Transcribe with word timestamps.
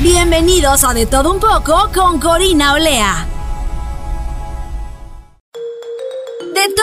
Bienvenidos 0.00 0.84
a 0.84 0.94
De 0.94 1.06
Todo 1.06 1.32
Un 1.32 1.40
poco 1.40 1.90
con 1.94 2.20
Corina 2.20 2.74
Olea. 2.74 3.37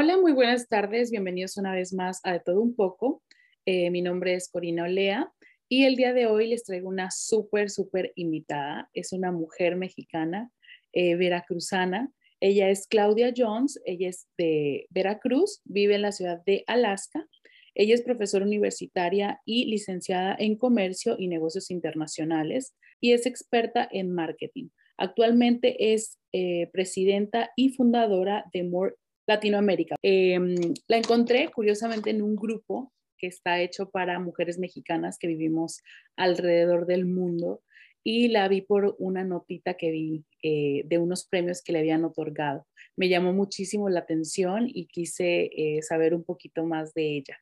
Hola, 0.00 0.16
muy 0.16 0.30
buenas 0.30 0.68
tardes. 0.68 1.10
Bienvenidos 1.10 1.56
una 1.56 1.74
vez 1.74 1.92
más 1.92 2.20
a 2.22 2.34
De 2.34 2.38
todo 2.38 2.60
un 2.60 2.76
poco. 2.76 3.20
Eh, 3.66 3.90
mi 3.90 4.00
nombre 4.00 4.34
es 4.34 4.48
Corina 4.48 4.84
Olea 4.84 5.32
y 5.68 5.86
el 5.86 5.96
día 5.96 6.12
de 6.12 6.26
hoy 6.26 6.46
les 6.46 6.62
traigo 6.62 6.88
una 6.88 7.10
súper, 7.10 7.68
súper 7.68 8.12
invitada. 8.14 8.88
Es 8.94 9.12
una 9.12 9.32
mujer 9.32 9.74
mexicana, 9.74 10.52
eh, 10.92 11.16
veracruzana. 11.16 12.12
Ella 12.38 12.70
es 12.70 12.86
Claudia 12.86 13.34
Jones, 13.36 13.80
ella 13.84 14.08
es 14.08 14.28
de 14.38 14.86
Veracruz, 14.90 15.62
vive 15.64 15.96
en 15.96 16.02
la 16.02 16.12
ciudad 16.12 16.44
de 16.46 16.62
Alaska. 16.68 17.26
Ella 17.74 17.94
es 17.94 18.02
profesora 18.02 18.44
universitaria 18.44 19.40
y 19.44 19.64
licenciada 19.64 20.36
en 20.38 20.56
comercio 20.56 21.16
y 21.18 21.26
negocios 21.26 21.72
internacionales 21.72 22.72
y 23.00 23.14
es 23.14 23.26
experta 23.26 23.88
en 23.90 24.12
marketing. 24.12 24.68
Actualmente 24.96 25.92
es 25.92 26.20
eh, 26.32 26.70
presidenta 26.72 27.50
y 27.56 27.70
fundadora 27.70 28.44
de 28.52 28.62
More 28.62 28.94
Latinoamérica. 29.28 29.96
Em, 30.02 30.56
la 30.88 30.96
encontré 30.96 31.50
curiosamente 31.54 32.10
en 32.10 32.22
un 32.22 32.34
grupo 32.34 32.92
que 33.18 33.26
está 33.26 33.60
hecho 33.60 33.90
para 33.90 34.18
mujeres 34.18 34.58
mexicanas 34.58 35.18
que 35.18 35.28
vivimos 35.28 35.82
alrededor 36.16 36.86
del 36.86 37.04
mundo 37.04 37.62
y 38.02 38.28
la 38.28 38.48
vi 38.48 38.62
por 38.62 38.96
una 38.98 39.24
notita 39.24 39.74
que 39.74 39.90
vi 39.90 40.24
eh, 40.42 40.82
de 40.86 40.98
unos 40.98 41.26
premios 41.26 41.62
que 41.62 41.72
le 41.72 41.80
habían 41.80 42.04
otorgado. 42.04 42.66
Me 42.96 43.08
llamó 43.08 43.34
muchísimo 43.34 43.90
la 43.90 44.00
atención 44.00 44.66
y 44.66 44.86
quise 44.86 45.50
eh, 45.54 45.82
saber 45.82 46.14
un 46.14 46.24
poquito 46.24 46.64
más 46.64 46.94
de 46.94 47.18
ella. 47.18 47.36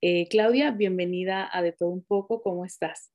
Eh, 0.00 0.28
Claudia, 0.28 0.70
bienvenida 0.70 1.48
a 1.52 1.60
De 1.60 1.72
Todo 1.72 1.90
Un 1.90 2.02
poco, 2.02 2.40
¿cómo 2.40 2.64
estás? 2.64 3.10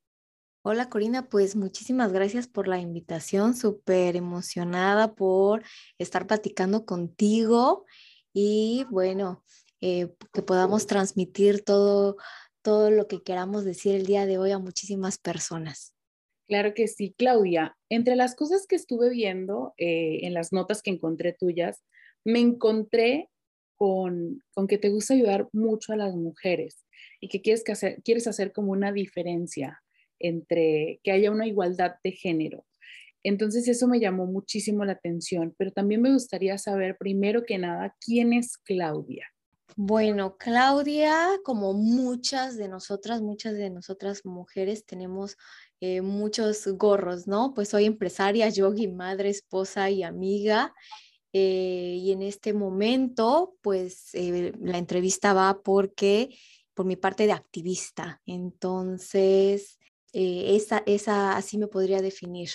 Hola 0.63 0.89
Corina, 0.89 1.27
pues 1.27 1.55
muchísimas 1.55 2.13
gracias 2.13 2.47
por 2.47 2.67
la 2.67 2.77
invitación, 2.77 3.55
súper 3.55 4.15
emocionada 4.15 5.15
por 5.15 5.63
estar 5.97 6.27
platicando 6.27 6.85
contigo 6.85 7.85
y 8.33 8.85
bueno, 8.89 9.43
eh, 9.81 10.09
que 10.33 10.41
podamos 10.41 10.87
transmitir 10.87 11.63
todo, 11.63 12.17
todo 12.61 12.91
lo 12.91 13.07
que 13.07 13.23
queramos 13.23 13.65
decir 13.65 13.95
el 13.95 14.05
día 14.05 14.25
de 14.25 14.37
hoy 14.37 14.51
a 14.51 14.59
muchísimas 14.59 15.17
personas. 15.17 15.95
Claro 16.47 16.73
que 16.73 16.87
sí, 16.87 17.15
Claudia. 17.17 17.77
Entre 17.89 18.15
las 18.15 18.35
cosas 18.35 18.67
que 18.67 18.75
estuve 18.75 19.09
viendo 19.09 19.73
eh, 19.77 20.19
en 20.23 20.33
las 20.33 20.51
notas 20.51 20.81
que 20.81 20.91
encontré 20.91 21.33
tuyas, 21.33 21.81
me 22.23 22.39
encontré 22.39 23.29
con, 23.75 24.43
con, 24.53 24.67
que 24.67 24.77
te 24.77 24.89
gusta 24.89 25.13
ayudar 25.13 25.47
mucho 25.53 25.93
a 25.93 25.95
las 25.95 26.15
mujeres 26.15 26.85
y 27.19 27.29
que 27.29 27.41
quieres, 27.41 27.63
que 27.63 28.01
quieres 28.03 28.27
hacer 28.27 28.51
como 28.51 28.71
una 28.71 28.91
diferencia 28.91 29.81
entre 30.19 30.99
que 31.03 31.11
haya 31.11 31.31
una 31.31 31.47
igualdad 31.47 31.95
de 32.03 32.11
género. 32.11 32.65
Entonces 33.23 33.67
eso 33.67 33.87
me 33.87 33.99
llamó 33.99 34.25
muchísimo 34.25 34.85
la 34.85 34.93
atención, 34.93 35.53
pero 35.57 35.71
también 35.71 36.01
me 36.01 36.13
gustaría 36.13 36.57
saber 36.57 36.97
primero 36.97 37.43
que 37.45 37.57
nada 37.57 37.95
quién 37.99 38.33
es 38.33 38.57
Claudia. 38.57 39.25
Bueno, 39.77 40.35
Claudia, 40.37 41.15
como 41.43 41.73
muchas 41.73 42.57
de 42.57 42.67
nosotras, 42.67 43.21
muchas 43.21 43.53
de 43.53 43.69
nosotras 43.69 44.25
mujeres 44.25 44.85
tenemos 44.85 45.37
eh, 45.79 46.01
muchos 46.01 46.67
gorros, 46.67 47.25
¿no? 47.25 47.53
Pues 47.53 47.69
soy 47.69 47.85
empresaria, 47.85 48.49
yogi, 48.49 48.87
madre, 48.87 49.29
esposa 49.29 49.89
y 49.89 50.03
amiga. 50.03 50.73
Eh, 51.33 51.97
y 51.99 52.11
en 52.11 52.21
este 52.21 52.53
momento, 52.53 53.55
pues 53.61 54.09
eh, 54.13 54.51
la 54.59 54.77
entrevista 54.77 55.33
va 55.33 55.61
porque, 55.63 56.37
por 56.73 56.85
mi 56.85 56.97
parte 56.97 57.25
de 57.25 57.31
activista. 57.31 58.21
Entonces, 58.25 59.79
esa, 60.13 60.83
esa 60.85 61.37
así 61.37 61.57
me 61.57 61.67
podría 61.67 62.01
definir 62.01 62.49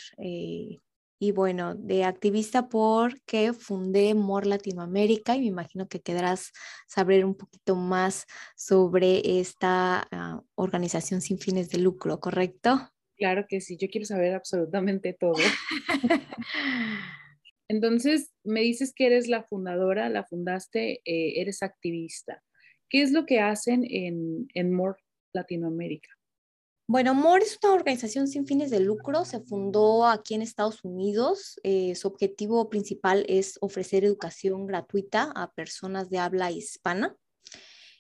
y 1.19 1.33
bueno, 1.33 1.75
de 1.75 2.05
activista 2.05 2.69
porque 2.69 3.53
fundé 3.53 4.15
MOR 4.15 4.47
Latinoamérica 4.47 5.35
y 5.35 5.41
me 5.41 5.47
imagino 5.47 5.89
que 5.89 6.01
quedarás 6.01 6.53
saber 6.87 7.25
un 7.25 7.35
poquito 7.35 7.75
más 7.75 8.27
sobre 8.55 9.41
esta 9.41 10.07
ah, 10.11 10.43
organización 10.55 11.23
sin 11.23 11.39
fines 11.39 11.71
de 11.71 11.79
lucro, 11.79 12.21
¿correcto? 12.21 12.91
Claro 13.17 13.47
que 13.49 13.63
sí, 13.63 13.79
yo 13.79 13.89
quiero 13.89 14.05
saber 14.05 14.35
absolutamente 14.35 15.15
todo. 15.15 15.37
Entonces, 17.69 18.33
me 18.45 18.61
dices 18.61 18.93
que 18.95 19.07
eres 19.07 19.27
la 19.27 19.43
fundadora, 19.43 20.11
la 20.11 20.25
fundaste, 20.25 21.01
eh, 21.05 21.41
eres 21.41 21.63
activista. 21.63 22.43
¿Qué 22.91 23.03
es 23.03 23.11
lo 23.13 23.25
que 23.25 23.41
hacen 23.41 23.85
en, 23.89 24.49
en 24.53 24.73
MOR 24.73 24.99
Latinoamérica? 25.33 26.16
Bueno, 26.89 27.15
MOR 27.15 27.43
es 27.43 27.59
una 27.65 27.75
organización 27.75 28.29
sin 28.29 28.47
fines 28.47 28.71
de 28.71 28.79
lucro, 28.79 29.25
se 29.25 29.41
fundó 29.41 30.07
aquí 30.07 30.35
en 30.35 30.43
Estados 30.43 30.85
Unidos. 30.85 31.59
Eh, 31.65 31.97
su 31.97 32.07
objetivo 32.07 32.71
principal 32.71 33.27
es 33.29 33.59
ofrecer 33.61 34.05
educación 34.05 34.69
gratuita 34.69 35.33
a 35.35 35.51
personas 35.51 36.11
de 36.11 36.21
habla 36.21 36.53
hispana. 36.53 37.17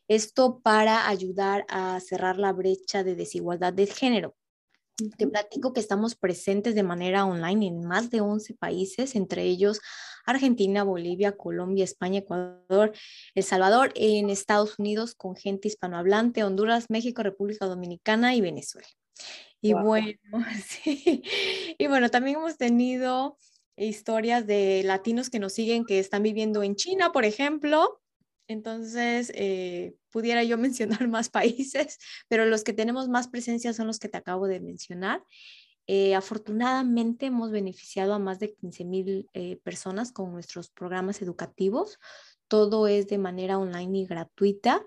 Esto 0.06 0.60
para 0.60 1.08
ayudar 1.08 1.66
a 1.68 1.98
cerrar 1.98 2.38
la 2.38 2.52
brecha 2.52 3.02
de 3.02 3.16
desigualdad 3.16 3.72
de 3.72 3.86
género. 3.88 4.36
Te 5.18 5.26
platico 5.26 5.72
que 5.72 5.80
estamos 5.80 6.14
presentes 6.14 6.74
de 6.74 6.82
manera 6.82 7.26
online 7.26 7.66
en 7.66 7.84
más 7.84 8.10
de 8.10 8.22
11 8.22 8.54
países, 8.54 9.14
entre 9.14 9.42
ellos 9.42 9.80
Argentina, 10.24 10.84
Bolivia, 10.84 11.36
Colombia, 11.36 11.84
España, 11.84 12.20
Ecuador, 12.20 12.92
El 13.34 13.44
Salvador, 13.44 13.92
en 13.94 14.30
Estados 14.30 14.78
Unidos 14.78 15.14
con 15.14 15.36
gente 15.36 15.68
hispanohablante, 15.68 16.44
Honduras, 16.44 16.86
México, 16.88 17.22
República 17.22 17.66
Dominicana 17.66 18.34
y 18.34 18.40
Venezuela. 18.40 18.88
Y 19.60 19.72
bueno, 19.74 20.18
sí. 20.66 21.22
Y 21.78 21.86
bueno, 21.86 22.10
también 22.10 22.38
hemos 22.38 22.56
tenido 22.56 23.36
historias 23.76 24.46
de 24.46 24.82
latinos 24.84 25.30
que 25.30 25.38
nos 25.38 25.52
siguen 25.52 25.84
que 25.84 25.98
están 25.98 26.22
viviendo 26.22 26.62
en 26.62 26.74
China, 26.74 27.12
por 27.12 27.24
ejemplo, 27.24 28.00
entonces, 28.48 29.32
eh, 29.34 29.94
pudiera 30.10 30.42
yo 30.44 30.58
mencionar 30.58 31.08
más 31.08 31.28
países, 31.28 31.98
pero 32.28 32.46
los 32.46 32.64
que 32.64 32.72
tenemos 32.72 33.08
más 33.08 33.28
presencia 33.28 33.72
son 33.72 33.86
los 33.86 33.98
que 33.98 34.08
te 34.08 34.18
acabo 34.18 34.46
de 34.46 34.60
mencionar. 34.60 35.22
Eh, 35.88 36.16
afortunadamente 36.16 37.26
hemos 37.26 37.52
beneficiado 37.52 38.12
a 38.12 38.18
más 38.18 38.40
de 38.40 38.52
15 38.54 38.84
mil 38.84 39.28
eh, 39.34 39.56
personas 39.62 40.10
con 40.12 40.32
nuestros 40.32 40.68
programas 40.70 41.22
educativos. 41.22 41.98
Todo 42.48 42.88
es 42.88 43.06
de 43.06 43.18
manera 43.18 43.58
online 43.58 44.00
y 44.00 44.06
gratuita. 44.06 44.84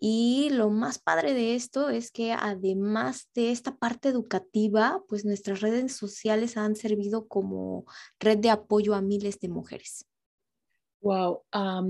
Y 0.00 0.50
lo 0.50 0.70
más 0.70 0.98
padre 0.98 1.34
de 1.34 1.54
esto 1.56 1.88
es 1.88 2.12
que 2.12 2.32
además 2.32 3.30
de 3.34 3.50
esta 3.50 3.76
parte 3.78 4.08
educativa, 4.08 5.02
pues 5.08 5.24
nuestras 5.24 5.60
redes 5.60 5.96
sociales 5.96 6.56
han 6.56 6.76
servido 6.76 7.26
como 7.26 7.84
red 8.20 8.38
de 8.38 8.50
apoyo 8.50 8.94
a 8.94 9.00
miles 9.00 9.40
de 9.40 9.48
mujeres. 9.48 10.06
Wow, 11.00 11.44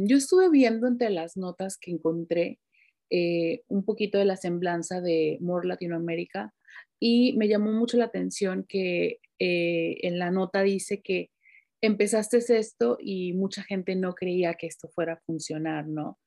yo 0.04 0.16
estuve 0.18 0.50
viendo 0.50 0.86
entre 0.86 1.10
las 1.10 1.36
notas 1.36 1.78
que 1.78 1.90
encontré 1.90 2.58
eh, 3.10 3.62
un 3.68 3.84
poquito 3.84 4.18
de 4.18 4.26
la 4.26 4.36
semblanza 4.36 5.00
de 5.00 5.38
More 5.40 5.66
Latinoamérica 5.66 6.54
y 7.00 7.34
me 7.38 7.48
llamó 7.48 7.72
mucho 7.72 7.96
la 7.96 8.04
atención 8.04 8.66
que 8.68 9.20
eh, 9.38 9.96
en 10.02 10.18
la 10.18 10.30
nota 10.30 10.62
dice 10.62 11.00
que 11.00 11.30
empezaste 11.80 12.38
esto 12.58 12.98
y 13.00 13.32
mucha 13.32 13.62
gente 13.62 13.96
no 13.96 14.14
creía 14.14 14.54
que 14.54 14.66
esto 14.66 14.88
fuera 14.88 15.14
a 15.14 15.20
funcionar, 15.24 15.86
¿no? 15.86 16.18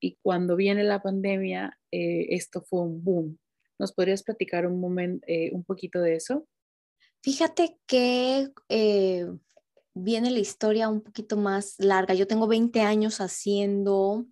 Y 0.00 0.16
cuando 0.22 0.56
viene 0.56 0.84
la 0.84 1.02
pandemia, 1.02 1.78
eh, 1.90 2.28
esto 2.30 2.62
fue 2.62 2.80
un 2.80 3.04
boom. 3.04 3.38
¿Nos 3.78 3.92
podrías 3.92 4.22
platicar 4.22 4.66
un 4.66 4.80
momento, 4.80 5.26
un 5.52 5.64
poquito 5.64 6.00
de 6.00 6.14
eso? 6.14 6.46
Fíjate 7.20 7.76
que 7.86 8.48
viene 9.94 10.30
la 10.30 10.38
historia 10.38 10.88
un 10.88 11.00
poquito 11.00 11.36
más 11.36 11.74
larga. 11.78 12.14
Yo 12.14 12.26
tengo 12.26 12.46
20 12.46 12.80
años 12.80 13.20
haciendo 13.20 14.26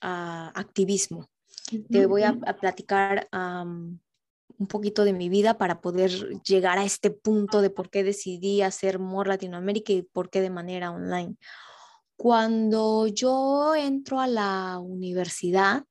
ah, 0.00 0.52
activismo. 0.54 1.28
Te 1.90 2.06
voy 2.06 2.22
a, 2.22 2.34
platicar 2.60 3.28
un 3.32 4.66
poquito 4.68 5.04
de 5.04 5.12
mi 5.14 5.28
vida 5.28 5.56
para 5.56 5.80
poder 5.80 6.10
llegar 6.42 6.78
a 6.78 6.84
este 6.84 7.10
punto 7.10 7.62
de 7.62 7.70
por 7.70 7.88
qué 7.88 8.04
decidí 8.04 8.60
hacer 8.60 8.98
More 8.98 9.30
Latinoamérica 9.30 9.92
y 9.92 10.02
por 10.02 10.28
qué 10.28 10.40
de 10.40 10.50
manera 10.50 10.90
online. 10.90 11.36
Cuando 12.16 13.06
yo 13.06 13.74
entro 13.74 14.20
a 14.20 14.26
la 14.26 14.78
universidad, 14.80 15.84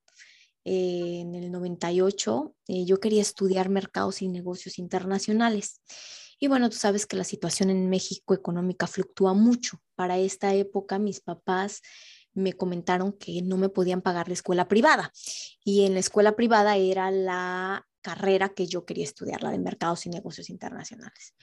eh, 0.64 1.22
en 1.22 1.34
el 1.34 1.52
98, 1.52 2.56
eh, 2.68 2.86
yo 2.86 3.00
quería 3.00 3.22
estudiar 3.22 3.70
mercados 3.70 4.22
y 4.22 4.28
negocios 4.28 4.78
internacionales. 4.78 5.82
Y 6.44 6.48
bueno, 6.48 6.72
tú 6.72 6.76
sabes 6.76 7.06
que 7.06 7.16
la 7.16 7.24
situación 7.24 7.70
en 7.70 7.88
México 7.88 8.34
económica 8.34 8.88
fluctúa 8.88 9.36
mucho. 9.36 9.78
Para 9.94 10.18
esta 10.18 10.56
época, 10.56 10.98
mis 10.98 11.22
papás 11.22 11.84
me 12.34 12.54
comentaron 12.54 13.14
que 13.14 13.44
no 13.44 13.58
me 13.58 13.70
podían 13.70 14.02
pagar 14.02 14.28
la 14.28 14.34
escuela 14.34 14.68
privada. 14.68 15.12
Y 15.64 15.86
en 15.86 15.94
la 15.94 16.00
escuela 16.00 16.36
privada 16.36 16.78
era 16.78 17.12
la 17.12 17.88
carrera 18.02 18.50
que 18.50 18.66
yo 18.66 18.86
quería 18.86 19.04
estudiar, 19.04 19.44
la 19.44 19.52
de 19.52 19.60
mercados 19.60 20.08
y 20.08 20.10
negocios 20.10 20.50
internacionales. 20.50 21.36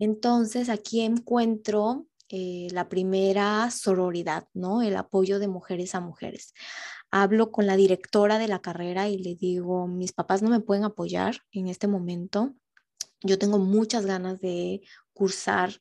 Entonces, 0.00 0.68
aquí 0.70 1.02
encuentro 1.02 2.08
eh, 2.28 2.66
la 2.72 2.88
primera 2.88 3.70
sororidad, 3.70 4.48
¿no? 4.54 4.82
El 4.82 4.96
apoyo 4.96 5.38
de 5.38 5.46
mujeres 5.46 5.94
a 5.94 6.00
mujeres. 6.00 6.52
Hablo 7.12 7.52
con 7.52 7.68
la 7.68 7.76
directora 7.76 8.38
de 8.38 8.48
la 8.48 8.60
carrera 8.60 9.08
y 9.08 9.18
le 9.18 9.36
digo, 9.36 9.86
mis 9.86 10.12
papás 10.12 10.42
no 10.42 10.50
me 10.50 10.58
pueden 10.58 10.82
apoyar 10.82 11.36
en 11.52 11.68
este 11.68 11.86
momento. 11.86 12.56
Yo 13.22 13.38
tengo 13.38 13.58
muchas 13.58 14.06
ganas 14.06 14.40
de 14.40 14.80
cursar 15.12 15.80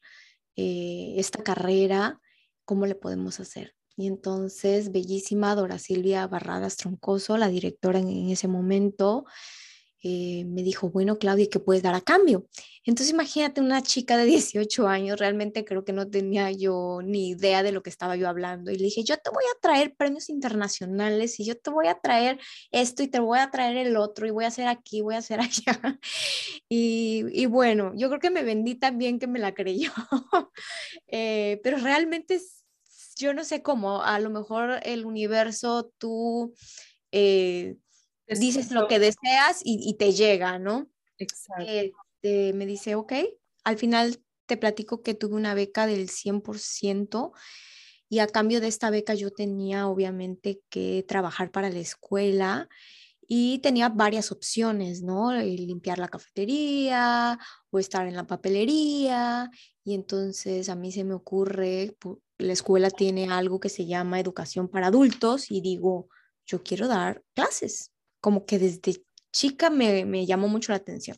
eh, 0.55 1.13
esta 1.17 1.43
carrera. 1.43 2.19
¿Cómo 2.65 2.85
le 2.85 2.95
podemos 2.95 3.39
hacer? 3.39 3.75
Y 3.97 4.07
entonces, 4.07 4.91
bellísima 4.91 5.55
Dora 5.55 5.77
Silvia 5.77 6.27
Barradas 6.27 6.77
Troncoso, 6.77 7.37
la 7.37 7.49
directora 7.49 7.99
en 7.99 8.29
ese 8.29 8.47
momento, 8.47 9.25
eh, 10.03 10.45
me 10.45 10.63
dijo, 10.63 10.89
bueno, 10.89 11.19
Claudia, 11.19 11.47
¿qué 11.51 11.59
puedes 11.59 11.83
dar 11.83 11.93
a 11.93 12.01
cambio? 12.01 12.47
Entonces 12.85 13.13
imagínate 13.13 13.61
una 13.61 13.83
chica 13.83 14.17
de 14.17 14.25
18 14.41 14.87
años, 14.87 15.19
realmente 15.19 15.63
creo 15.63 15.85
que 15.85 15.93
no 15.93 16.09
tenía 16.09 16.51
yo 16.51 16.99
ni 17.03 17.29
idea 17.29 17.61
de 17.61 17.71
lo 17.71 17.83
que 17.83 17.91
estaba 17.91 18.15
yo 18.15 18.27
hablando. 18.27 18.71
Y 18.71 18.77
le 18.77 18.85
dije, 18.85 19.03
yo 19.03 19.17
te 19.17 19.29
voy 19.29 19.43
a 19.43 19.59
traer 19.61 19.95
premios 19.95 20.29
internacionales 20.29 21.39
y 21.39 21.45
yo 21.45 21.57
te 21.57 21.69
voy 21.69 21.87
a 21.87 21.99
traer 21.99 22.39
esto 22.71 23.03
y 23.03 23.07
te 23.07 23.19
voy 23.19 23.39
a 23.39 23.51
traer 23.51 23.77
el 23.77 23.95
otro 23.95 24.25
y 24.25 24.31
voy 24.31 24.45
a 24.45 24.47
hacer 24.47 24.67
aquí, 24.67 25.01
voy 25.01 25.15
a 25.15 25.19
hacer 25.19 25.39
allá. 25.41 25.99
Y, 26.67 27.45
bueno, 27.45 27.93
yo 27.95 28.09
creo 28.09 28.19
que 28.19 28.31
me 28.31 28.43
vendí 28.43 28.75
también 28.75 29.19
que 29.19 29.27
me 29.27 29.39
la 29.39 29.53
creyó. 29.53 29.91
eh, 31.07 31.59
pero 31.63 31.77
realmente 31.77 32.39
yo 33.17 33.33
no 33.33 33.43
sé 33.43 33.61
cómo, 33.61 34.01
a 34.01 34.19
lo 34.19 34.29
mejor 34.31 34.79
el 34.83 35.05
universo 35.05 35.91
tú... 35.99 36.53
Eh, 37.11 37.75
dices 38.39 38.71
lo 38.71 38.87
que 38.87 38.99
deseas 38.99 39.61
y, 39.63 39.95
te 39.97 40.13
llega, 40.13 40.59
¿no? 40.59 40.89
Exacto. 41.17 41.65
Este, 41.67 42.53
me 42.53 42.65
dice, 42.65 42.95
ok, 42.95 43.13
al 43.63 43.77
final 43.77 44.21
te 44.45 44.57
platico 44.57 45.01
que 45.01 45.13
tuve 45.13 45.35
una 45.35 45.53
beca 45.53 45.87
del 45.87 46.09
100% 46.09 47.31
y 48.09 48.19
a 48.19 48.27
cambio 48.27 48.59
de 48.61 48.67
esta 48.67 48.89
beca 48.89 49.13
yo 49.13 49.31
tenía 49.31 49.87
obviamente 49.87 50.61
que 50.69 51.05
trabajar 51.07 51.51
para 51.51 51.69
la 51.69 51.79
escuela 51.79 52.67
y 53.27 53.59
tenía 53.59 53.87
varias 53.87 54.31
opciones, 54.33 55.01
¿no? 55.01 55.31
Limpiar 55.31 55.99
la 55.99 56.09
cafetería 56.09 57.39
o 57.69 57.79
estar 57.79 58.05
en 58.05 58.15
la 58.15 58.27
papelería 58.27 59.49
y 59.85 59.93
entonces 59.93 60.67
a 60.67 60.75
mí 60.75 60.91
se 60.91 61.05
me 61.05 61.13
ocurre, 61.13 61.95
la 62.37 62.51
escuela 62.51 62.89
tiene 62.89 63.29
algo 63.29 63.61
que 63.61 63.69
se 63.69 63.85
llama 63.85 64.19
educación 64.19 64.67
para 64.67 64.87
adultos 64.87 65.49
y 65.49 65.61
digo, 65.61 66.09
yo 66.45 66.61
quiero 66.61 66.89
dar 66.89 67.23
clases, 67.33 67.90
como 68.21 68.45
que 68.45 68.59
desde 68.59 69.03
chica 69.31 69.69
me, 69.69 70.25
llamó 70.25 70.47
mucho 70.47 70.71
la 70.71 70.77
atención. 70.77 71.17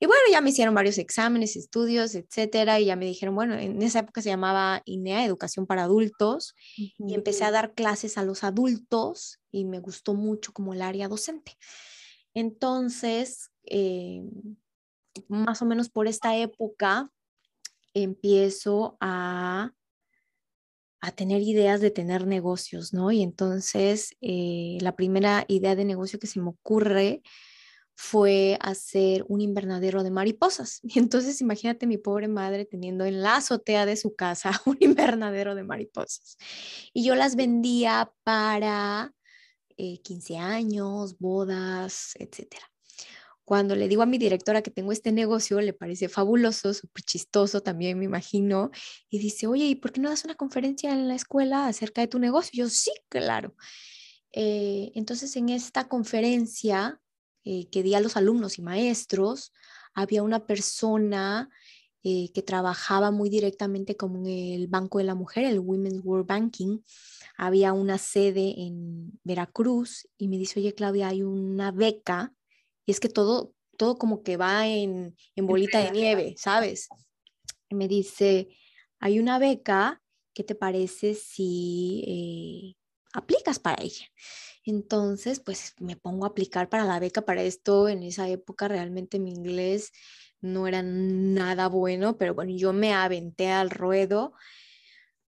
Y 0.00 0.06
bueno, 0.06 0.22
ya 0.30 0.40
me 0.40 0.50
hicieron 0.50 0.74
varios 0.74 0.98
exámenes, 0.98 1.56
estudios, 1.56 2.14
etcétera, 2.14 2.80
y 2.80 2.86
ya 2.86 2.96
me 2.96 3.06
dijeron, 3.06 3.34
bueno, 3.34 3.54
en 3.54 3.80
esa 3.80 4.00
época 4.00 4.22
se 4.22 4.28
llamaba 4.28 4.82
INEA, 4.84 5.24
Educación 5.24 5.66
para 5.66 5.84
Adultos, 5.84 6.54
y 6.76 7.14
empecé 7.14 7.44
a 7.44 7.52
dar 7.52 7.74
clases 7.74 8.18
a 8.18 8.24
los 8.24 8.42
adultos 8.42 9.40
y 9.52 9.64
me 9.64 9.78
gustó 9.78 10.14
mucho 10.14 10.52
como 10.52 10.74
el 10.74 10.82
área 10.82 11.08
docente. 11.08 11.56
Entonces, 12.34 13.50
eh, 13.66 14.22
más 15.28 15.62
o 15.62 15.64
menos 15.64 15.88
por 15.88 16.08
esta 16.08 16.36
época, 16.36 17.10
empiezo 17.94 18.96
a 19.00 19.72
a 21.04 21.12
tener 21.12 21.42
ideas 21.42 21.82
de 21.82 21.90
tener 21.90 22.26
negocios, 22.26 22.94
¿no? 22.94 23.12
Y 23.12 23.22
entonces 23.22 24.16
eh, 24.22 24.78
la 24.80 24.96
primera 24.96 25.44
idea 25.48 25.76
de 25.76 25.84
negocio 25.84 26.18
que 26.18 26.26
se 26.26 26.40
me 26.40 26.48
ocurre 26.48 27.22
fue 27.94 28.56
hacer 28.60 29.24
un 29.28 29.42
invernadero 29.42 30.02
de 30.02 30.10
mariposas. 30.10 30.80
Y 30.82 30.98
entonces 30.98 31.42
imagínate 31.42 31.86
mi 31.86 31.98
pobre 31.98 32.28
madre 32.28 32.64
teniendo 32.64 33.04
en 33.04 33.20
la 33.20 33.36
azotea 33.36 33.84
de 33.84 33.96
su 33.96 34.16
casa 34.16 34.52
un 34.64 34.78
invernadero 34.80 35.54
de 35.54 35.64
mariposas. 35.64 36.38
Y 36.94 37.04
yo 37.04 37.14
las 37.14 37.36
vendía 37.36 38.10
para 38.24 39.12
15 39.76 40.32
eh, 40.32 40.38
años, 40.38 41.18
bodas, 41.18 42.14
etcétera. 42.18 42.73
Cuando 43.44 43.76
le 43.76 43.88
digo 43.88 44.02
a 44.02 44.06
mi 44.06 44.18
directora 44.18 44.62
que 44.62 44.70
tengo 44.70 44.92
este 44.92 45.12
negocio, 45.12 45.60
le 45.60 45.74
parece 45.74 46.08
fabuloso, 46.08 46.72
súper 46.72 47.02
chistoso 47.04 47.62
también, 47.62 47.98
me 47.98 48.06
imagino, 48.06 48.70
y 49.10 49.18
dice, 49.18 49.46
oye, 49.46 49.66
¿y 49.66 49.74
por 49.74 49.92
qué 49.92 50.00
no 50.00 50.08
das 50.08 50.24
una 50.24 50.34
conferencia 50.34 50.92
en 50.92 51.08
la 51.08 51.14
escuela 51.14 51.66
acerca 51.66 52.00
de 52.00 52.08
tu 52.08 52.18
negocio? 52.18 52.64
yo, 52.64 52.70
sí, 52.70 52.92
claro. 53.08 53.54
Eh, 54.32 54.92
entonces, 54.94 55.36
en 55.36 55.50
esta 55.50 55.88
conferencia 55.88 57.00
eh, 57.44 57.68
que 57.70 57.82
di 57.82 57.94
a 57.94 58.00
los 58.00 58.16
alumnos 58.16 58.58
y 58.58 58.62
maestros, 58.62 59.52
había 59.94 60.22
una 60.22 60.46
persona 60.46 61.50
eh, 62.02 62.30
que 62.32 62.42
trabajaba 62.42 63.10
muy 63.10 63.30
directamente 63.30 63.96
con 63.96 64.26
el 64.26 64.66
Banco 64.68 64.98
de 64.98 65.04
la 65.04 65.14
Mujer, 65.14 65.44
el 65.44 65.60
Women's 65.60 66.00
World 66.04 66.26
Banking. 66.26 66.80
Había 67.36 67.72
una 67.72 67.98
sede 67.98 68.54
en 68.58 69.18
Veracruz 69.24 70.08
y 70.18 70.28
me 70.28 70.36
dice, 70.38 70.60
oye, 70.60 70.74
Claudia, 70.74 71.08
hay 71.08 71.22
una 71.22 71.70
beca 71.70 72.34
y 72.86 72.92
es 72.92 73.00
que 73.00 73.08
todo, 73.08 73.52
todo 73.76 73.96
como 73.96 74.22
que 74.22 74.36
va 74.36 74.66
en, 74.66 75.16
bolita 75.36 75.78
de 75.82 75.90
nieve, 75.90 76.34
¿sabes? 76.38 76.88
Y 77.68 77.74
me 77.74 77.88
dice, 77.88 78.48
hay 79.00 79.18
una 79.18 79.38
beca, 79.38 80.02
¿qué 80.34 80.44
te 80.44 80.54
parece 80.54 81.14
si 81.14 82.04
eh, 82.06 82.80
aplicas 83.12 83.58
para 83.58 83.82
ella? 83.82 84.06
Entonces, 84.64 85.40
pues 85.40 85.74
me 85.78 85.96
pongo 85.96 86.24
a 86.24 86.28
aplicar 86.28 86.68
para 86.68 86.84
la 86.84 86.98
beca 86.98 87.22
para 87.22 87.42
esto. 87.42 87.88
En 87.88 88.02
esa 88.02 88.28
época 88.28 88.66
realmente 88.66 89.18
mi 89.18 89.30
inglés 89.30 89.92
no 90.40 90.66
era 90.66 90.82
nada 90.82 91.68
bueno, 91.68 92.16
pero 92.16 92.34
bueno, 92.34 92.52
yo 92.54 92.72
me 92.72 92.92
aventé 92.92 93.50
al 93.50 93.70
ruedo. 93.70 94.32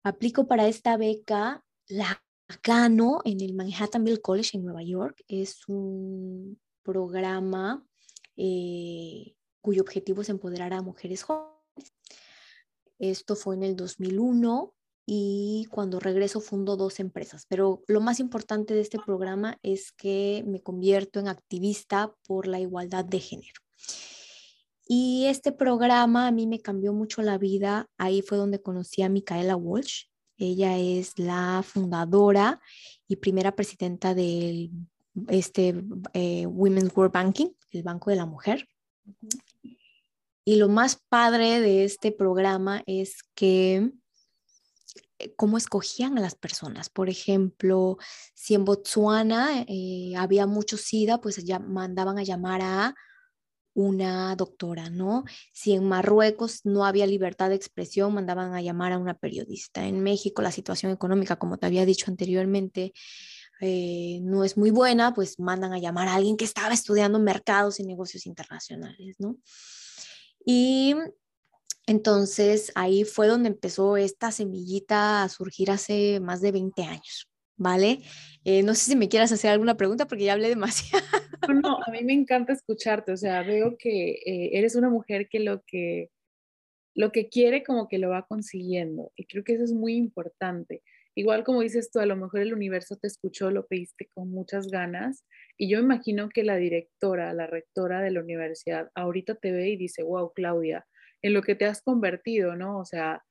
Aplico 0.03 0.47
para 0.47 0.67
esta 0.67 0.97
beca, 0.97 1.63
la 1.87 2.23
gano 2.63 3.21
en 3.25 3.41
el 3.41 3.53
Manhattanville 3.53 4.21
College 4.21 4.57
en 4.57 4.65
Nueva 4.65 4.83
York. 4.83 5.23
Es 5.27 5.67
un 5.67 6.59
programa 6.83 7.85
eh, 8.35 9.35
cuyo 9.61 9.81
objetivo 9.81 10.21
es 10.21 10.29
empoderar 10.29 10.73
a 10.73 10.81
mujeres 10.81 11.23
jóvenes. 11.23 11.93
Esto 12.99 13.35
fue 13.35 13.55
en 13.55 13.63
el 13.63 13.75
2001 13.75 14.73
y 15.05 15.67
cuando 15.71 15.99
regreso 15.99 16.39
fundo 16.39 16.77
dos 16.77 16.99
empresas, 16.99 17.45
pero 17.49 17.83
lo 17.87 17.99
más 17.99 18.19
importante 18.19 18.73
de 18.73 18.81
este 18.81 18.99
programa 18.99 19.57
es 19.61 19.91
que 19.91 20.43
me 20.47 20.61
convierto 20.61 21.19
en 21.19 21.27
activista 21.27 22.13
por 22.25 22.47
la 22.47 22.59
igualdad 22.59 23.03
de 23.03 23.19
género. 23.19 23.61
Y 24.87 25.25
este 25.25 25.51
programa 25.51 26.27
a 26.27 26.31
mí 26.31 26.47
me 26.47 26.59
cambió 26.61 26.93
mucho 26.93 27.21
la 27.21 27.37
vida. 27.37 27.87
Ahí 27.97 28.21
fue 28.21 28.37
donde 28.37 28.61
conocí 28.61 29.01
a 29.01 29.09
Micaela 29.09 29.55
Walsh. 29.55 30.05
Ella 30.37 30.77
es 30.77 31.17
la 31.17 31.63
fundadora 31.65 32.61
y 33.07 33.15
primera 33.17 33.55
presidenta 33.55 34.13
del 34.13 34.71
este 35.27 35.75
eh, 36.13 36.45
Women's 36.45 36.95
World 36.95 37.13
Banking, 37.13 37.49
el 37.71 37.83
Banco 37.83 38.09
de 38.09 38.15
la 38.15 38.25
Mujer. 38.25 38.67
Y 40.45 40.57
lo 40.57 40.67
más 40.67 41.01
padre 41.09 41.61
de 41.61 41.85
este 41.85 42.11
programa 42.11 42.83
es 42.85 43.23
que 43.33 43.91
eh, 45.19 45.33
cómo 45.35 45.57
escogían 45.57 46.17
a 46.17 46.21
las 46.21 46.35
personas. 46.35 46.89
Por 46.89 47.09
ejemplo, 47.09 47.97
si 48.33 48.55
en 48.55 48.65
Botswana 48.65 49.65
eh, 49.67 50.13
había 50.17 50.47
mucho 50.47 50.77
SIDA, 50.77 51.21
pues 51.21 51.43
ya 51.43 51.59
mandaban 51.59 52.17
a 52.19 52.23
llamar 52.23 52.61
a 52.61 52.95
una 53.75 54.35
doctora, 54.35 54.89
¿no? 54.89 55.23
Si 55.51 55.73
en 55.73 55.87
Marruecos 55.87 56.61
no 56.63 56.85
había 56.85 57.07
libertad 57.07 57.49
de 57.49 57.55
expresión, 57.55 58.13
mandaban 58.13 58.53
a 58.53 58.61
llamar 58.61 58.91
a 58.91 58.99
una 58.99 59.15
periodista. 59.15 59.87
En 59.87 60.03
México 60.03 60.41
la 60.41 60.51
situación 60.51 60.91
económica, 60.91 61.37
como 61.37 61.57
te 61.57 61.65
había 61.65 61.85
dicho 61.85 62.11
anteriormente, 62.11 62.93
eh, 63.65 64.19
no 64.23 64.43
es 64.43 64.57
muy 64.57 64.71
buena, 64.71 65.13
pues 65.13 65.39
mandan 65.39 65.71
a 65.71 65.79
llamar 65.79 66.09
a 66.09 66.15
alguien 66.15 66.35
que 66.35 66.43
estaba 66.43 66.73
estudiando 66.73 67.17
mercados 67.17 67.79
y 67.79 67.85
negocios 67.85 68.25
internacionales, 68.25 69.15
¿no? 69.19 69.37
Y 70.45 70.95
entonces 71.87 72.73
ahí 72.75 73.05
fue 73.05 73.27
donde 73.27 73.47
empezó 73.47 73.95
esta 73.95 74.31
semillita 74.31 75.23
a 75.23 75.29
surgir 75.29 75.71
hace 75.71 76.19
más 76.19 76.41
de 76.41 76.51
20 76.51 76.83
años, 76.83 77.29
¿vale? 77.55 78.01
Eh, 78.43 78.63
no 78.63 78.75
sé 78.75 78.91
si 78.91 78.95
me 78.97 79.07
quieras 79.07 79.31
hacer 79.31 79.51
alguna 79.51 79.77
pregunta 79.77 80.07
porque 80.07 80.25
ya 80.25 80.33
hablé 80.33 80.49
demasiado. 80.49 81.05
No, 81.47 81.77
a 81.87 81.89
mí 81.89 82.03
me 82.03 82.13
encanta 82.13 82.51
escucharte, 82.51 83.13
o 83.13 83.17
sea, 83.17 83.43
veo 83.43 83.77
que 83.79 84.11
eh, 84.25 84.57
eres 84.57 84.75
una 84.75 84.89
mujer 84.89 85.29
que 85.29 85.39
lo 85.39 85.63
que 85.65 86.09
lo 86.95 87.13
que 87.13 87.29
quiere 87.29 87.63
como 87.63 87.87
que 87.87 87.97
lo 87.97 88.09
va 88.09 88.27
consiguiendo 88.27 89.13
y 89.15 89.25
creo 89.25 89.45
que 89.45 89.53
eso 89.53 89.63
es 89.63 89.71
muy 89.71 89.95
importante. 89.95 90.83
Igual 91.15 91.43
como 91.43 91.61
dices 91.61 91.91
tú, 91.91 91.99
a 91.99 92.05
lo 92.05 92.15
mejor 92.15 92.41
el 92.41 92.53
universo 92.53 92.97
te 92.97 93.07
escuchó, 93.07 93.51
lo 93.51 93.65
pediste 93.65 94.09
con 94.13 94.29
muchas 94.29 94.67
ganas 94.67 95.25
y 95.57 95.69
yo 95.69 95.79
imagino 95.79 96.29
que 96.29 96.43
la 96.43 96.57
directora, 96.57 97.33
la 97.33 97.47
rectora 97.47 98.01
de 98.01 98.11
la 98.11 98.21
universidad 98.21 98.89
ahorita 98.95 99.35
te 99.35 99.51
ve 99.51 99.69
y 99.69 99.77
dice, 99.77 100.03
wow, 100.03 100.31
Claudia, 100.33 100.85
en 101.21 101.33
lo 101.33 101.41
que 101.41 101.55
te 101.55 101.65
has 101.65 101.81
convertido, 101.81 102.55
¿no? 102.55 102.79
O 102.79 102.85
sea, 102.85 103.23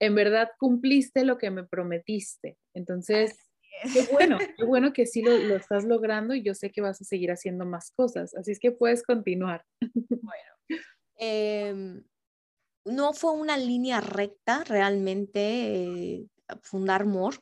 en 0.00 0.14
verdad 0.14 0.50
cumpliste 0.58 1.24
lo 1.24 1.38
que 1.38 1.50
me 1.50 1.64
prometiste. 1.64 2.58
Entonces, 2.74 3.36
qué 3.92 4.06
bueno, 4.12 4.38
qué 4.56 4.64
bueno 4.64 4.92
que 4.92 5.06
sí 5.06 5.22
lo, 5.22 5.36
lo, 5.38 5.56
estás 5.56 5.84
logrando 5.84 6.34
y 6.34 6.42
yo 6.42 6.54
sé 6.54 6.70
que 6.70 6.80
vas 6.80 7.00
a 7.00 7.04
seguir 7.04 7.30
haciendo 7.30 7.64
más 7.64 7.92
cosas, 7.92 8.34
así 8.34 8.52
es 8.52 8.58
que 8.58 8.72
puedes 8.72 9.02
continuar. 9.02 9.64
Bueno, 9.80 10.52
eh, 11.18 12.02
no 12.84 13.12
fue 13.12 13.32
una 13.32 13.56
línea 13.56 14.00
recta 14.00 14.64
realmente 14.64 15.40
eh, 15.40 16.26
fundar 16.62 17.06
MOR. 17.06 17.40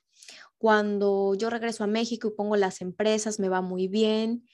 Cuando 0.59 1.35
yo 1.35 1.51
regreso 1.51 1.85
a 1.85 1.87
México 1.87 2.29
y 2.29 2.37
pongo 2.37 2.57
las 2.57 2.81
empresas, 2.81 3.41
me 3.41 3.49
va 3.49 3.63
muy 3.63 3.89
bien. 3.89 4.47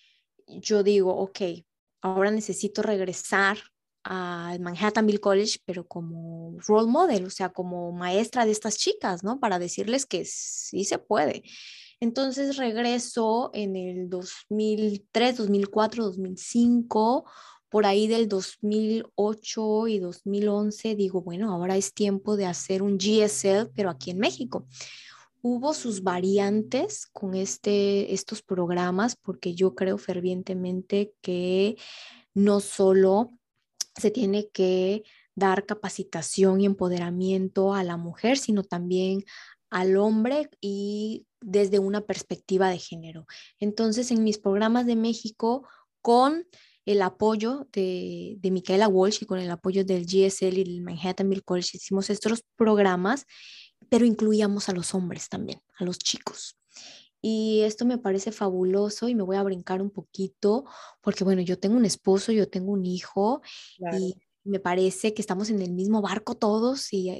Yo 0.46 0.82
digo, 0.82 1.16
ok, 1.16 1.40
ahora 2.00 2.30
necesito 2.30 2.82
regresar 2.82 3.58
al 4.04 4.60
Manhattanville 4.60 5.18
College, 5.18 5.58
pero 5.64 5.86
como 5.88 6.56
role 6.60 6.86
model, 6.86 7.26
o 7.26 7.30
sea, 7.30 7.48
como 7.48 7.90
maestra 7.90 8.44
de 8.44 8.52
estas 8.52 8.76
chicas, 8.76 9.24
¿no? 9.24 9.40
Para 9.40 9.58
decirles 9.58 10.06
que 10.06 10.24
sí 10.24 10.84
se 10.84 10.98
puede. 10.98 11.42
Entonces 11.98 12.56
regreso 12.56 13.50
en 13.52 13.74
el 13.74 14.08
2003, 14.08 15.38
2004, 15.38 16.04
2005 16.04 17.24
por 17.68 17.86
ahí 17.86 18.06
del 18.06 18.28
2008 18.28 19.88
y 19.88 19.98
2011 19.98 20.94
digo, 20.94 21.22
bueno, 21.22 21.52
ahora 21.52 21.76
es 21.76 21.92
tiempo 21.92 22.36
de 22.36 22.46
hacer 22.46 22.82
un 22.82 22.98
GSL, 22.98 23.70
pero 23.74 23.90
aquí 23.90 24.10
en 24.10 24.18
México. 24.18 24.66
Hubo 25.42 25.74
sus 25.74 26.02
variantes 26.02 27.06
con 27.06 27.34
este, 27.34 28.12
estos 28.14 28.42
programas 28.42 29.16
porque 29.16 29.54
yo 29.54 29.74
creo 29.74 29.98
fervientemente 29.98 31.12
que 31.20 31.76
no 32.34 32.60
solo 32.60 33.32
se 33.96 34.10
tiene 34.10 34.48
que 34.48 35.04
dar 35.34 35.66
capacitación 35.66 36.60
y 36.60 36.66
empoderamiento 36.66 37.74
a 37.74 37.84
la 37.84 37.96
mujer, 37.96 38.38
sino 38.38 38.64
también 38.64 39.24
al 39.70 39.96
hombre 39.96 40.48
y 40.60 41.26
desde 41.40 41.78
una 41.78 42.00
perspectiva 42.00 42.70
de 42.70 42.78
género. 42.78 43.26
Entonces, 43.60 44.10
en 44.10 44.24
mis 44.24 44.38
programas 44.38 44.86
de 44.86 44.96
México, 44.96 45.68
con 46.00 46.46
el 46.86 47.02
apoyo 47.02 47.68
de, 47.72 48.36
de 48.38 48.50
Micaela 48.50 48.88
Walsh 48.88 49.18
y 49.22 49.26
con 49.26 49.40
el 49.40 49.50
apoyo 49.50 49.84
del 49.84 50.06
GSL 50.06 50.58
y 50.58 50.64
del 50.64 50.82
Manhattanville 50.82 51.42
College 51.42 51.76
hicimos 51.76 52.08
estos 52.10 52.44
programas, 52.56 53.26
pero 53.90 54.04
incluíamos 54.04 54.68
a 54.68 54.72
los 54.72 54.94
hombres 54.94 55.28
también, 55.28 55.60
a 55.78 55.84
los 55.84 55.98
chicos. 55.98 56.56
Y 57.20 57.62
esto 57.62 57.84
me 57.84 57.98
parece 57.98 58.30
fabuloso 58.30 59.08
y 59.08 59.16
me 59.16 59.24
voy 59.24 59.36
a 59.36 59.42
brincar 59.42 59.82
un 59.82 59.90
poquito 59.90 60.64
porque, 61.00 61.24
bueno, 61.24 61.42
yo 61.42 61.58
tengo 61.58 61.76
un 61.76 61.84
esposo, 61.84 62.30
yo 62.30 62.48
tengo 62.48 62.70
un 62.70 62.86
hijo 62.86 63.42
y 63.92 64.14
me 64.44 64.60
parece 64.60 65.12
que 65.12 65.22
estamos 65.22 65.50
en 65.50 65.60
el 65.60 65.72
mismo 65.72 66.00
barco 66.02 66.36
todos 66.36 66.92
y, 66.92 67.10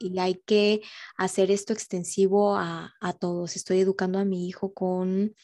y, 0.00 0.18
hay 0.18 0.42
que 0.44 0.82
hacer 1.16 1.52
esto 1.52 1.72
extensivo 1.72 2.56
a, 2.56 2.94
a, 3.00 3.12
todos. 3.12 3.54
Estoy 3.54 3.78
educando 3.78 4.18
a 4.18 4.24
mi 4.24 4.48
hijo 4.48 4.74
con 4.74 5.34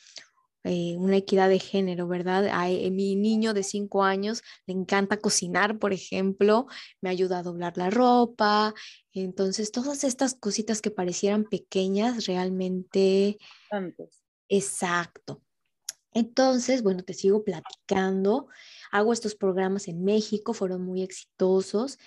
eh, 0.65 0.97
una 0.99 1.17
equidad 1.17 1.49
de 1.49 1.59
género, 1.59 2.07
¿verdad? 2.07 2.49
A, 2.53 2.71
eh, 2.71 2.91
mi 2.91 3.17
niño 3.17 3.55
de 3.55 3.63
cinco 3.63 4.05
años 4.05 4.43
le 4.67 4.75
encanta 4.75 5.17
cocinar, 5.17 5.79
por 5.79 5.93
ejemplo, 5.93 6.67
me 7.01 7.11
ayuda 7.11 7.39
a 7.39 7.43
doblar 7.43 7.79
la 7.79 7.91
ropa. 7.91 8.75
Entonces, 9.13 9.73
todas 9.73 10.05
estas 10.05 10.35
cositas 10.35 10.83
que 10.83 10.91
parecieran 10.91 11.45
pequeñas, 11.45 12.27
realmente... 12.27 13.39
Exacto. 14.49 15.43
Entonces, 16.13 16.83
bueno, 16.83 17.05
te 17.05 17.15
sigo 17.15 17.45
platicando. 17.45 18.49
Hago 18.91 19.13
estos 19.13 19.35
programas 19.35 19.89
en 19.89 20.05
México, 20.05 20.53
fueron 20.53 20.83
muy 20.83 21.03
exitosos. 21.03 21.99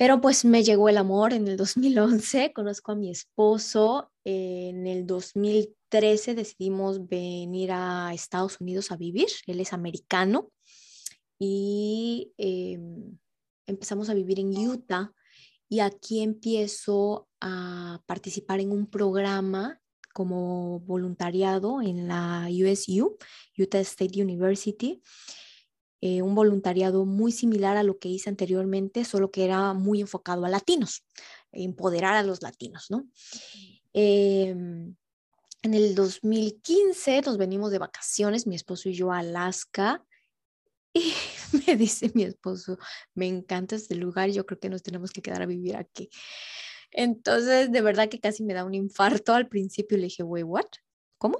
Pero 0.00 0.18
pues 0.18 0.46
me 0.46 0.64
llegó 0.64 0.88
el 0.88 0.96
amor 0.96 1.34
en 1.34 1.46
el 1.46 1.58
2011, 1.58 2.54
conozco 2.54 2.92
a 2.92 2.94
mi 2.94 3.10
esposo, 3.10 4.10
en 4.24 4.86
el 4.86 5.06
2013 5.06 6.34
decidimos 6.34 7.06
venir 7.06 7.70
a 7.70 8.10
Estados 8.14 8.62
Unidos 8.62 8.92
a 8.92 8.96
vivir, 8.96 9.28
él 9.46 9.60
es 9.60 9.74
americano 9.74 10.50
y 11.38 12.32
em, 12.38 13.18
empezamos 13.66 14.08
a 14.08 14.14
vivir 14.14 14.40
en 14.40 14.56
Utah 14.56 15.12
y 15.68 15.80
aquí 15.80 16.22
empiezo 16.22 17.28
a 17.42 18.00
participar 18.06 18.60
en 18.60 18.72
un 18.72 18.86
programa 18.86 19.82
como 20.14 20.80
voluntariado 20.80 21.82
en 21.82 22.08
la 22.08 22.48
USU, 22.48 23.18
Utah 23.58 23.80
State 23.80 24.22
University. 24.22 25.02
Eh, 26.00 26.22
un 26.22 26.34
voluntariado 26.34 27.04
muy 27.04 27.30
similar 27.30 27.76
a 27.76 27.82
lo 27.82 27.98
que 27.98 28.08
hice 28.08 28.30
anteriormente, 28.30 29.04
solo 29.04 29.30
que 29.30 29.44
era 29.44 29.74
muy 29.74 30.00
enfocado 30.00 30.44
a 30.44 30.48
latinos, 30.48 31.04
empoderar 31.52 32.14
a 32.14 32.22
los 32.22 32.42
latinos, 32.42 32.86
¿no? 32.90 33.06
Em, 33.92 34.94
en 35.62 35.74
el 35.74 35.94
2015 35.94 37.20
nos 37.22 37.36
venimos 37.36 37.70
de 37.70 37.78
vacaciones, 37.78 38.46
mi 38.46 38.54
esposo 38.54 38.88
y 38.88 38.94
yo 38.94 39.12
a 39.12 39.18
Alaska, 39.18 40.02
y 40.94 41.12
me 41.66 41.76
dice 41.76 42.10
mi 42.14 42.22
esposo, 42.24 42.78
me 43.14 43.26
encanta 43.26 43.76
este 43.76 43.94
lugar, 43.94 44.30
yo 44.30 44.46
creo 44.46 44.58
que 44.58 44.70
nos 44.70 44.82
tenemos 44.82 45.10
que 45.12 45.22
quedar 45.22 45.42
a 45.42 45.46
vivir 45.46 45.76
aquí. 45.76 46.08
Entonces, 46.92 47.70
de 47.70 47.82
verdad 47.82 48.08
que 48.08 48.20
casi 48.20 48.42
me 48.42 48.54
da 48.54 48.64
un 48.64 48.74
infarto 48.74 49.34
al 49.34 49.48
principio. 49.48 49.96
Le 49.96 50.04
dije, 50.04 50.22
wait, 50.22 50.44
what? 50.46 50.66
¿Cómo? 51.18 51.38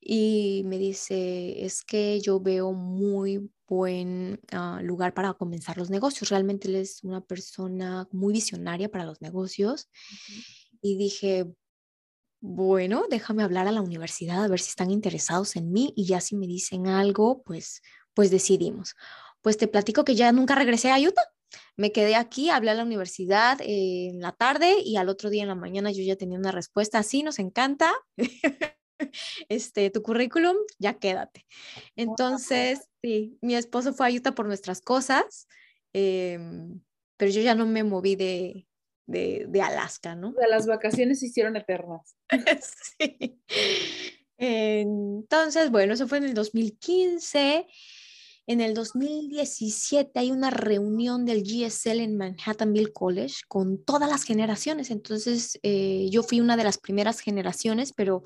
Y 0.00 0.62
me 0.66 0.78
dice, 0.78 1.64
es 1.64 1.82
que 1.82 2.20
yo 2.20 2.40
veo 2.40 2.72
muy 2.72 3.50
buen 3.74 4.40
ah, 4.52 4.80
lugar 4.82 5.14
para 5.14 5.34
comenzar 5.34 5.76
los 5.76 5.90
negocios. 5.90 6.30
Realmente 6.30 6.68
él 6.68 6.76
es 6.76 7.02
una 7.04 7.20
persona 7.20 8.08
muy 8.12 8.32
visionaria 8.32 8.90
para 8.90 9.04
los 9.04 9.20
negocios. 9.20 9.88
Y 10.80 10.96
dije, 10.96 11.46
bueno, 12.40 13.06
déjame 13.08 13.42
hablar 13.42 13.66
a 13.68 13.72
la 13.72 13.80
universidad 13.80 14.44
a 14.44 14.48
ver 14.48 14.60
si 14.60 14.68
están 14.68 14.90
interesados 14.90 15.56
en 15.56 15.72
mí 15.72 15.92
y 15.96 16.06
ya 16.06 16.20
si 16.20 16.36
me 16.36 16.46
dicen 16.46 16.86
algo, 16.86 17.42
pues, 17.42 17.82
pues 18.12 18.30
decidimos. 18.30 18.94
Pues 19.40 19.56
te 19.56 19.68
platico 19.68 20.04
que 20.04 20.14
ya 20.14 20.30
nunca 20.32 20.54
regresé 20.54 20.90
a 20.90 20.98
Utah. 20.98 21.22
Me 21.76 21.92
quedé 21.92 22.16
aquí, 22.16 22.50
hablé 22.50 22.70
a 22.70 22.74
la 22.74 22.84
universidad 22.84 23.58
en 23.60 24.20
la 24.20 24.32
tarde 24.32 24.76
y 24.84 24.96
al 24.96 25.08
otro 25.08 25.30
día 25.30 25.42
en 25.42 25.48
la 25.48 25.54
mañana 25.54 25.90
yo 25.90 26.02
ya 26.02 26.16
tenía 26.16 26.38
una 26.38 26.52
respuesta. 26.52 27.02
Sí, 27.02 27.22
nos 27.22 27.38
encanta. 27.38 27.92
este, 29.48 29.90
tu 29.90 30.02
currículum, 30.02 30.56
ya 30.78 30.94
quédate. 30.94 31.46
Entonces, 31.96 32.88
sí, 33.02 33.38
mi 33.40 33.54
esposo 33.54 33.92
fue 33.92 34.08
a 34.08 34.10
Utah 34.10 34.34
por 34.34 34.46
nuestras 34.46 34.80
cosas, 34.80 35.46
em, 35.92 36.80
pero 37.16 37.30
yo 37.30 37.40
ya 37.42 37.54
no 37.54 37.66
me 37.66 37.84
moví 37.84 38.16
de, 38.16 38.66
de, 39.06 39.46
de 39.48 39.62
Alaska, 39.62 40.14
¿no? 40.14 40.32
De 40.32 40.48
las 40.48 40.66
vacaciones 40.66 41.20
se 41.20 41.26
hicieron 41.26 41.56
eternas. 41.56 42.16
sí. 42.98 43.40
Entonces, 44.36 45.70
bueno, 45.70 45.94
eso 45.94 46.08
fue 46.08 46.18
en 46.18 46.24
el 46.24 46.34
2015. 46.34 47.66
En 48.46 48.60
el 48.60 48.74
2017 48.74 50.18
hay 50.18 50.30
una 50.30 50.50
reunión 50.50 51.24
del 51.24 51.42
GSL 51.42 52.00
en 52.00 52.16
Manhattanville 52.18 52.92
College 52.92 53.36
con 53.48 53.82
todas 53.82 54.10
las 54.10 54.24
generaciones. 54.24 54.90
Entonces, 54.90 55.58
eh, 55.62 56.08
yo 56.10 56.22
fui 56.22 56.40
una 56.40 56.56
de 56.56 56.64
las 56.64 56.76
primeras 56.76 57.20
generaciones, 57.20 57.94
pero 57.94 58.22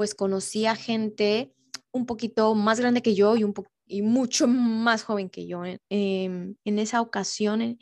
pues 0.00 0.14
conocí 0.14 0.64
a 0.64 0.76
gente 0.76 1.52
un 1.92 2.06
poquito 2.06 2.54
más 2.54 2.80
grande 2.80 3.02
que 3.02 3.14
yo 3.14 3.36
y, 3.36 3.44
un 3.44 3.52
y 3.86 4.00
mucho 4.00 4.46
más 4.48 5.02
joven 5.02 5.28
que 5.28 5.46
yo. 5.46 5.62
en 5.90 6.56
esa 6.64 7.02
ocasión 7.02 7.60
en, 7.60 7.78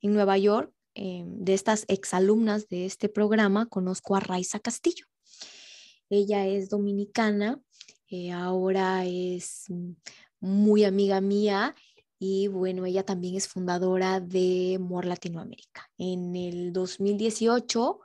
Nueva 0.00 0.38
York, 0.38 0.72
em, 0.94 1.26
de 1.42 1.54
estas 1.54 1.84
exalumnas 1.88 2.68
de 2.68 2.86
este 2.86 3.08
programa, 3.08 3.66
conozco 3.66 4.14
a 4.14 4.20
Raiza 4.20 4.60
Castillo. 4.60 5.06
Ella 6.08 6.46
es 6.46 6.68
dominicana, 6.68 7.60
eh, 8.10 8.30
ahora 8.30 9.04
es 9.04 9.64
muy 10.38 10.84
amiga 10.84 11.20
mía 11.20 11.74
y 12.20 12.46
bueno, 12.46 12.86
ella 12.86 13.02
también 13.02 13.34
es 13.34 13.48
fundadora 13.48 14.20
de 14.20 14.78
MOR 14.78 15.04
Latinoamérica. 15.04 15.90
En 15.98 16.36
el 16.36 16.72
2018 16.72 17.98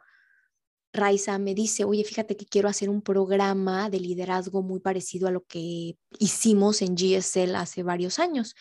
Raiza 0.93 1.37
me 1.39 1.55
dice, 1.55 1.85
oye, 1.85 2.03
fíjate 2.03 2.35
que 2.35 2.45
quiero 2.45 2.67
hacer 2.67 2.89
un 2.89 3.01
programa 3.01 3.89
de 3.89 3.99
liderazgo 3.99 4.61
muy 4.61 4.79
parecido 4.79 5.27
a 5.27 5.31
lo 5.31 5.45
que 5.45 5.97
hicimos 6.19 6.81
en 6.81 6.95
GSL 6.95 7.55
hace 7.55 7.83
varios 7.83 8.19
años. 8.19 8.55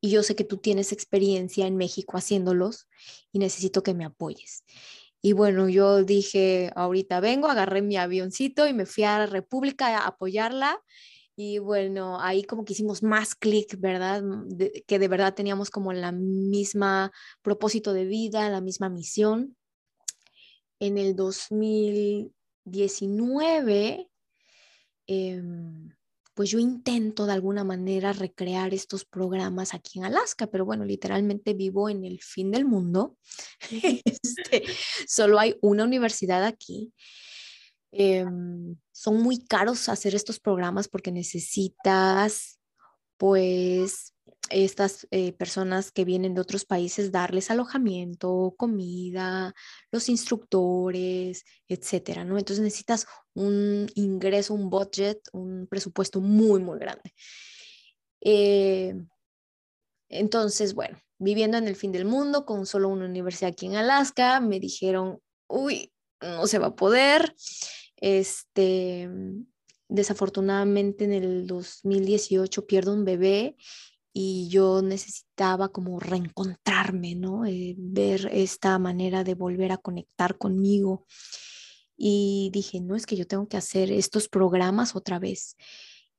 Y 0.00 0.10
yo 0.10 0.22
sé 0.22 0.34
que 0.34 0.44
tú 0.44 0.58
tienes 0.58 0.92
experiencia 0.92 1.66
en 1.66 1.76
México 1.76 2.16
haciéndolos 2.16 2.88
y 3.32 3.38
necesito 3.38 3.82
que 3.82 3.94
me 3.94 4.04
apoyes. 4.04 4.64
Y 5.22 5.32
bueno, 5.32 5.68
yo 5.68 6.04
dije, 6.04 6.70
ahorita 6.74 7.20
vengo, 7.20 7.48
agarré 7.48 7.82
mi 7.82 7.96
avioncito 7.96 8.66
y 8.66 8.72
me 8.72 8.86
fui 8.86 9.04
a 9.04 9.26
República 9.26 9.98
a 9.98 10.06
apoyarla. 10.08 10.80
Y 11.36 11.58
bueno, 11.58 12.20
ahí 12.20 12.44
como 12.44 12.64
que 12.64 12.72
hicimos 12.72 13.02
más 13.02 13.34
clic, 13.34 13.78
¿verdad? 13.78 14.22
que 14.86 14.98
de 14.98 15.08
verdad 15.08 15.34
teníamos 15.34 15.70
como 15.70 15.92
la 15.92 16.10
misma 16.12 17.12
propósito 17.42 17.92
de 17.92 18.06
vida, 18.06 18.48
la 18.50 18.60
misma 18.60 18.88
misión 18.88 19.56
en 20.80 20.98
el 20.98 21.16
2000, 21.16 22.32
2019, 22.66 24.10
em, 25.06 25.88
pues 26.34 26.50
yo 26.50 26.58
intento 26.58 27.24
de 27.24 27.32
alguna 27.32 27.64
manera 27.64 28.12
recrear 28.12 28.74
estos 28.74 29.04
programas 29.04 29.72
aquí 29.72 29.98
en 29.98 30.04
Alaska, 30.04 30.48
pero 30.48 30.66
bueno, 30.66 30.84
literalmente 30.84 31.54
vivo 31.54 31.88
en 31.88 32.04
el 32.04 32.20
fin 32.20 32.50
del 32.50 32.64
mundo. 32.64 33.16
Este, 34.04 34.64
solo 35.08 35.38
hay 35.38 35.56
una 35.62 35.84
universidad 35.84 36.44
aquí. 36.44 36.92
Em, 37.92 38.76
son 38.92 39.22
muy 39.22 39.38
caros 39.46 39.88
hacer 39.88 40.14
estos 40.14 40.40
programas 40.40 40.88
porque 40.88 41.12
necesitas, 41.12 42.58
pues, 43.16 44.12
estas 44.50 45.06
eh, 45.10 45.32
personas 45.32 45.90
que 45.90 46.04
vienen 46.04 46.34
de 46.34 46.40
otros 46.40 46.64
países, 46.64 47.12
darles 47.12 47.50
alojamiento, 47.50 48.54
comida, 48.56 49.54
los 49.90 50.08
instructores, 50.08 51.44
etcétera, 51.68 52.24
¿no? 52.24 52.38
Entonces 52.38 52.62
necesitas 52.62 53.06
un 53.34 53.88
ingreso, 53.94 54.54
un 54.54 54.70
budget, 54.70 55.20
un 55.32 55.66
presupuesto 55.66 56.20
muy, 56.20 56.60
muy 56.60 56.78
grande. 56.78 57.12
Eh, 58.20 58.94
entonces, 60.08 60.74
bueno, 60.74 60.98
viviendo 61.18 61.58
en 61.58 61.68
el 61.68 61.76
fin 61.76 61.92
del 61.92 62.04
mundo 62.04 62.44
con 62.44 62.66
solo 62.66 62.88
una 62.88 63.06
universidad 63.06 63.50
aquí 63.52 63.66
en 63.66 63.76
Alaska, 63.76 64.40
me 64.40 64.60
dijeron, 64.60 65.20
uy, 65.48 65.92
no 66.20 66.46
se 66.46 66.58
va 66.58 66.68
a 66.68 66.76
poder. 66.76 67.34
Este, 67.96 69.08
desafortunadamente 69.88 71.04
en 71.04 71.12
el 71.12 71.46
2018 71.46 72.66
pierdo 72.66 72.92
un 72.92 73.04
bebé 73.04 73.56
y 74.18 74.48
yo 74.48 74.80
necesitaba 74.80 75.68
como 75.68 76.00
reencontrarme, 76.00 77.14
¿no? 77.14 77.44
Eh, 77.44 77.74
ver 77.76 78.30
esta 78.32 78.78
manera 78.78 79.24
de 79.24 79.34
volver 79.34 79.72
a 79.72 79.76
conectar 79.76 80.38
conmigo. 80.38 81.04
Y 81.98 82.48
dije, 82.50 82.80
no, 82.80 82.96
es 82.96 83.04
que 83.04 83.16
yo 83.16 83.26
tengo 83.26 83.46
que 83.46 83.58
hacer 83.58 83.92
estos 83.92 84.30
programas 84.30 84.96
otra 84.96 85.18
vez. 85.18 85.58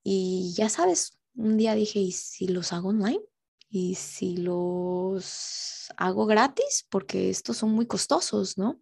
Y 0.04 0.54
ya 0.56 0.70
sabes, 0.70 1.18
un 1.34 1.58
día 1.58 1.74
dije, 1.74 1.98
¿y 1.98 2.12
si 2.12 2.48
los 2.48 2.72
hago 2.72 2.90
online? 2.90 3.22
¿Y 3.68 3.96
si 3.96 4.38
los 4.38 5.88
hago 5.98 6.28
gratis? 6.28 6.86
Porque 6.92 7.32
estos 7.32 7.58
son 7.58 7.72
muy 7.72 7.88
costosos, 7.88 8.60
¿no? 8.60 8.80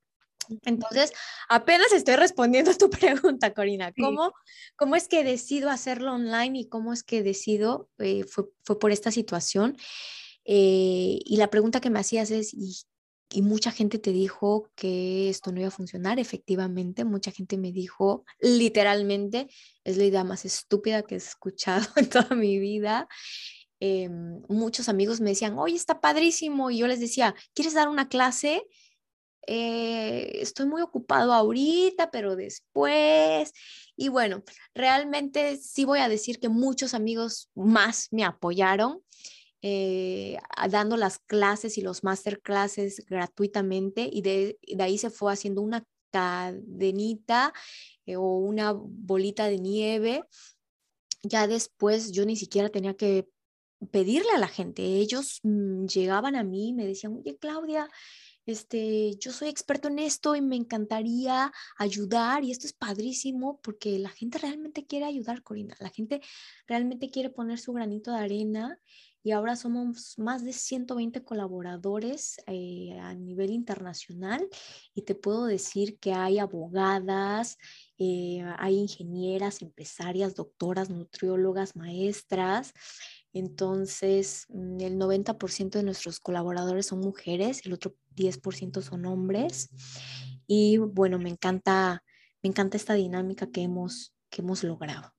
Entonces, 0.63 1.11
apenas 1.49 1.91
estoy 1.91 2.15
respondiendo 2.15 2.71
a 2.71 2.75
tu 2.75 2.89
pregunta, 3.29 3.53
Corina. 3.53 3.91
¿Cómo, 3.93 4.33
¿Cómo 4.75 4.95
es 4.95 5.07
que 5.07 5.23
decido 5.23 5.69
hacerlo 5.69 6.13
online 6.13 6.59
y 6.59 6.69
cómo 6.69 6.93
es 6.93 7.03
que 7.03 7.23
decido? 7.23 7.89
Eh, 7.99 8.23
fue, 8.23 8.45
fue, 8.63 8.79
por 8.79 8.91
esta 8.91 9.11
situación. 9.11 9.77
Eh, 10.45 11.19
y 11.25 11.37
la 11.37 11.49
pregunta 11.49 11.81
que 11.81 11.89
me 11.89 11.99
hacías 11.99 12.31
es, 12.31 12.53
¿y, 12.53 12.75
y, 13.31 13.41
mucha 13.41 13.71
gente 13.71 13.97
te 13.97 14.11
dijo 14.11 14.69
que 14.75 15.29
esto 15.29 15.51
no 15.51 15.59
iba 15.59 15.69
a 15.69 15.71
funcionar? 15.71 16.19
Efectivamente, 16.19 17.03
mucha 17.03 17.31
gente 17.31 17.57
me 17.57 17.71
dijo, 17.71 18.25
literalmente, 18.39 19.47
es 19.83 19.97
la 19.97 20.05
idea 20.05 20.23
más 20.23 20.45
estúpida 20.45 21.03
que 21.03 21.15
he 21.15 21.17
escuchado 21.17 21.85
en 21.95 22.09
toda 22.09 22.35
mi 22.35 22.59
vida. 22.59 23.07
Em, 23.79 24.41
muchos 24.47 24.87
amigos 24.87 25.19
me 25.19 25.31
decían, 25.31 25.57
oye, 25.57 25.75
está 25.75 25.99
padrísimo. 25.99 26.71
Y 26.71 26.77
yo 26.79 26.87
les 26.87 26.99
decía, 26.99 27.35
¿quieres 27.53 27.73
dar 27.73 27.89
una 27.89 28.07
clase? 28.07 28.65
Eh, 29.47 30.39
estoy 30.41 30.65
muy 30.67 30.81
ocupado 30.81 31.33
ahorita, 31.33 32.11
pero 32.11 32.35
después. 32.35 33.53
Y 33.95 34.09
bueno, 34.09 34.43
realmente 34.73 35.57
sí 35.57 35.85
voy 35.85 35.99
a 35.99 36.09
decir 36.09 36.39
que 36.39 36.49
muchos 36.49 36.93
amigos 36.93 37.49
más 37.55 38.07
me 38.11 38.23
apoyaron. 38.23 39.01
Eh, 39.67 40.37
dando 40.69 40.95
las 40.95 41.17
clases 41.17 41.79
y 41.79 41.81
los 41.81 42.03
masterclasses 42.03 43.03
gratuitamente 43.07 44.07
y 44.11 44.21
de, 44.21 44.59
ahí 44.79 44.99
se 44.99 45.09
fue 45.09 45.33
haciendo 45.33 45.63
una 45.63 45.83
cadenita 46.11 47.51
eh, 48.05 48.15
o 48.15 48.37
una 48.37 48.73
bolita 48.73 49.47
de 49.47 49.57
nieve. 49.57 50.23
Ya 51.23 51.47
después 51.47 52.11
yo 52.11 52.25
ni 52.25 52.35
siquiera 52.35 52.69
tenía 52.69 52.93
que 52.93 53.27
pedirle 53.91 54.29
a 54.35 54.39
la 54.39 54.47
gente, 54.47 54.83
ellos 54.83 55.39
mm, 55.43 55.85
llegaban 55.87 56.35
a 56.35 56.43
mí 56.43 56.74
me 56.74 56.85
decían, 56.85 57.15
oye 57.17 57.37
Claudia, 57.37 57.89
este, 58.46 59.16
yo 59.18 59.31
soy 59.31 59.50
experto 59.50 59.88
en 59.88 60.00
esto 60.00 60.36
y 60.36 60.42
me 60.42 60.55
encantaría 60.55 61.51
ayudar 61.77 62.44
y 62.44 62.51
esto 62.51 62.68
es 62.68 62.74
padrísimo 62.74 63.60
porque 63.62 63.98
la 64.00 64.10
gente 64.10 64.38
realmente 64.38 64.86
quiere 64.86 65.05
ayudar, 65.05 65.44
Corina, 65.44 65.75
la 65.79 65.90
gente 65.90 66.22
realmente 66.68 67.10
quiere 67.10 67.29
poner 67.29 67.60
su 67.60 67.74
granito 67.74 68.12
de 68.12 68.20
arena 68.20 68.79
y 69.25 69.31
ahora 69.31 69.55
somos 69.55 70.20
más 70.20 70.46
de 70.46 70.53
120 70.53 71.24
colaboradores 71.24 72.38
eh, 72.46 72.96
a 73.01 73.16
nivel 73.16 73.50
internacional. 73.50 74.48
Y 74.94 75.01
te 75.01 75.16
puedo 75.16 75.48
decir 75.48 75.98
que 75.98 76.14
hay 76.14 76.38
abogadas, 76.38 77.58
eh, 77.98 78.46
hay 78.60 78.75
ingenieras, 78.75 79.64
empresarias, 79.64 80.36
doctoras, 80.36 80.92
nutriólogas, 80.92 81.75
maestras, 81.75 82.72
entonces, 83.35 84.45
mm, 84.48 84.79
el 84.79 84.98
90% 84.98 85.77
de 85.77 85.83
nuestros 85.83 86.21
colaboradores 86.21 86.85
son 86.85 87.01
mujeres, 87.01 87.65
el 87.65 87.74
otro 87.74 87.93
10% 88.15 88.81
son 88.81 89.05
hombres. 89.05 89.69
Y 90.48 90.77
bueno, 90.77 91.19
me 91.19 91.29
encanta, 91.29 92.01
me 92.41 92.50
encanta 92.50 92.77
esta 92.77 92.93
dinámica 92.93 93.51
que 93.51 93.63
hemos, 93.63 94.15
que 94.29 94.41
hemos 94.41 94.63
logrado. 94.63 95.13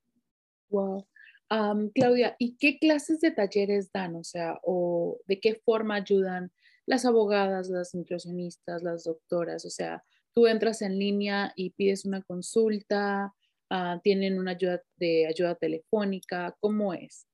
Wow. 0.71 1.07
Claudia, 1.95 2.35
¿y 2.39 2.57
qué 2.57 2.79
clases 2.79 3.21
de 3.21 3.33
talleres 3.33 3.93
dan? 3.93 4.17
O 4.17 4.25
sea, 4.25 4.59
o 4.63 5.19
de 5.27 5.39
qué 5.39 5.55
forma 5.55 5.97
ayudan 5.97 6.51
las 6.87 7.05
abogadas, 7.05 7.69
las 7.69 7.95
nutricionistas, 7.95 8.83
las 8.83 9.05
doctoras? 9.05 9.67
O 9.67 9.71
sea, 9.71 10.03
tú 10.33 10.47
entras 10.47 10.81
en 10.81 10.99
línea 10.99 11.53
y 11.55 11.71
pides 11.71 12.07
una 12.07 12.23
consulta, 12.23 13.35
ah, 13.69 14.01
tienen 14.03 14.39
una 14.39 14.53
ayuda 14.53 14.83
de 14.97 15.27
ayuda 15.27 15.55
telefónica, 15.55 16.57
¿cómo 16.61 16.95
es? 16.95 17.27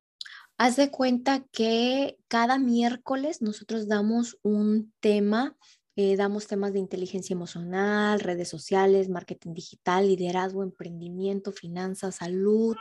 Haz 0.65 0.77
de 0.77 0.93
cuenta 0.93 1.45
que 1.51 2.21
cada 2.29 2.57
miércoles 2.57 3.43
nosotros 3.43 3.89
damos 3.89 4.39
un 4.43 4.93
tema, 5.01 5.57
eh, 5.97 6.15
damos 6.15 6.47
temas 6.47 6.73
de 6.73 6.79
inteligencia 6.79 7.35
emocional, 7.35 8.21
redes 8.21 8.49
sociales, 8.49 9.09
marketing 9.09 9.55
digital, 9.55 10.07
liderazgo, 10.07 10.63
emprendimiento, 10.63 11.51
finanzas, 11.51 12.15
salud, 12.15 12.77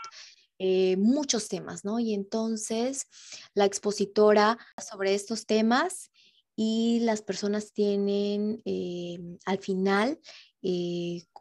eh, 0.59 0.95
muchos 0.97 1.47
temas, 1.47 1.83
¿no? 1.83 1.99
Y 1.99 2.13
entonces 2.13 3.07
la 3.55 3.65
expositora 3.65 4.59
sobre 4.77 5.15
estos 5.15 5.47
temas 5.47 6.11
y 6.55 6.99
las 6.99 7.23
personas 7.23 7.73
tienen 7.73 8.61
eh, 8.63 9.17
al 9.47 9.57
final 9.57 10.19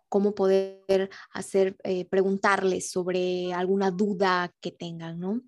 cómo 0.08 0.34
poder 0.34 1.10
hacer, 1.34 1.76
preguntarles 2.08 2.90
sobre 2.90 3.52
alguna 3.52 3.90
duda 3.90 4.54
que 4.62 4.70
tengan, 4.70 5.20
¿no? 5.20 5.42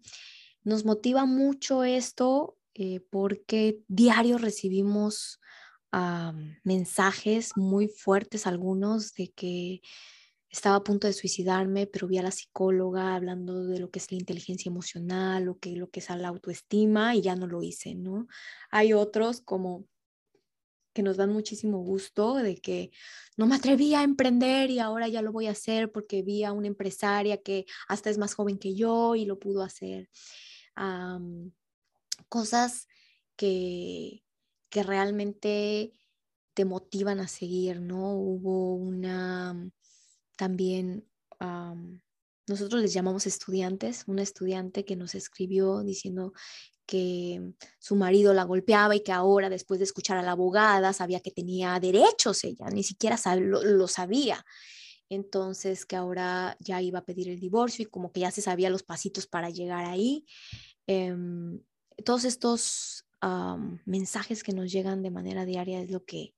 Nos 0.64 0.84
motiva 0.84 1.26
mucho 1.26 1.84
esto 1.84 2.56
eh, 2.74 3.00
porque 3.10 3.80
diario 3.88 4.38
recibimos 4.38 5.40
mensajes 6.64 7.50
muy 7.56 7.86
fuertes, 7.86 8.46
algunos 8.46 9.12
de 9.12 9.30
que 9.32 9.82
estaba 10.48 10.76
a 10.76 10.84
punto 10.84 11.06
de 11.06 11.12
suicidarme, 11.12 11.86
pero 11.86 12.06
vi 12.06 12.18
a 12.18 12.22
la 12.22 12.30
psicóloga 12.30 13.14
hablando 13.14 13.64
de 13.64 13.78
lo 13.78 13.90
que 13.90 13.98
es 13.98 14.10
la 14.10 14.18
inteligencia 14.18 14.70
emocional, 14.70 15.44
lo 15.44 15.58
que, 15.58 15.76
lo 15.76 15.90
que 15.90 16.00
es 16.00 16.08
la 16.10 16.28
autoestima 16.28 17.14
y 17.14 17.22
ya 17.22 17.36
no 17.36 17.46
lo 17.46 17.62
hice, 17.62 17.94
¿no? 17.94 18.26
Hay 18.70 18.92
otros 18.92 19.40
como 19.40 19.86
que 20.94 21.02
nos 21.02 21.16
dan 21.16 21.32
muchísimo 21.32 21.78
gusto 21.78 22.34
de 22.34 22.56
que 22.56 22.90
no 23.38 23.46
me 23.46 23.56
atreví 23.56 23.94
a 23.94 24.02
emprender 24.02 24.70
y 24.70 24.78
ahora 24.78 25.08
ya 25.08 25.22
lo 25.22 25.32
voy 25.32 25.46
a 25.46 25.52
hacer 25.52 25.90
porque 25.90 26.22
vi 26.22 26.44
a 26.44 26.52
una 26.52 26.66
empresaria 26.66 27.38
que 27.42 27.64
hasta 27.88 28.10
es 28.10 28.18
más 28.18 28.34
joven 28.34 28.58
que 28.58 28.74
yo 28.74 29.14
y 29.14 29.24
lo 29.24 29.38
pudo 29.38 29.62
hacer 29.62 30.10
cosas 32.28 32.88
que, 33.36 34.24
que 34.68 34.82
realmente 34.82 35.92
te 36.54 36.64
motivan 36.64 37.20
a 37.20 37.28
seguir, 37.28 37.80
¿no? 37.80 38.14
Hubo 38.14 38.74
una 38.74 39.70
también, 40.36 41.06
nosotros 42.46 42.82
les 42.82 42.92
llamamos 42.92 43.26
estudiantes, 43.26 44.04
una 44.06 44.22
estudiante 44.22 44.84
que 44.84 44.96
nos 44.96 45.14
escribió 45.14 45.82
diciendo 45.82 46.32
que 46.86 47.54
su 47.78 47.96
marido 47.96 48.34
la 48.34 48.44
golpeaba 48.44 48.96
y 48.96 49.02
que 49.02 49.12
ahora, 49.12 49.48
después 49.48 49.78
de 49.78 49.84
escuchar 49.84 50.18
a 50.18 50.22
la 50.22 50.32
abogada, 50.32 50.92
sabía 50.92 51.20
que 51.20 51.30
tenía 51.30 51.78
derechos 51.80 52.44
ella, 52.44 52.66
ni 52.70 52.82
siquiera 52.82 53.16
lo 53.36 53.88
sabía 53.88 54.44
entonces 55.14 55.86
que 55.86 55.96
ahora 55.96 56.56
ya 56.60 56.80
iba 56.80 57.00
a 57.00 57.04
pedir 57.04 57.28
el 57.28 57.40
divorcio 57.40 57.84
y 57.84 57.86
como 57.86 58.12
que 58.12 58.20
ya 58.20 58.30
se 58.30 58.42
sabía 58.42 58.70
los 58.70 58.82
pasitos 58.82 59.26
para 59.26 59.50
llegar 59.50 59.84
ahí. 59.84 60.26
Em, 60.86 61.60
todos 62.04 62.24
estos 62.24 63.06
mensajes 63.86 64.42
que 64.42 64.52
nos 64.52 64.72
llegan 64.72 65.02
de 65.02 65.12
manera 65.12 65.44
diaria 65.44 65.80
es 65.80 65.92
lo 65.92 66.04
que, 66.04 66.34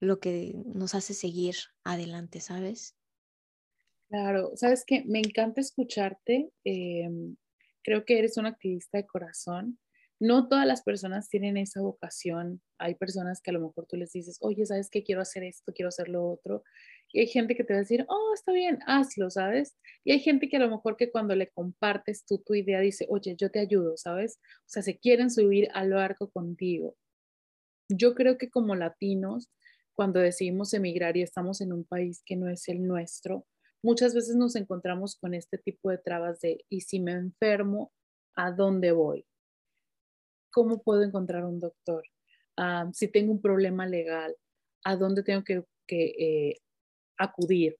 lo 0.00 0.18
que 0.18 0.54
nos 0.64 0.96
hace 0.96 1.14
seguir 1.14 1.54
adelante, 1.84 2.40
¿sabes? 2.40 2.96
Claro, 4.08 4.50
sabes 4.56 4.84
que 4.84 5.04
me 5.04 5.20
encanta 5.20 5.60
escucharte. 5.60 6.50
Em, 6.64 7.36
creo 7.82 8.04
que 8.04 8.18
eres 8.18 8.36
un 8.36 8.46
activista 8.46 8.98
de 8.98 9.06
corazón. 9.06 9.78
No 10.18 10.48
todas 10.48 10.66
las 10.66 10.82
personas 10.82 11.28
tienen 11.28 11.56
esa 11.56 11.80
vocación. 11.82 12.62
Hay 12.78 12.94
personas 12.94 13.40
que 13.42 13.50
a 13.50 13.54
lo 13.54 13.60
mejor 13.60 13.86
tú 13.86 13.96
les 13.96 14.12
dices, 14.12 14.38
oye, 14.40 14.64
¿sabes 14.64 14.88
qué? 14.90 15.02
Quiero 15.02 15.20
hacer 15.20 15.44
esto, 15.44 15.72
quiero 15.74 15.88
hacer 15.88 16.08
lo 16.08 16.26
otro. 16.26 16.62
Y 17.12 17.20
hay 17.20 17.26
gente 17.26 17.54
que 17.54 17.64
te 17.64 17.74
va 17.74 17.78
a 17.78 17.82
decir, 17.82 18.04
oh, 18.08 18.32
está 18.34 18.52
bien, 18.52 18.78
hazlo, 18.86 19.30
¿sabes? 19.30 19.76
Y 20.04 20.12
hay 20.12 20.20
gente 20.20 20.48
que 20.48 20.56
a 20.56 20.60
lo 20.60 20.70
mejor 20.70 20.96
que 20.96 21.10
cuando 21.10 21.34
le 21.34 21.50
compartes 21.50 22.24
tú 22.24 22.38
tu 22.38 22.54
idea 22.54 22.80
dice, 22.80 23.06
oye, 23.10 23.36
yo 23.38 23.50
te 23.50 23.60
ayudo, 23.60 23.96
¿sabes? 23.96 24.38
O 24.60 24.68
sea, 24.68 24.82
se 24.82 24.98
quieren 24.98 25.30
subir 25.30 25.68
al 25.74 25.92
arco 25.92 26.30
contigo. 26.30 26.96
Yo 27.88 28.14
creo 28.14 28.38
que 28.38 28.50
como 28.50 28.74
latinos, 28.74 29.48
cuando 29.94 30.20
decidimos 30.20 30.74
emigrar 30.74 31.16
y 31.16 31.22
estamos 31.22 31.60
en 31.60 31.72
un 31.72 31.84
país 31.84 32.22
que 32.24 32.36
no 32.36 32.48
es 32.48 32.68
el 32.68 32.86
nuestro, 32.86 33.46
muchas 33.82 34.14
veces 34.14 34.36
nos 34.36 34.56
encontramos 34.56 35.16
con 35.16 35.34
este 35.34 35.58
tipo 35.58 35.90
de 35.90 35.98
trabas 35.98 36.40
de, 36.40 36.64
¿y 36.68 36.80
si 36.82 37.00
me 37.00 37.12
enfermo, 37.12 37.92
a 38.34 38.50
dónde 38.50 38.92
voy? 38.92 39.24
¿Cómo 40.56 40.82
puedo 40.82 41.02
encontrar 41.02 41.44
un 41.44 41.60
doctor? 41.60 42.02
Si 42.94 43.08
tengo 43.08 43.30
un 43.30 43.42
problema 43.42 43.86
legal, 43.86 44.34
¿a 44.84 44.96
dónde 44.96 45.22
tengo 45.22 45.44
que, 45.44 45.64
eh, 45.90 46.60
acudir? 47.18 47.76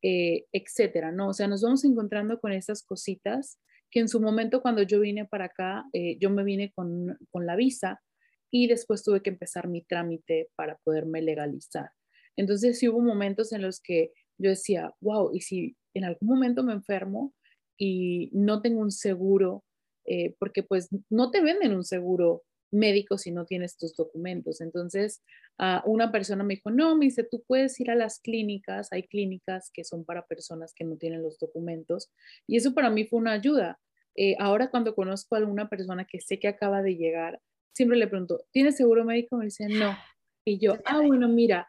Eh, 0.00 0.44
etcétera, 0.52 1.10
¿no? 1.10 1.30
O 1.30 1.32
sea, 1.32 1.48
nos 1.48 1.60
vamos 1.60 1.84
encontrando 1.84 2.38
con 2.38 2.52
esas 2.52 2.84
cositas 2.84 3.58
que 3.90 3.98
en 3.98 4.08
su 4.08 4.20
momento 4.20 4.62
cuando 4.62 4.82
yo 4.82 5.00
vine 5.00 5.24
para 5.24 5.46
acá, 5.46 5.84
eh, 5.92 6.18
yo 6.20 6.30
me 6.30 6.44
vine 6.44 6.70
con, 6.72 7.18
con 7.32 7.46
la 7.46 7.56
visa 7.56 8.00
y 8.48 8.68
después 8.68 9.02
tuve 9.02 9.22
que 9.22 9.30
empezar 9.30 9.66
mi 9.66 9.82
trámite 9.82 10.50
para 10.54 10.78
poderme 10.84 11.22
legalizar. 11.22 11.90
Entonces 12.36 12.78
sí 12.78 12.88
hubo 12.88 13.00
momentos 13.00 13.52
en 13.52 13.62
los 13.62 13.80
que 13.80 14.12
yo 14.38 14.50
decía, 14.50 14.94
wow, 15.00 15.34
y 15.34 15.40
si 15.40 15.76
en 15.94 16.04
algún 16.04 16.28
momento 16.28 16.62
me 16.62 16.74
enfermo 16.74 17.34
y 17.76 18.30
no 18.32 18.62
tengo 18.62 18.82
un 18.82 18.92
seguro, 18.92 19.64
eh, 20.12 20.34
porque 20.40 20.64
pues 20.64 20.88
no 21.08 21.30
te 21.30 21.40
venden 21.40 21.72
un 21.72 21.84
seguro 21.84 22.42
médico 22.72 23.16
si 23.16 23.30
no 23.30 23.46
tienes 23.46 23.76
tus 23.76 23.94
documentos. 23.94 24.60
Entonces, 24.60 25.22
uh, 25.60 25.88
una 25.88 26.10
persona 26.10 26.42
me 26.42 26.56
dijo, 26.56 26.72
no, 26.72 26.96
me 26.96 27.04
dice, 27.04 27.22
tú 27.22 27.44
puedes 27.46 27.78
ir 27.78 27.92
a 27.92 27.94
las 27.94 28.18
clínicas, 28.18 28.88
hay 28.92 29.04
clínicas 29.04 29.70
que 29.72 29.84
son 29.84 30.04
para 30.04 30.26
personas 30.26 30.72
que 30.74 30.82
no 30.82 30.96
tienen 30.96 31.22
los 31.22 31.38
documentos, 31.38 32.10
y 32.48 32.56
eso 32.56 32.74
para 32.74 32.90
mí 32.90 33.04
fue 33.04 33.20
una 33.20 33.32
ayuda. 33.32 33.78
Eh, 34.16 34.34
ahora 34.40 34.68
cuando 34.68 34.96
conozco 34.96 35.36
a 35.36 35.38
alguna 35.38 35.68
persona 35.68 36.04
que 36.04 36.20
sé 36.20 36.40
que 36.40 36.48
acaba 36.48 36.82
de 36.82 36.96
llegar, 36.96 37.40
siempre 37.72 37.96
le 37.96 38.08
pregunto, 38.08 38.44
¿tienes 38.50 38.76
seguro 38.76 39.04
médico? 39.04 39.36
Me 39.36 39.44
dice, 39.44 39.68
no. 39.68 39.96
Y 40.44 40.58
yo, 40.58 40.76
ah, 40.86 41.02
bueno, 41.06 41.28
mira, 41.28 41.68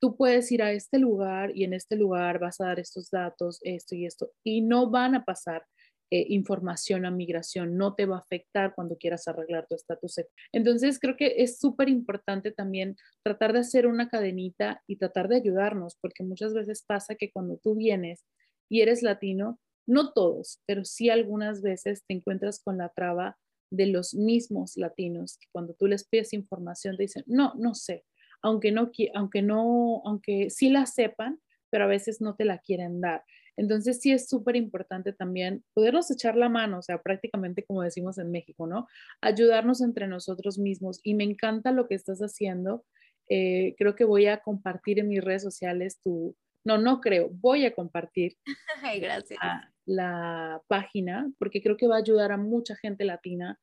tú 0.00 0.16
puedes 0.16 0.50
ir 0.50 0.62
a 0.62 0.72
este 0.72 0.98
lugar 0.98 1.54
y 1.54 1.64
en 1.64 1.74
este 1.74 1.96
lugar 1.96 2.38
vas 2.38 2.58
a 2.58 2.68
dar 2.68 2.80
estos 2.80 3.10
datos, 3.10 3.58
esto 3.62 3.94
y 3.94 4.06
esto, 4.06 4.32
y 4.42 4.62
no 4.62 4.88
van 4.88 5.14
a 5.14 5.26
pasar 5.26 5.66
eh, 6.14 6.26
información 6.28 7.06
a 7.06 7.10
migración, 7.10 7.78
no 7.78 7.94
te 7.94 8.04
va 8.04 8.16
a 8.16 8.18
afectar 8.18 8.74
cuando 8.74 8.98
quieras 8.98 9.26
arreglar 9.28 9.66
tu 9.66 9.76
estatus. 9.76 10.16
Entonces, 10.52 10.98
creo 10.98 11.16
que 11.16 11.36
es 11.38 11.58
súper 11.58 11.88
importante 11.88 12.50
también 12.50 12.96
tratar 13.22 13.54
de 13.54 13.60
hacer 13.60 13.86
una 13.86 14.10
cadenita 14.10 14.82
y 14.86 14.96
tratar 14.96 15.28
de 15.28 15.36
ayudarnos, 15.36 15.96
porque 16.02 16.22
muchas 16.22 16.52
veces 16.52 16.84
pasa 16.86 17.14
que 17.14 17.30
cuando 17.32 17.56
tú 17.56 17.74
vienes 17.76 18.26
y 18.68 18.82
eres 18.82 19.02
latino, 19.02 19.58
no 19.86 20.12
todos, 20.12 20.60
pero 20.66 20.84
sí 20.84 21.08
algunas 21.08 21.62
veces 21.62 22.04
te 22.06 22.12
encuentras 22.12 22.60
con 22.62 22.76
la 22.76 22.90
traba 22.90 23.38
de 23.70 23.86
los 23.86 24.12
mismos 24.12 24.76
latinos, 24.76 25.38
que 25.38 25.46
cuando 25.50 25.72
tú 25.72 25.86
les 25.86 26.06
pides 26.06 26.34
información 26.34 26.98
te 26.98 27.04
dicen, 27.04 27.24
no, 27.26 27.54
no 27.56 27.74
sé, 27.74 28.04
aunque 28.42 28.70
no, 28.70 28.90
aunque 29.14 29.40
no, 29.40 30.02
aunque 30.04 30.50
sí 30.50 30.68
la 30.68 30.84
sepan, 30.84 31.40
pero 31.70 31.84
a 31.84 31.88
veces 31.88 32.20
no 32.20 32.34
te 32.36 32.44
la 32.44 32.58
quieren 32.58 33.00
dar. 33.00 33.24
Entonces 33.56 34.00
sí 34.00 34.12
es 34.12 34.28
súper 34.28 34.56
importante 34.56 35.12
también 35.12 35.64
podernos 35.74 36.10
echar 36.10 36.36
la 36.36 36.48
mano, 36.48 36.78
o 36.78 36.82
sea, 36.82 37.02
prácticamente 37.02 37.64
como 37.64 37.82
decimos 37.82 38.18
en 38.18 38.30
México, 38.30 38.66
¿no? 38.66 38.86
Ayudarnos 39.20 39.82
entre 39.82 40.06
nosotros 40.06 40.58
mismos. 40.58 41.00
Y 41.02 41.14
me 41.14 41.24
encanta 41.24 41.72
lo 41.72 41.86
que 41.86 41.94
estás 41.94 42.20
haciendo. 42.20 42.84
Eh, 43.28 43.74
creo 43.78 43.94
que 43.94 44.04
voy 44.04 44.26
a 44.26 44.38
compartir 44.38 44.98
en 44.98 45.08
mis 45.08 45.22
redes 45.22 45.42
sociales 45.42 46.00
tu, 46.02 46.36
no, 46.64 46.78
no 46.78 47.00
creo, 47.00 47.30
voy 47.30 47.64
a 47.66 47.74
compartir 47.74 48.36
Ay, 48.82 49.00
gracias. 49.00 49.38
La, 49.84 50.62
página 50.68 51.30
porque 51.38 51.62
creo 51.62 51.76
que 51.76 51.88
va 51.88 51.96
a 51.96 52.00
ayudar 52.00 52.32
a 52.32 52.36
mucha 52.36 52.76
gente 52.76 53.04
latina. 53.04 53.58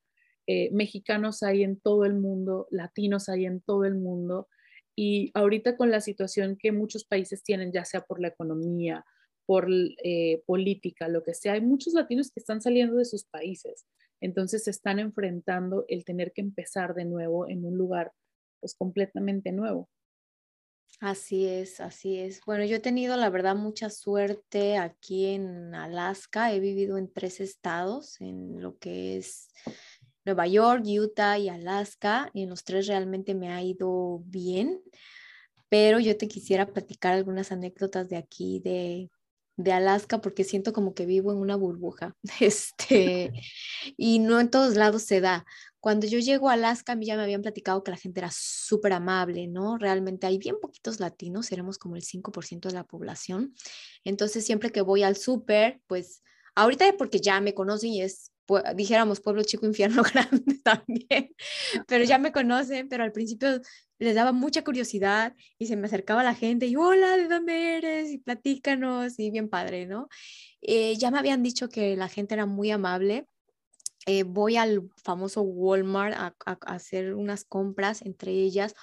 Eh, 0.47 0.69
mexicanos 0.71 1.43
hay 1.43 1.63
en 1.63 1.79
todo 1.79 2.05
el 2.05 2.15
mundo, 2.15 2.67
latinos 2.71 3.29
hay 3.29 3.45
en 3.45 3.61
todo 3.61 3.85
el 3.85 3.95
mundo 3.95 4.47
y 4.95 5.31
ahorita 5.33 5.77
con 5.77 5.91
la 5.91 6.01
situación 6.01 6.57
que 6.57 6.71
muchos 6.71 7.05
países 7.05 7.43
tienen, 7.43 7.71
ya 7.71 7.85
sea 7.85 8.01
por 8.01 8.19
la 8.19 8.29
economía, 8.29 9.05
por 9.49 9.67
eh, 10.03 10.43
política, 10.45 11.07
lo 11.07 11.23
que 11.23 11.33
sea, 11.33 11.53
hay 11.53 11.61
muchos 11.61 11.95
latinos 11.95 12.29
que 12.29 12.39
están 12.39 12.61
saliendo 12.61 12.97
de 12.97 13.05
sus 13.05 13.23
países. 13.23 13.87
Entonces 14.21 14.65
se 14.65 14.69
están 14.69 14.99
enfrentando 14.99 15.85
el 15.87 16.05
tener 16.05 16.33
que 16.33 16.41
empezar 16.41 16.93
de 16.93 17.05
nuevo 17.05 17.49
en 17.49 17.65
un 17.65 17.75
lugar 17.75 18.11
pues 18.59 18.75
completamente 18.75 19.51
nuevo. 19.51 19.89
Así 20.99 21.47
es, 21.47 21.81
así 21.81 22.19
es. 22.19 22.41
Bueno, 22.45 22.63
yo 22.63 22.75
he 22.75 22.79
tenido 22.79 23.17
la 23.17 23.31
verdad 23.31 23.55
mucha 23.55 23.89
suerte 23.89 24.77
aquí 24.77 25.25
en 25.25 25.73
Alaska. 25.73 26.53
He 26.53 26.59
vivido 26.59 26.99
en 26.99 27.11
tres 27.11 27.39
estados, 27.39 28.21
en 28.21 28.61
lo 28.61 28.77
que 28.77 29.17
es 29.17 29.49
Nueva 30.25 30.45
York, 30.45 30.83
Utah 30.85 31.39
y 31.39 31.49
Alaska, 31.49 32.29
y 32.35 32.43
en 32.43 32.51
los 32.51 32.63
tres 32.63 32.85
realmente 32.85 33.33
me 33.33 33.49
ha 33.51 33.63
ido 33.63 34.21
bien, 34.25 34.79
pero 35.69 35.99
yo 35.99 36.15
te 36.15 36.27
quisiera 36.27 36.67
platicar 36.67 37.15
algunas 37.15 37.51
anécdotas 37.51 38.09
de 38.09 38.17
aquí, 38.17 38.59
de, 38.59 39.09
de 39.59 39.73
Alaska, 39.73 40.21
porque 40.21 40.45
siento 40.45 40.71
como 40.71 40.93
que 40.93 41.05
vivo 41.05 41.33
en 41.33 41.37
una 41.37 41.57
burbuja, 41.57 42.15
este, 42.39 43.33
y 43.97 44.19
no 44.19 44.39
en 44.39 44.49
todos 44.49 44.75
lados 44.75 45.03
se 45.03 45.19
da. 45.19 45.45
Cuando 45.81 46.07
yo 46.07 46.19
llego 46.19 46.49
a 46.49 46.53
Alaska, 46.53 46.93
a 46.93 46.95
mí 46.95 47.05
ya 47.05 47.17
me 47.17 47.23
habían 47.23 47.41
platicado 47.41 47.83
que 47.83 47.91
la 47.91 47.97
gente 47.97 48.21
era 48.21 48.29
súper 48.31 48.93
amable, 48.93 49.47
¿no? 49.47 49.77
Realmente 49.77 50.27
hay 50.27 50.37
bien 50.37 50.55
poquitos 50.61 51.01
latinos, 51.01 51.47
seremos 51.47 51.77
como 51.77 51.97
el 51.97 52.03
5% 52.03 52.69
de 52.69 52.73
la 52.73 52.85
población. 52.85 53.53
Entonces, 54.05 54.45
siempre 54.45 54.71
que 54.71 54.81
voy 54.81 55.03
al 55.03 55.17
súper, 55.17 55.81
pues 55.87 56.23
ahorita 56.55 56.95
porque 56.97 57.19
ya 57.19 57.41
me 57.41 57.53
conocen 57.53 57.91
y 57.91 58.01
es 58.01 58.31
dijéramos 58.75 59.19
pueblo 59.19 59.43
chico, 59.43 59.65
infierno 59.67 60.03
grande 60.13 60.59
también, 60.63 61.35
pero 61.85 62.05
ya 62.05 62.17
me 62.17 62.31
conocen, 62.31 62.87
pero 62.87 63.03
al 63.03 63.11
principio 63.11 63.61
les 63.99 64.15
daba 64.15 64.31
mucha 64.31 64.63
curiosidad 64.63 65.35
y 65.57 65.67
se 65.67 65.75
me 65.75 65.87
acercaba 65.87 66.23
la 66.23 66.33
gente 66.33 66.65
y 66.65 66.75
hola, 66.75 67.17
¿de 67.17 67.27
dónde 67.27 67.77
eres? 67.77 68.11
Y 68.11 68.17
platícanos 68.17 69.19
y 69.19 69.29
bien 69.29 69.49
padre, 69.49 69.85
¿no? 69.85 70.07
Eh, 70.61 70.97
ya 70.97 71.11
me 71.11 71.19
habían 71.19 71.43
dicho 71.43 71.69
que 71.69 71.95
la 71.97 72.07
gente 72.07 72.33
era 72.33 72.45
muy 72.45 72.71
amable. 72.71 73.27
Eh, 74.05 74.23
voy 74.23 74.55
al 74.55 74.89
famoso 75.03 75.41
Walmart 75.41 76.15
a, 76.15 76.33
hacer 76.65 77.13
unas 77.13 77.43
compras, 77.43 78.01
entre 78.01 78.31
ellas 78.31 78.73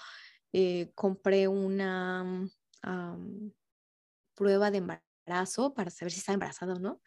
eh, 0.52 0.92
compré 0.94 1.48
una 1.48 2.48
prueba 4.34 4.70
de 4.70 4.78
embarazo 4.78 5.74
para 5.74 5.90
saber 5.90 6.12
si 6.12 6.20
está 6.20 6.34
embarazada 6.34 6.74
o 6.74 6.78
no 6.78 7.00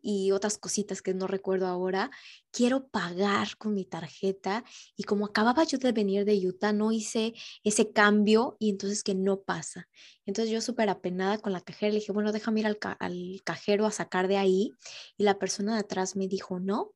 y 0.00 0.32
otras 0.32 0.58
cositas 0.58 1.02
que 1.02 1.14
no 1.14 1.26
recuerdo 1.26 1.66
ahora, 1.66 2.10
quiero 2.50 2.88
pagar 2.88 3.56
con 3.56 3.74
mi 3.74 3.84
tarjeta 3.84 4.64
y 4.96 5.04
como 5.04 5.26
acababa 5.26 5.64
yo 5.64 5.78
de 5.78 5.92
venir 5.92 6.24
de 6.24 6.38
Utah, 6.46 6.72
no 6.72 6.92
hice 6.92 7.34
ese 7.64 7.92
cambio 7.92 8.56
y 8.58 8.70
entonces 8.70 9.02
que 9.02 9.14
no 9.14 9.40
pasa. 9.40 9.88
Entonces 10.26 10.52
yo 10.52 10.60
súper 10.60 10.88
apenada 10.88 11.38
con 11.38 11.52
la 11.52 11.60
cajera, 11.60 11.92
le 11.92 12.00
dije, 12.00 12.12
bueno, 12.12 12.32
déjame 12.32 12.60
ir 12.60 12.66
al, 12.66 12.78
al 13.00 13.40
cajero 13.44 13.86
a 13.86 13.90
sacar 13.90 14.28
de 14.28 14.36
ahí 14.36 14.72
y 15.16 15.24
la 15.24 15.38
persona 15.38 15.74
de 15.74 15.80
atrás 15.80 16.16
me 16.16 16.28
dijo, 16.28 16.60
no, 16.60 16.92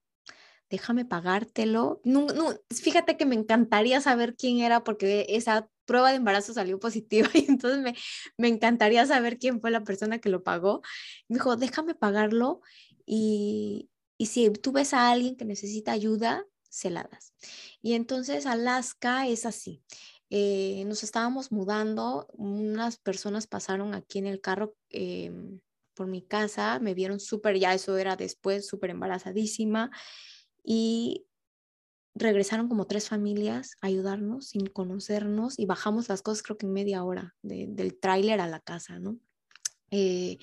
déjame 0.72 1.04
pagártelo. 1.04 2.00
No, 2.02 2.26
no, 2.28 2.54
fíjate 2.70 3.18
que 3.18 3.26
me 3.26 3.34
encantaría 3.34 4.00
saber 4.00 4.34
quién 4.36 4.60
era 4.60 4.82
porque 4.82 5.26
esa 5.28 5.68
prueba 5.84 6.10
de 6.10 6.16
embarazo 6.16 6.54
salió 6.54 6.78
positiva 6.78 7.28
y 7.34 7.44
entonces 7.46 7.80
me, 7.80 7.94
me 8.38 8.48
encantaría 8.48 9.04
saber 9.06 9.38
quién 9.38 9.60
fue 9.60 9.70
la 9.70 9.84
persona 9.84 10.18
que 10.18 10.30
lo 10.30 10.42
pagó. 10.42 10.80
Me 11.28 11.34
dijo, 11.34 11.56
déjame 11.56 11.94
pagarlo 11.94 12.62
y, 13.06 13.88
si 14.18 14.50
tú 14.50 14.72
ves 14.72 14.94
a 14.94 15.10
alguien 15.10 15.36
que 15.36 15.44
necesita 15.44 15.92
ayuda, 15.92 16.46
se 16.68 16.90
la 16.90 17.02
das. 17.04 17.34
Y 17.82 17.94
entonces 17.94 18.46
Alaska 18.46 19.26
es 19.26 19.46
así. 19.46 19.82
Eh, 20.30 20.84
nos 20.86 21.02
estábamos 21.02 21.52
mudando, 21.52 22.28
unas 22.32 22.96
personas 22.98 23.46
pasaron 23.46 23.94
aquí 23.94 24.18
en 24.18 24.26
el 24.26 24.40
carro 24.40 24.74
em, 24.88 25.60
por 25.94 26.06
mi 26.06 26.22
casa, 26.22 26.78
me 26.78 26.94
vieron 26.94 27.20
súper, 27.20 27.58
ya 27.58 27.74
eso 27.74 27.98
era 27.98 28.16
después, 28.16 28.66
súper 28.66 28.90
embarazadísima, 28.90 29.90
y 30.64 31.26
regresaron 32.14 32.68
como 32.68 32.86
tres 32.86 33.08
familias 33.08 33.76
a 33.80 33.86
ayudarnos 33.86 34.48
sin 34.48 34.66
conocernos 34.66 35.58
y 35.58 35.66
bajamos 35.66 36.08
las 36.08 36.22
cosas 36.22 36.42
creo 36.42 36.58
que 36.58 36.66
en 36.66 36.72
media 36.72 37.04
hora 37.04 37.34
del 37.42 37.98
tráiler 37.98 38.40
a 38.40 38.48
la 38.48 38.60
casa, 38.60 38.98
¿no? 38.98 39.18
Eh, 39.90 40.38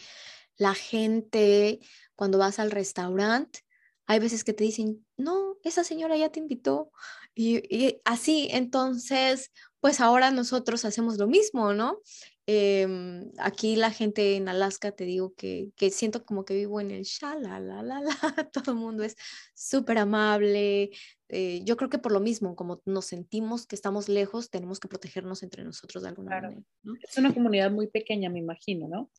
la 0.60 0.76
gente, 0.76 1.80
cuando 2.16 2.38
vas 2.38 2.60
al 2.60 2.70
restaurante, 2.70 3.62
hay 4.06 4.20
veces 4.20 4.44
que 4.44 4.54
te 4.54 4.64
dicen, 4.64 5.06
no, 5.18 5.58
esa 5.64 5.84
señora 5.84 6.18
ya 6.18 6.30
te 6.30 6.40
invitó. 6.40 6.92
Y, 7.34 8.02
así, 8.04 8.50
entonces, 8.52 9.52
pues 9.80 10.02
ahora 10.02 10.30
nosotros 10.30 10.84
hacemos 10.84 11.18
lo 11.18 11.28
mismo, 11.28 11.74
¿no? 11.74 12.02
Em, 12.46 13.32
aquí 13.38 13.76
la 13.76 13.92
gente 13.92 14.36
en 14.36 14.50
Alaska, 14.50 14.92
te 14.92 15.06
digo 15.06 15.34
que, 15.36 15.70
que 15.76 15.92
siento 15.92 16.26
como 16.26 16.44
que 16.44 16.56
vivo 16.56 16.82
en 16.82 16.90
el 16.90 17.08
la 17.22 17.60
la 17.60 17.84
la 17.84 18.02
todo 18.52 18.72
el 18.72 18.78
mundo 18.78 19.04
es 19.04 19.16
súper 19.54 20.00
amable. 20.00 20.90
Eh, 21.30 21.62
yo 21.64 21.78
creo 21.78 21.92
que 21.92 22.00
por 22.00 22.12
lo 22.12 22.20
mismo, 22.20 22.56
como 22.56 22.82
nos 22.86 23.06
sentimos 23.06 23.68
que 23.68 23.76
estamos 23.76 24.10
lejos, 24.10 24.50
tenemos 24.50 24.80
que 24.80 24.88
protegernos 24.88 25.44
entre 25.44 25.64
nosotros 25.64 26.02
de 26.02 26.10
alguna 26.10 26.42
manera. 26.42 26.64
Es 27.08 27.18
una 27.18 27.34
comunidad 27.34 27.70
muy 27.72 27.88
pequeña, 27.88 28.32
me 28.32 28.40
imagino, 28.40 28.88
¿no? 28.88 29.12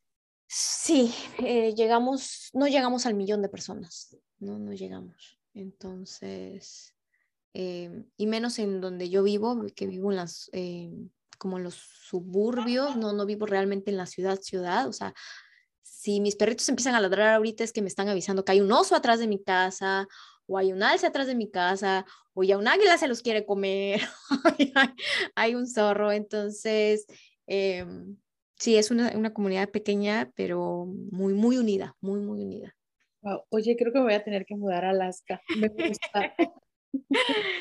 Sí, 0.53 1.15
eh, 1.39 1.77
llegamos, 1.77 2.51
no 2.55 2.67
llegamos 2.67 3.07
al 3.07 3.15
millón 3.15 3.41
de 3.41 3.49
personas, 3.49 4.17
no, 4.41 4.59
no 4.59 4.73
llegamos. 4.73 5.39
Entonces, 5.55 6.93
em, 7.55 8.11
y 8.17 8.27
menos 8.27 8.59
en 8.59 8.81
donde 8.81 9.09
yo 9.09 9.23
vivo, 9.23 9.65
que 9.77 9.87
vivo 9.87 10.11
en 10.11 10.17
las, 10.17 10.51
em, 10.53 11.11
como 11.39 11.59
en 11.59 11.63
los 11.63 11.77
suburbios, 11.77 12.97
no, 12.97 13.13
no 13.13 13.27
vivo 13.27 13.47
realmente 13.47 13.93
en 13.93 13.97
la 13.97 14.07
ciudad, 14.07 14.41
ciudad, 14.41 14.89
o 14.89 14.93
sea, 14.93 15.15
si 15.83 16.21
mis 16.21 16.35
perritos 16.35 16.69
empiezan 16.69 16.97
a 16.97 17.01
ladrar 17.01 17.35
ahorita 17.37 17.63
es 17.63 17.73
que 17.73 17.83
me 17.83 17.89
están 17.89 18.09
avisando 18.09 18.45
que 18.45 18.51
hay 18.51 18.61
un 18.61 18.73
oso 18.73 18.97
atrás 18.97 19.21
de 19.21 19.29
mi 19.29 19.41
casa, 19.41 20.09
o 20.47 20.59
hay 20.59 20.73
un 20.73 20.83
alce 20.83 21.07
atrás 21.07 21.29
de 21.29 21.37
mi 21.37 21.49
casa, 21.49 22.05
o 22.35 22.43
ya 22.43 22.59
un 22.59 22.67
águila 22.67 22.99
se 22.99 23.07
los 23.07 23.23
quiere 23.23 23.47
comer, 23.47 24.01
hay, 25.37 25.55
un 25.55 25.69
zorro, 25.69 26.11
entonces, 26.11 27.07
em, 27.47 28.17
sí, 28.61 28.77
es 28.77 28.91
una, 28.91 29.11
una, 29.17 29.33
comunidad 29.33 29.71
pequeña, 29.71 30.31
pero 30.37 30.87
muy, 31.11 31.35
muy 31.35 31.59
unida, 31.59 31.97
muy, 32.01 32.21
muy 32.21 32.43
unida. 32.43 32.77
Oye, 33.51 33.77
creo 33.77 33.93
que 33.93 34.01
voy 34.01 34.15
a 34.15 34.23
tener 34.23 34.47
que 34.47 34.55
mudar 34.55 34.85
a 34.85 34.91
Alaska. 34.91 35.43
Me 35.59 35.69
gusta. 35.69 36.35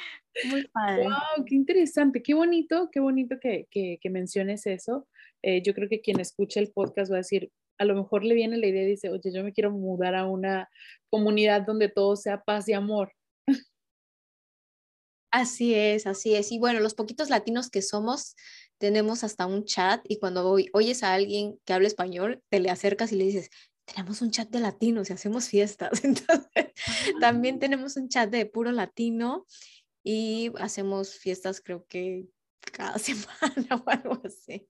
Muy 0.46 0.68
padre. 0.68 1.04
Wow, 1.04 1.46
qué 1.46 1.56
interesante, 1.56 2.22
qué 2.22 2.34
bonito, 2.34 2.90
qué 2.92 3.00
bonito 3.00 3.38
que, 3.42 3.68
que, 3.70 4.10
menciones 4.10 4.66
eso. 4.68 5.08
Eh, 5.42 5.62
yo 5.64 5.74
creo 5.74 5.90
que 5.90 6.02
quien 6.02 6.20
escucha 6.20 6.60
el 6.60 6.72
podcast 6.72 7.12
va 7.12 7.16
a 7.16 7.20
decir, 7.26 7.52
a 7.78 7.86
lo 7.86 7.96
mejor 7.96 8.24
le 8.24 8.36
viene 8.36 8.58
la 8.58 8.68
idea 8.68 8.84
y 8.84 8.92
dice, 8.92 9.10
oye, 9.10 9.32
yo 9.34 9.44
me 9.44 9.54
quiero 9.54 9.72
mudar 9.72 10.16
a 10.16 10.28
una 10.28 10.70
comunidad 11.10 11.64
donde 11.64 11.90
todo 11.90 12.16
sea 12.16 12.42
paz 12.44 12.70
y 12.70 12.74
amor. 12.74 13.12
Así 15.32 15.76
es, 15.76 16.08
así 16.08 16.36
es. 16.36 16.52
Y 16.52 16.58
bueno, 16.58 16.80
los 16.80 16.96
poquitos 16.96 17.30
latinos 17.30 17.70
que 17.70 17.82
somos, 17.82 18.36
tenemos 18.80 19.24
hasta 19.24 19.46
un 19.46 19.66
chat 19.66 20.02
y 20.08 20.18
cuando 20.18 20.58
oyes 20.74 21.04
a 21.04 21.14
alguien 21.14 21.60
que 21.66 21.74
habla 21.74 21.88
español, 21.88 22.42
te 22.50 22.60
le 22.60 22.70
acercas 22.70 23.12
y 23.12 23.18
le 23.18 23.26
dices, 23.26 23.52
tenemos 23.86 24.22
un 24.22 24.32
chat 24.32 24.50
de 24.50 24.60
latinos 24.60 25.10
y 25.10 25.14
hacemos 25.14 25.50
fiestas. 25.50 25.92
Entonces, 26.04 26.74
también 27.20 27.56
ah. 27.56 27.60
tenemos 27.60 27.98
un 27.98 28.10
chat 28.10 28.30
de 28.30 28.46
puro 28.46 28.72
latino 28.72 29.46
y 30.04 30.52
hacemos 30.60 31.20
fiestas 31.20 31.62
creo 31.62 31.86
que 31.88 32.26
cada 32.72 32.98
semana 33.00 33.84
o 33.86 33.90
algo 33.90 34.22
así. 34.24 34.68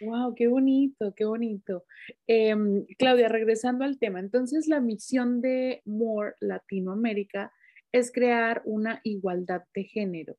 Wow, 0.00 0.34
qué 0.36 0.46
bonito, 0.46 1.12
qué 1.16 1.24
bonito. 1.24 1.84
Em, 2.28 2.86
Claudia, 2.98 3.28
regresando 3.28 3.84
al 3.84 3.98
tema, 3.98 4.20
entonces 4.20 4.68
la 4.68 4.80
misión 4.80 5.40
de 5.40 5.82
More 5.86 6.34
Latinoamérica 6.38 7.52
es 7.90 8.12
crear 8.12 8.62
una 8.64 9.00
igualdad 9.02 9.62
de 9.74 9.84
género. 9.84 10.36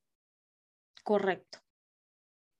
Correcto. 1.03 1.59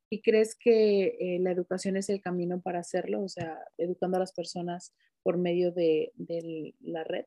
¿Y 0.10 0.22
crees 0.22 0.56
que 0.56 1.18
eh, 1.20 1.40
la 1.40 1.52
educación 1.52 1.98
es 1.98 2.10
el 2.10 2.22
camino 2.22 2.62
para 2.62 2.80
hacerlo? 2.80 3.22
O 3.24 3.30
sea, 3.30 3.60
educando 3.78 4.18
a 4.18 4.22
las 4.22 4.34
personas 4.34 4.94
por 5.24 5.38
medio 5.38 5.72
de, 5.72 6.12
de 6.16 6.74
la 6.80 7.04
red. 7.04 7.26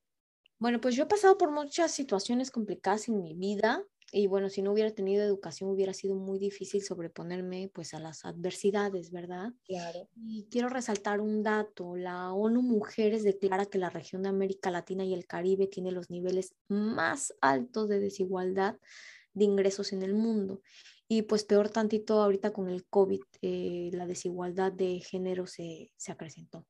Bueno, 0.58 0.80
pues 0.80 0.94
yo 0.94 1.04
he 1.04 1.06
pasado 1.06 1.38
por 1.38 1.50
muchas 1.50 1.92
situaciones 1.92 2.50
complicadas 2.50 3.08
en 3.08 3.20
mi 3.20 3.34
vida 3.34 3.84
y 4.14 4.26
bueno, 4.26 4.50
si 4.50 4.60
no 4.60 4.72
hubiera 4.72 4.90
tenido 4.90 5.24
educación 5.24 5.70
hubiera 5.70 5.94
sido 5.94 6.14
muy 6.16 6.38
difícil 6.38 6.82
sobreponerme 6.82 7.70
pues 7.72 7.94
a 7.94 7.98
las 7.98 8.26
adversidades, 8.26 9.10
¿verdad? 9.10 9.54
Claro. 9.64 10.06
Y 10.14 10.46
quiero 10.50 10.68
resaltar 10.68 11.22
un 11.22 11.42
dato, 11.42 11.96
la 11.96 12.30
ONU 12.34 12.60
Mujeres 12.60 13.24
declara 13.24 13.64
que 13.64 13.78
la 13.78 13.88
región 13.88 14.22
de 14.22 14.28
América 14.28 14.70
Latina 14.70 15.02
y 15.02 15.14
el 15.14 15.26
Caribe 15.26 15.66
tiene 15.66 15.92
los 15.92 16.10
niveles 16.10 16.54
más 16.68 17.32
altos 17.40 17.88
de 17.88 18.00
desigualdad 18.00 18.76
de 19.32 19.46
ingresos 19.46 19.94
en 19.94 20.02
el 20.02 20.12
mundo 20.12 20.60
y 21.14 21.20
pues 21.20 21.44
peor 21.44 21.68
tantito 21.68 22.22
ahorita 22.22 22.54
con 22.54 22.70
el 22.70 22.86
COVID, 22.86 23.20
eh, 23.42 23.90
la 23.92 24.06
desigualdad 24.06 24.72
de 24.72 25.00
género 25.00 25.46
se, 25.46 25.92
se, 25.94 26.10
acrecentó. 26.10 26.64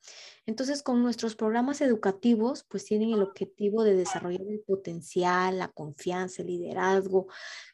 Entonces, 0.47 0.83
con 0.83 1.01
nuestros 1.01 1.37
programas 1.37 1.81
educativos, 1.81 2.65
pues 2.69 2.85
tienen 2.85 3.13
el 3.13 3.23
objetivo 3.23 3.85
de 3.85 3.95
desarrollar 3.95 4.43
el 4.49 4.59
potencial, 4.67 5.61
la 5.61 5.69
confianza, 5.69 6.43
el 6.43 6.49
liderazgo, 6.49 7.29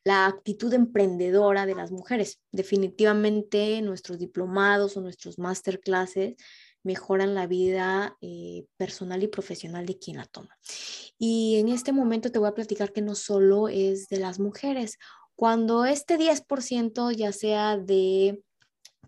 la 0.05 0.27
actitud 0.27 0.71
emprendedora 0.75 1.65
de 1.65 1.75
las 1.75 1.91
mujeres. 1.91 2.39
Definitivamente 2.53 3.81
nuestros 3.81 4.19
diplomados 4.19 4.95
o 4.99 5.01
nuestros 5.01 5.39
masterclasses 5.39 6.37
mejoran 6.83 7.35
la 7.35 7.47
vida 7.47 8.19
eh, 8.21 8.67
personal 8.77 9.23
y 9.23 9.29
profesional 9.29 9.87
de 9.87 9.99
quien 9.99 10.19
la 10.19 10.27
toma. 10.27 10.55
Y 11.19 11.57
en 11.57 11.71
este 11.71 11.93
momento 11.93 12.31
te 12.31 12.39
voy 12.39 12.49
a 12.49 12.55
platicar 12.55 12.93
que 12.93 13.01
no 13.01 13.15
solo 13.15 13.69
es 13.69 14.09
de 14.09 14.19
las 14.19 14.39
mujeres, 14.39 14.99
cuando 15.39 15.85
este 15.85 16.19
10%, 16.19 17.13
ya 17.13 17.31
sea 17.31 17.77
de 17.77 18.43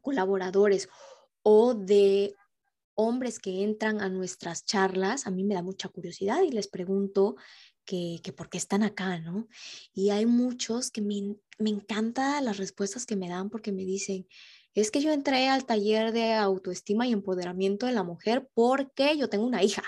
colaboradores 0.01 0.89
o 1.43 1.75
de 1.75 2.37
hombres 2.95 3.41
que 3.41 3.65
entran 3.65 4.01
a 4.01 4.09
nuestras 4.09 4.65
charlas, 4.65 5.27
a 5.27 5.33
mí 5.33 5.43
me 5.43 5.57
da 5.57 5.63
mucha 5.65 5.89
curiosidad 5.89 6.43
y 6.43 6.53
les 6.53 6.69
pregunto 6.69 7.35
que, 7.85 8.21
por 8.37 8.49
qué 8.49 8.59
están 8.59 8.85
acá, 8.85 9.19
¿no? 9.19 9.49
Y 9.93 10.11
hay 10.11 10.25
muchos 10.25 10.93
que 10.93 11.03
me, 11.03 11.35
me 11.59 11.71
encantan 11.71 12.45
las 12.45 12.59
respuestas 12.59 13.07
que 13.07 13.17
me 13.17 13.29
dan 13.29 13.51
porque 13.51 13.73
me 13.73 13.85
dicen, 13.85 14.29
es 14.75 14.93
que 14.93 15.01
yo 15.01 15.13
entré 15.13 15.49
al 15.49 15.67
taller 15.67 16.13
de 16.13 16.35
autoestima 16.35 17.09
y 17.09 17.13
empoderamiento 17.13 17.87
de 17.87 17.93
la 17.93 18.05
mujer 18.05 18.49
porque 18.55 19.17
yo 19.17 19.29
tengo 19.29 19.45
una 19.45 19.65
hija 19.65 19.83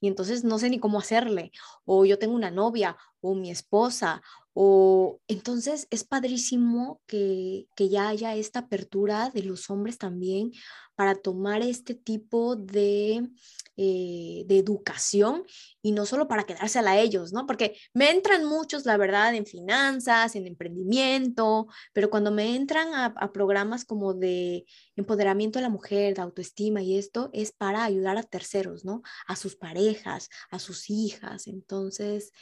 y 0.00 0.06
entonces 0.06 0.44
no 0.44 0.60
sé 0.60 0.70
ni 0.70 0.78
cómo 0.78 1.00
hacerle, 1.00 1.50
o 1.84 2.04
yo 2.04 2.20
tengo 2.20 2.36
una 2.36 2.52
novia, 2.52 2.96
o 3.20 3.34
mi 3.34 3.50
esposa, 3.50 4.22
o 4.60 5.20
entonces 5.28 5.86
es 5.90 6.02
padrísimo 6.02 7.00
que, 7.06 7.68
ya 7.78 8.08
haya 8.08 8.34
esta 8.34 8.58
apertura 8.58 9.30
de 9.30 9.44
los 9.44 9.70
hombres 9.70 9.98
también 9.98 10.50
para 10.96 11.14
tomar 11.14 11.62
este 11.62 11.94
tipo 11.94 12.56
de, 12.56 13.28
eh, 13.76 14.42
de 14.48 14.58
educación 14.58 15.44
y 15.80 15.92
no 15.92 16.06
solo 16.06 16.26
para 16.26 16.42
quedársela 16.42 16.90
a 16.90 16.98
ellos, 16.98 17.32
¿no? 17.32 17.46
Porque 17.46 17.76
me 17.94 18.10
entran 18.10 18.46
muchos, 18.46 18.84
la 18.84 18.96
verdad, 18.96 19.32
en 19.32 19.46
finanzas, 19.46 20.34
en 20.34 20.48
emprendimiento, 20.48 21.68
pero 21.92 22.10
cuando 22.10 22.32
me 22.32 22.56
entran 22.56 22.92
a, 22.94 23.06
a 23.16 23.32
programas 23.32 23.84
como 23.84 24.12
de 24.12 24.66
empoderamiento 24.96 25.60
de 25.60 25.62
la 25.62 25.70
mujer, 25.70 26.16
de 26.16 26.22
autoestima 26.22 26.82
y 26.82 26.98
esto, 26.98 27.30
es 27.32 27.52
para 27.52 27.84
ayudar 27.84 28.18
a 28.18 28.24
terceros, 28.24 28.84
¿no? 28.84 29.02
A 29.28 29.36
sus 29.36 29.54
parejas, 29.54 30.30
a 30.50 30.58
sus 30.58 30.90
hijas. 30.90 31.46
Entonces, 31.46 32.32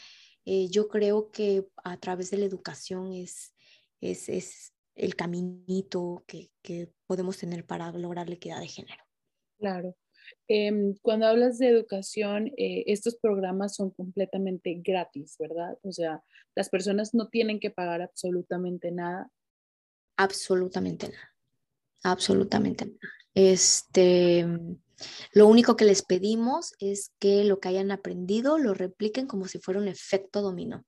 eh, 0.47 0.69
yo 0.71 0.87
creo 0.87 1.33
que 1.33 1.67
a 1.83 1.97
través 1.97 2.31
de 2.31 2.39
la 2.39 2.47
educación 2.47 3.13
es, 3.13 3.53
es, 4.01 4.29
es 4.29 4.73
el 4.95 5.17
caminito 5.17 6.25
que, 6.27 6.51
que, 6.63 6.93
podemos 7.07 7.37
tener 7.39 7.65
para 7.67 7.93
lograr 7.93 8.29
la 8.29 8.37
equidad 8.37 8.61
de 8.61 8.69
género. 8.69 9.03
Claro. 9.59 9.97
Em, 10.49 10.95
cuando 11.03 11.27
hablas 11.27 11.59
de 11.59 11.69
educación, 11.69 12.53
eh, 12.57 12.85
estos 12.87 13.17
programas 13.17 13.75
son 13.75 13.91
completamente 13.91 14.81
gratis, 14.85 15.37
¿verdad? 15.39 15.79
O 15.83 15.93
sea, 15.93 16.23
las 16.55 16.69
personas 16.69 17.15
no 17.15 17.29
tienen 17.29 17.61
que 17.61 17.71
pagar 17.71 18.03
absolutamente 18.03 18.91
nada. 18.91 19.31
Absolutamente 20.17 21.09
nada. 21.09 21.35
Absolutamente 22.03 22.87
nada. 22.87 23.15
Este, 23.37 24.47
lo 25.33 25.47
único 25.47 25.77
que 25.77 25.85
les 25.85 26.03
pedimos 26.03 26.73
es 26.81 27.13
que 27.19 27.45
lo 27.45 27.61
que 27.61 27.69
hayan 27.69 27.91
aprendido 27.91 28.57
lo 28.57 28.73
repliquen 28.73 29.27
como 29.27 29.47
si 29.47 29.59
fuera 29.59 29.79
un 29.79 29.89
efecto 29.89 30.41
dominó 30.41 30.87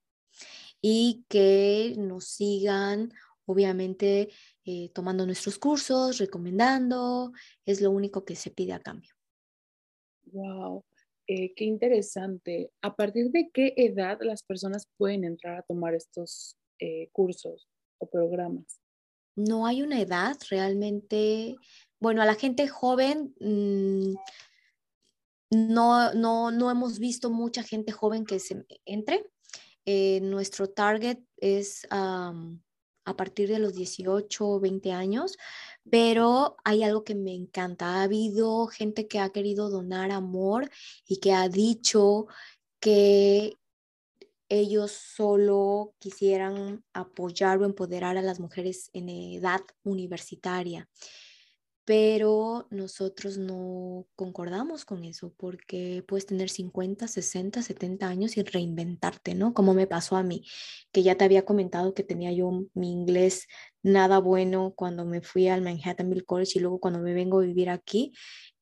y 0.81 1.25
que 1.29 1.93
nos 1.95 2.25
sigan, 2.25 3.13
obviamente, 3.45 4.29
eh, 4.65 4.89
tomando 4.95 5.27
nuestros 5.27 5.59
cursos, 5.59 6.17
recomendando, 6.17 7.33
es 7.67 7.81
lo 7.81 7.91
único 7.91 8.25
que 8.25 8.35
se 8.35 8.49
pide 8.49 8.73
a 8.73 8.79
cambio. 8.79 9.13
Wow, 10.31 10.83
eh, 11.27 11.53
qué 11.53 11.65
interesante. 11.65 12.71
¿A 12.81 12.95
partir 12.95 13.29
de 13.29 13.51
qué 13.53 13.75
edad 13.77 14.17
las 14.21 14.41
personas 14.41 14.87
pueden 14.97 15.23
entrar 15.23 15.59
a 15.59 15.63
tomar 15.63 15.93
estos 15.93 16.57
eh, 16.79 17.09
cursos 17.11 17.67
o 17.99 18.09
programas? 18.09 18.81
No 19.35 19.67
hay 19.67 19.83
una 19.83 20.01
edad 20.01 20.35
realmente 20.49 21.55
bueno, 21.99 22.21
a 22.21 22.25
la 22.25 22.35
gente 22.35 22.67
joven 22.67 23.33
mm, 23.39 24.15
no, 25.51 26.13
no, 26.13 26.71
hemos 26.71 26.99
visto 26.99 27.29
mucha 27.29 27.63
gente 27.63 27.91
joven 27.91 28.25
que 28.25 28.39
se 28.39 28.65
entre. 28.85 29.25
Eh, 29.85 30.19
nuestro 30.21 30.69
target 30.69 31.19
es 31.37 31.87
a 31.89 33.15
partir 33.17 33.49
de 33.49 33.57
los 33.57 33.73
18 33.73 34.47
o 34.47 34.59
20 34.59 34.91
años, 34.91 35.37
pero 35.89 36.57
hay 36.63 36.83
algo 36.83 37.03
que 37.03 37.15
me 37.15 37.33
encanta. 37.33 37.95
Ha 37.95 38.03
habido 38.03 38.67
gente 38.67 39.07
que 39.07 39.19
ha 39.19 39.29
querido 39.29 39.69
donar 39.71 40.11
amor 40.11 40.69
y 41.07 41.17
que 41.19 41.33
ha 41.33 41.49
dicho 41.49 42.27
que 42.79 43.55
ellos 44.49 44.91
solo 44.91 45.95
quisieran 45.99 46.83
apoyar 46.93 47.59
o 47.59 47.65
empoderar 47.65 48.17
a 48.17 48.21
las 48.21 48.39
mujeres 48.39 48.89
en 48.93 49.09
edad 49.09 49.61
universitaria 49.83 50.87
pero 51.89 52.67
nosotros 52.69 53.39
no 53.39 54.05
concordamos 54.15 54.85
con 54.85 55.03
eso 55.05 55.33
porque 55.35 56.03
puedes 56.07 56.27
tener 56.27 56.51
50, 56.51 57.07
60, 57.07 57.63
70 57.63 58.07
años 58.07 58.37
y 58.37 58.43
reinventarte, 58.43 59.33
¿no? 59.33 59.55
Como 59.55 59.73
me 59.73 59.87
pasó 59.87 60.15
a 60.15 60.21
mí, 60.21 60.45
que 60.91 61.01
ya 61.01 61.15
te 61.15 61.25
había 61.25 61.45
comentado 61.45 61.95
que 61.95 62.03
tenía 62.03 62.31
yo 62.31 62.67
mi 62.75 62.91
inglés 62.91 63.47
nada 63.81 64.19
bueno 64.19 64.71
cuando 64.75 65.03
me 65.03 65.21
fui 65.21 65.47
al 65.47 65.63
Manhattanville 65.63 66.25
College 66.25 66.59
y 66.59 66.61
luego 66.61 66.79
cuando 66.79 66.99
me 66.99 67.15
vengo 67.15 67.39
a 67.39 67.43
vivir 67.43 67.71
aquí, 67.71 68.13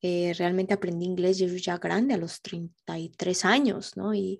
eh, 0.01 0.33
realmente 0.37 0.73
aprendí 0.73 1.05
inglés 1.05 1.37
yo 1.37 1.47
ya 1.47 1.79
grande, 1.79 2.13
a 2.13 2.17
los 2.17 2.41
33 2.41 3.43
años, 3.43 3.97
¿no? 3.97 4.13
Y, 4.13 4.39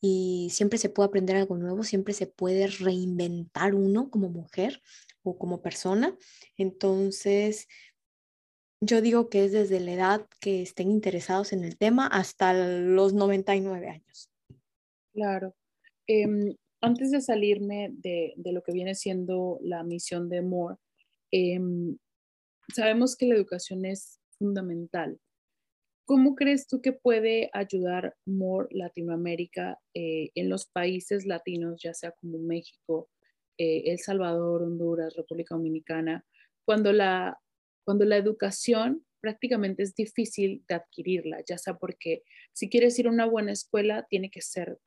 y 0.00 0.48
siempre 0.50 0.80
se 0.80 0.88
puede 0.88 1.06
aprender 1.10 1.36
algo 1.36 1.56
nuevo, 1.56 1.84
siempre 1.84 2.12
se 2.12 2.26
puede 2.26 2.66
reinventar 2.66 3.76
uno 3.76 4.10
como 4.10 4.28
mujer 4.30 4.82
o 5.22 5.38
como 5.38 5.62
persona. 5.62 6.16
Entonces, 6.56 7.68
yo 8.86 9.00
digo 9.00 9.28
que 9.28 9.44
es 9.44 9.52
desde 9.52 9.80
la 9.80 9.92
edad 9.92 10.26
que 10.40 10.62
estén 10.62 10.90
interesados 10.90 11.52
en 11.52 11.64
el 11.64 11.76
tema 11.76 12.06
hasta 12.06 12.52
los 12.54 13.12
99 13.12 13.88
años. 13.88 14.30
Claro. 15.12 15.54
Em, 16.06 16.54
antes 16.80 17.10
de 17.10 17.20
salirme 17.20 17.90
de, 17.92 18.34
lo 18.36 18.62
que 18.62 18.72
viene 18.72 18.94
siendo 18.94 19.58
la 19.62 19.82
misión 19.82 20.28
de 20.28 20.42
Moore, 20.42 20.76
em, 21.32 21.96
sabemos 22.72 23.16
que 23.16 23.26
la 23.26 23.34
educación 23.34 23.84
es 23.84 24.20
fundamental. 24.38 25.18
¿Cómo 26.06 26.36
crees 26.36 26.68
tú 26.68 26.80
que 26.80 26.92
puede 26.92 27.50
ayudar 27.52 28.14
Moore 28.26 28.68
Latinoamérica 28.70 29.80
eh, 29.94 30.30
en 30.36 30.48
los 30.48 30.66
países 30.66 31.26
latinos, 31.26 31.80
ya 31.82 31.94
sea 31.94 32.12
como 32.20 32.38
México, 32.38 33.10
eh, 33.58 33.82
El 33.86 33.98
Salvador, 33.98 34.62
Honduras, 34.62 35.16
República 35.16 35.56
Dominicana, 35.56 36.24
cuando 36.64 36.92
la 36.92 37.36
cuando 37.86 38.04
la 38.04 38.16
educación 38.16 39.06
prácticamente 39.20 39.84
es 39.84 39.94
difícil 39.94 40.64
de 40.68 40.74
adquirirla, 40.74 41.42
ya 41.48 41.56
sea 41.56 41.74
porque 41.74 42.22
si 42.52 42.68
quieres 42.68 42.98
ir 42.98 43.06
a 43.06 43.10
una 43.10 43.26
buena 43.26 43.52
escuela, 43.52 44.06
tiene 44.10 44.30
que 44.30 44.42
ser 44.42 44.78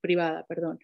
privada, 0.00 0.44
perdón. 0.46 0.78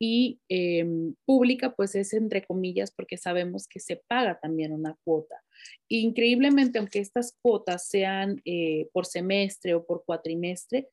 Y 0.00 0.40
em, 0.48 1.14
pública, 1.24 1.74
pues 1.76 1.94
es 1.94 2.12
entre 2.12 2.44
comillas, 2.44 2.90
porque 2.90 3.16
sabemos 3.16 3.68
que 3.68 3.78
se 3.78 4.02
paga 4.08 4.40
también 4.40 4.72
una 4.72 4.98
cuota. 5.04 5.40
Increíblemente, 5.88 6.78
aunque 6.78 6.98
estas 6.98 7.38
cuotas 7.40 7.88
sean 7.88 8.42
eh, 8.44 8.88
por 8.92 9.06
semestre 9.06 9.74
o 9.74 9.86
por 9.86 10.04
cuatrimestre, 10.04 10.88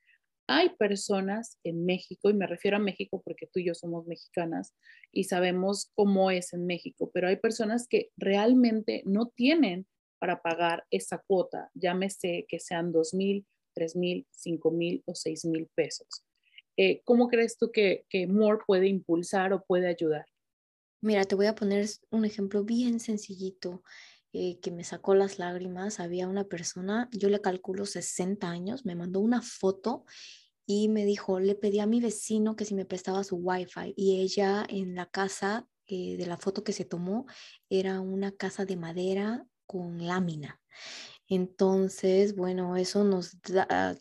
hay 0.47 0.69
personas 0.77 1.57
en 1.63 1.85
México, 1.85 2.29
y 2.29 2.33
me 2.33 2.45
refiero 2.45 2.77
a 2.77 2.81
México 2.81 3.21
porque 3.23 3.47
tú 3.47 3.59
y 3.59 3.65
yo 3.65 3.73
somos 3.73 4.05
mexicanas 4.05 4.75
y 5.11 5.23
sabemos 5.23 5.91
cómo 5.95 6.29
es 6.29 6.53
en 6.53 6.65
México, 6.65 7.09
pero 7.13 7.27
hay 7.27 7.37
personas 7.37 7.87
que 7.87 8.09
realmente 8.17 9.01
no 9.05 9.27
tienen 9.27 9.87
para 10.21 10.39
pagar 10.39 10.85
esa 10.91 11.17
cuota, 11.17 11.71
llámese 11.73 12.45
que 12.47 12.59
sean 12.59 12.91
dos 12.91 13.15
mil, 13.15 13.47
tres 13.73 13.95
mil, 13.95 14.27
cinco 14.29 14.69
mil 14.69 15.01
o 15.07 15.15
seis 15.15 15.45
mil 15.45 15.67
pesos. 15.73 16.23
Eh, 16.77 17.01
¿Cómo 17.05 17.27
crees 17.27 17.57
tú 17.57 17.71
que, 17.71 18.05
que 18.07 18.27
Moore 18.27 18.59
puede 18.67 18.87
impulsar 18.87 19.51
o 19.51 19.65
puede 19.65 19.87
ayudar? 19.87 20.25
Mira, 21.01 21.25
te 21.25 21.33
voy 21.33 21.47
a 21.47 21.55
poner 21.55 21.87
un 22.11 22.25
ejemplo 22.25 22.63
bien 22.63 22.99
sencillito 22.99 23.81
eh, 24.31 24.59
que 24.59 24.69
me 24.69 24.83
sacó 24.83 25.15
las 25.15 25.39
lágrimas. 25.39 25.99
Había 25.99 26.27
una 26.27 26.43
persona, 26.43 27.09
yo 27.11 27.27
le 27.27 27.41
calculo 27.41 27.87
60 27.87 28.47
años, 28.47 28.85
me 28.85 28.93
mandó 28.93 29.21
una 29.21 29.41
foto 29.41 30.05
y 30.67 30.87
me 30.87 31.03
dijo, 31.03 31.39
le 31.39 31.55
pedí 31.55 31.79
a 31.79 31.87
mi 31.87 31.99
vecino 31.99 32.55
que 32.55 32.65
si 32.65 32.75
me 32.75 32.85
prestaba 32.85 33.23
su 33.23 33.37
wifi 33.37 33.95
y 33.97 34.21
ella 34.21 34.63
en 34.69 34.93
la 34.93 35.07
casa 35.07 35.67
eh, 35.87 36.15
de 36.15 36.27
la 36.27 36.37
foto 36.37 36.63
que 36.63 36.73
se 36.73 36.85
tomó 36.85 37.25
era 37.69 37.99
una 37.99 38.31
casa 38.31 38.65
de 38.65 38.77
madera 38.77 39.47
con 39.71 40.05
lámina. 40.05 40.59
Entonces, 41.27 42.35
bueno, 42.35 42.75
eso 42.75 43.05
nos 43.05 43.37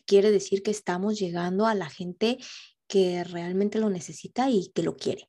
quiere 0.04 0.32
decir 0.32 0.64
que 0.64 0.72
estamos 0.72 1.16
llegando 1.16 1.66
a 1.66 1.76
la 1.76 1.88
gente 1.88 2.38
que 2.88 3.22
realmente 3.22 3.78
lo 3.78 3.88
necesita 3.88 4.50
y 4.50 4.72
que 4.74 4.82
lo 4.82 4.96
quiere. 4.96 5.28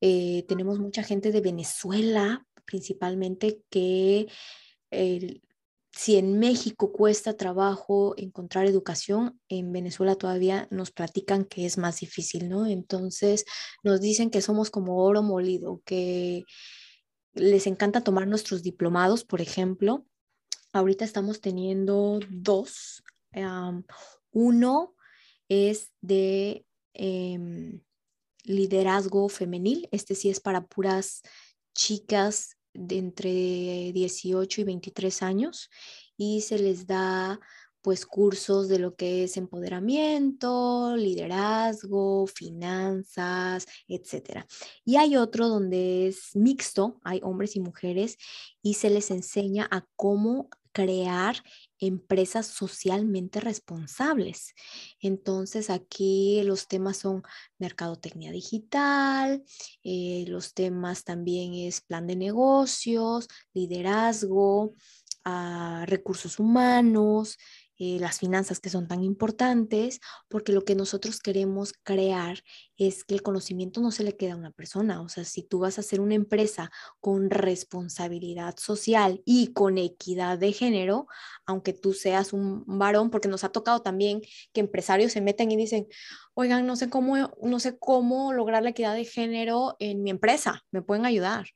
Eh, 0.00 0.44
tenemos 0.48 0.80
mucha 0.80 1.04
gente 1.04 1.30
de 1.30 1.40
Venezuela, 1.40 2.44
principalmente, 2.64 3.60
que 3.70 4.26
si 5.92 6.16
en 6.16 6.38
México 6.38 6.92
cuesta 6.92 7.36
trabajo 7.36 8.14
encontrar 8.16 8.66
educación, 8.66 9.40
en 9.48 9.72
Venezuela 9.72 10.14
todavía 10.14 10.68
nos 10.70 10.92
platican 10.92 11.44
que 11.44 11.66
es 11.66 11.78
más 11.78 12.00
difícil, 12.00 12.48
¿no? 12.48 12.66
Entonces 12.66 13.44
nos 13.82 14.00
dicen 14.00 14.30
que 14.30 14.40
somos 14.40 14.70
como 14.70 15.02
oro 15.02 15.22
molido, 15.22 15.82
que 15.84 16.44
les 17.34 17.66
encanta 17.66 18.02
tomar 18.02 18.26
nuestros 18.26 18.62
diplomados, 18.62 19.24
por 19.24 19.40
ejemplo. 19.40 20.06
Ahorita 20.72 21.04
estamos 21.04 21.40
teniendo 21.40 22.20
dos. 22.28 23.02
uno 24.32 24.94
es 25.48 25.90
de 26.00 26.64
em, 26.94 27.80
liderazgo 28.44 29.28
femenil. 29.28 29.88
Este 29.92 30.14
sí 30.14 30.30
es 30.30 30.40
para 30.40 30.66
puras 30.66 31.22
chicas 31.74 32.56
de 32.72 32.98
entre 32.98 33.92
18 33.92 34.60
y 34.60 34.64
23 34.64 35.22
años 35.22 35.70
y 36.16 36.42
se 36.42 36.58
les 36.58 36.86
da 36.86 37.40
pues 37.82 38.06
cursos 38.06 38.68
de 38.68 38.78
lo 38.78 38.94
que 38.94 39.24
es 39.24 39.36
empoderamiento, 39.36 40.96
liderazgo, 40.96 42.26
finanzas, 42.26 43.66
etc. 43.88 44.44
Y 44.84 44.96
hay 44.96 45.16
otro 45.16 45.48
donde 45.48 46.08
es 46.08 46.34
mixto, 46.34 47.00
hay 47.04 47.20
hombres 47.22 47.56
y 47.56 47.60
mujeres, 47.60 48.16
y 48.62 48.74
se 48.74 48.90
les 48.90 49.10
enseña 49.10 49.68
a 49.70 49.86
cómo 49.96 50.48
crear 50.72 51.36
empresas 51.78 52.46
socialmente 52.46 53.40
responsables. 53.40 54.54
Entonces 55.00 55.70
aquí 55.70 56.42
los 56.44 56.68
temas 56.68 56.98
son 56.98 57.22
mercadotecnia 57.58 58.30
digital, 58.32 59.42
eh, 59.82 60.24
los 60.28 60.54
temas 60.54 61.04
también 61.04 61.54
es 61.54 61.80
plan 61.80 62.06
de 62.06 62.16
negocios, 62.16 63.28
liderazgo, 63.54 64.74
ah, 65.24 65.84
recursos 65.86 66.38
humanos, 66.38 67.38
eh, 67.82 67.96
las 67.98 68.18
finanzas 68.18 68.60
que 68.60 68.68
son 68.68 68.86
tan 68.86 69.02
importantes, 69.02 70.00
porque 70.28 70.52
lo 70.52 70.66
que 70.66 70.74
nosotros 70.74 71.18
queremos 71.18 71.72
crear 71.82 72.42
es 72.76 73.04
que 73.04 73.14
el 73.14 73.22
conocimiento 73.22 73.80
no 73.80 73.90
se 73.90 74.04
le 74.04 74.18
quede 74.18 74.32
a 74.32 74.36
una 74.36 74.50
persona. 74.50 75.00
O 75.00 75.08
sea, 75.08 75.24
si 75.24 75.42
tú 75.42 75.60
vas 75.60 75.78
a 75.78 75.80
hacer 75.80 76.02
una 76.02 76.14
empresa 76.14 76.70
con 77.00 77.30
responsabilidad 77.30 78.54
social 78.58 79.22
y 79.24 79.54
con 79.54 79.78
equidad 79.78 80.36
de 80.36 80.52
género, 80.52 81.06
aunque 81.46 81.72
tú 81.72 81.94
seas 81.94 82.34
un 82.34 82.64
varón, 82.66 83.08
porque 83.08 83.28
nos 83.28 83.44
ha 83.44 83.48
tocado 83.48 83.80
también 83.80 84.20
que 84.52 84.60
empresarios 84.60 85.12
se 85.12 85.22
meten 85.22 85.50
y 85.50 85.56
dicen, 85.56 85.88
oigan, 86.34 86.66
no 86.66 86.76
sé 86.76 86.90
cómo, 86.90 87.32
no 87.42 87.60
sé 87.60 87.78
cómo 87.78 88.34
lograr 88.34 88.62
la 88.62 88.70
equidad 88.70 88.94
de 88.94 89.06
género 89.06 89.76
en 89.78 90.02
mi 90.02 90.10
empresa, 90.10 90.66
me 90.70 90.82
pueden 90.82 91.06
ayudar. 91.06 91.46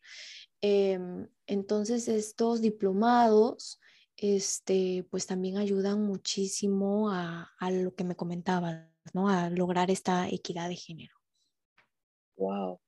Em, 0.62 1.28
entonces, 1.46 2.08
estos 2.08 2.62
diplomados 2.62 3.78
este, 4.16 5.06
pues 5.10 5.26
también 5.26 5.56
ayudan 5.56 6.02
muchísimo 6.02 7.10
a, 7.10 7.50
lo 7.70 7.94
que 7.94 8.04
me 8.04 8.16
comentabas, 8.16 8.88
¿no? 9.12 9.28
A 9.28 9.50
lograr 9.50 9.90
esta 9.90 10.28
equidad 10.28 10.68
de 10.68 10.76
género. 10.76 11.14
Wow. 12.36 12.80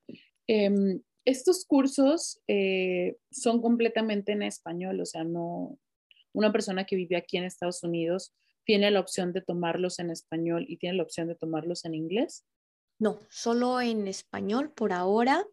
Em, 0.47 1.03
estos 1.25 1.65
cursos 1.65 2.41
eh, 2.47 3.17
son 3.31 3.61
completamente 3.61 4.33
en 4.33 4.43
español, 4.43 5.01
o 5.01 5.07
sea, 5.07 5.25
no, 5.25 5.79
una 6.33 6.53
persona 6.53 6.85
que 6.85 6.97
vive 6.97 7.17
aquí 7.17 7.37
en 7.37 7.45
Estados 7.45 7.83
Unidos 7.83 8.35
tiene 8.65 8.91
la 8.91 9.01
opción 9.01 9.33
de 9.33 9.41
tomarlos 9.41 9.99
en 9.99 10.11
español 10.11 10.67
y 10.69 10.77
tiene 10.77 10.97
la 10.97 11.03
opción 11.05 11.29
de 11.29 11.37
tomarlos 11.37 11.85
en 11.85 11.95
inglés. 11.95 12.45
No, 12.99 13.21
solo 13.29 13.81
en 13.81 14.07
español 14.07 14.73
por 14.73 14.93
ahora 14.93 15.47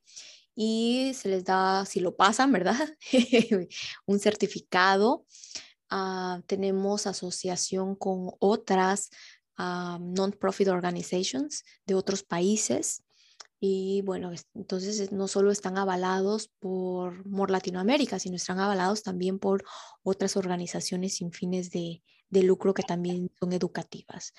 y 0.55 1.13
se 1.15 1.29
les 1.29 1.45
da, 1.45 1.85
si 1.85 1.99
lo 1.99 2.15
pasan, 2.15 2.51
¿verdad? 2.51 2.77
un 4.05 4.19
certificado. 4.19 5.25
Ah, 5.89 6.41
tenemos 6.47 7.07
asociación 7.07 7.95
con 7.95 8.31
otras 8.39 9.09
uh, 9.59 9.99
non-profit 9.99 10.67
organizations 10.69 11.63
de 11.85 11.95
otros 11.95 12.23
países. 12.23 13.03
Y 13.59 14.01
bueno, 14.01 14.31
entonces 14.55 15.11
no 15.11 15.27
solo 15.27 15.51
están 15.51 15.77
avalados 15.77 16.49
por 16.59 17.25
MOR 17.25 17.49
Latinoamérica, 17.49 18.19
sino 18.19 18.35
están 18.35 18.59
avalados 18.59 19.03
también 19.03 19.39
por 19.39 19.63
otras 20.03 20.35
organizaciones 20.35 21.15
sin 21.15 21.31
fines 21.31 21.71
de, 21.71 22.03
de 22.33 22.43
lucro 22.43 22.73
que 22.73 22.83
también 22.83 23.31
son 23.39 23.53
educativas. 23.53 24.33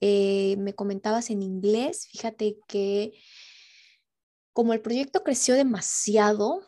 Eh, 0.00 0.56
me 0.58 0.74
comentabas 0.74 1.30
en 1.30 1.42
inglés, 1.42 2.08
fíjate 2.10 2.56
que 2.66 3.12
como 4.54 4.72
el 4.72 4.80
proyecto 4.80 5.22
creció 5.22 5.54
demasiado, 5.54 6.62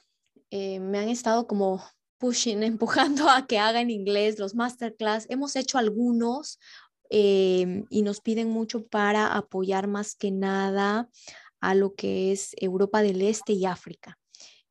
eh, 0.50 0.80
me 0.80 0.98
han 0.98 1.08
estado 1.08 1.46
como 1.46 1.82
pushing, 2.18 2.62
empujando 3.22 3.30
a 3.30 3.46
que 3.46 3.58
haga 3.58 3.80
en 3.80 3.90
inglés 3.90 4.38
los 4.38 4.54
masterclass. 4.54 5.26
Hemos 5.30 5.56
hecho 5.56 5.78
algunos 5.78 6.58
em, 7.08 7.86
y 7.88 8.02
nos 8.02 8.20
piden 8.20 8.50
mucho 8.50 8.86
para 8.86 9.34
apoyar 9.34 9.86
más 9.86 10.14
que 10.14 10.30
nada 10.30 11.08
a 11.60 11.74
lo 11.74 11.94
que 11.94 12.32
es 12.32 12.54
Europa 12.58 13.02
del 13.02 13.22
Este 13.22 13.52
y 13.54 13.64
África. 13.64 14.18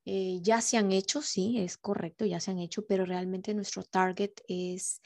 Eh, 0.06 0.40
ya 0.42 0.62
se 0.62 0.78
han 0.78 0.92
hecho, 0.92 1.22
sí, 1.22 1.58
es 1.58 1.78
correcto, 1.78 2.26
ya 2.26 2.40
se 2.40 2.52
han 2.52 2.60
hecho, 2.60 2.86
pero 2.86 3.06
realmente 3.06 3.56
nuestro 3.56 3.84
target 3.84 4.34
es 4.48 5.02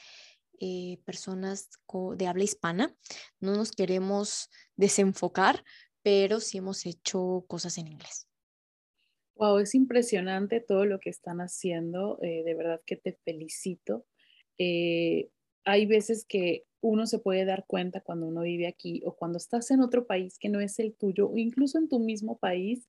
eh, 0.58 0.98
personas 1.06 1.70
de 2.16 2.26
habla 2.26 2.44
hispana. 2.44 2.94
No 3.38 3.54
nos 3.54 3.72
queremos 3.72 4.50
desenfocar, 4.76 5.64
pero 6.02 6.40
sí 6.40 6.58
hemos 6.58 6.86
hecho 6.86 7.44
cosas 7.48 7.78
en 7.78 7.88
inglés. 7.88 8.26
Wow, 9.36 9.58
es 9.58 9.74
impresionante 9.74 10.60
todo 10.60 10.84
lo 10.84 11.00
que 11.00 11.10
están 11.10 11.40
haciendo. 11.40 12.18
Eh, 12.22 12.42
de 12.44 12.54
verdad 12.54 12.80
que 12.84 12.96
te 12.96 13.12
felicito. 13.24 14.06
hay 15.64 15.86
veces 15.86 16.24
que 16.26 16.64
uno 16.80 17.06
se 17.06 17.18
puede 17.18 17.44
dar 17.44 17.64
cuenta 17.66 18.00
cuando 18.00 18.26
uno 18.26 18.42
vive 18.42 18.66
aquí 18.66 19.02
o 19.04 19.14
cuando 19.14 19.38
estás 19.38 19.70
en 19.70 19.80
otro 19.80 20.06
país 20.06 20.38
que 20.38 20.48
no 20.48 20.60
es 20.60 20.78
el 20.78 20.94
tuyo 20.94 21.28
o 21.28 21.36
incluso 21.36 21.78
en 21.78 21.88
tu 21.88 21.98
mismo 21.98 22.38
país, 22.38 22.88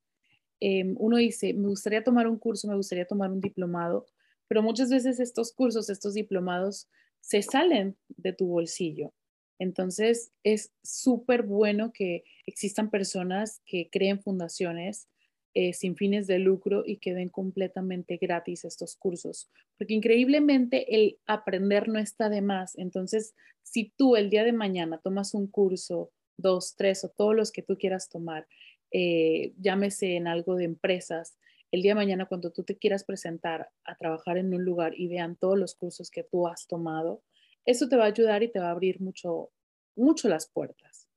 em, 0.60 0.96
uno 0.98 1.18
dice, 1.18 1.54
me 1.54 1.68
gustaría 1.68 2.04
tomar 2.04 2.28
un 2.28 2.38
curso, 2.38 2.68
me 2.68 2.76
gustaría 2.76 3.06
tomar 3.06 3.32
un 3.32 3.42
diplomado, 3.42 4.06
pero 4.48 4.62
muchas 4.62 4.90
veces 4.90 5.20
estos 5.20 5.54
cursos, 5.54 5.90
estos 5.90 6.14
diplomados 6.14 6.90
se 7.20 7.42
salen 7.42 7.98
de 8.10 8.34
tu 8.34 8.48
bolsillo. 8.48 9.14
Entonces 9.62 10.32
es 10.44 10.72
súper 10.84 11.44
bueno 11.44 11.94
que 11.94 12.24
existan 12.48 12.90
personas 12.90 13.62
que 13.68 13.90
creen 13.92 14.20
fundaciones 14.20 15.08
eh, 15.54 15.74
sin 15.74 15.96
fines 15.96 16.26
de 16.26 16.40
lucro 16.40 16.82
y 16.84 16.98
que 16.98 17.14
den 17.14 17.30
completamente 17.30 18.18
gratis 18.18 18.66
estos 18.66 18.96
cursos, 18.96 19.52
porque 19.78 19.94
increíblemente 19.94 20.96
el 20.96 21.20
aprender 21.28 21.90
no 21.90 22.00
está 22.00 22.28
de 22.30 22.42
más. 22.42 22.76
Entonces, 22.76 23.36
si 23.62 23.94
tú 23.96 24.16
el 24.16 24.32
día 24.32 24.44
de 24.44 24.54
mañana 24.54 25.00
tomas 25.04 25.36
un 25.36 25.46
curso, 25.46 26.12
dos, 26.38 26.76
tres 26.76 27.04
o 27.04 27.10
todos 27.10 27.36
los 27.36 27.52
que 27.52 27.62
tú 27.62 27.78
quieras 27.78 28.10
tomar, 28.10 28.48
eh, 28.92 29.54
llámese 29.60 30.16
en 30.16 30.28
algo 30.28 30.56
de 30.56 30.64
empresas, 30.64 31.38
el 31.72 31.84
día 31.84 31.92
de 31.92 31.96
mañana 31.96 32.26
cuando 32.26 32.52
tú 32.52 32.64
te 32.64 32.78
quieras 32.78 33.04
presentar 33.04 33.70
a 33.84 33.96
trabajar 33.96 34.40
en 34.40 34.52
un 34.56 34.66
lugar 34.66 34.94
y 34.98 35.08
vean 35.08 35.36
todos 35.36 35.60
los 35.60 35.76
cursos 35.76 36.10
que 36.10 36.24
tú 36.24 36.48
has 36.48 36.66
tomado, 36.66 37.22
eso 37.66 37.88
te 37.88 37.96
va 37.96 38.06
a 38.06 38.08
ayudar 38.08 38.44
y 38.44 38.52
te 38.52 38.60
va 38.60 38.68
a 38.68 38.72
abrir 38.72 39.02
mucho, 39.02 39.52
mucho 39.96 40.28
las 40.30 40.50
puertas. 40.50 41.08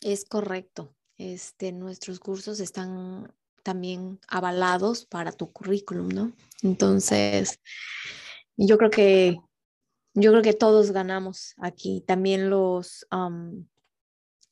Es 0.00 0.24
correcto. 0.24 0.94
Este, 1.18 1.72
nuestros 1.72 2.18
cursos 2.18 2.60
están 2.60 3.32
también 3.62 4.18
avalados 4.28 5.06
para 5.06 5.32
tu 5.32 5.52
currículum, 5.52 6.08
¿no? 6.08 6.32
Entonces, 6.62 7.60
yo 8.56 8.76
creo 8.76 8.90
que 8.90 9.38
yo 10.14 10.30
creo 10.30 10.42
que 10.42 10.52
todos 10.52 10.90
ganamos 10.90 11.54
aquí. 11.58 12.02
También 12.06 12.50
los, 12.50 13.06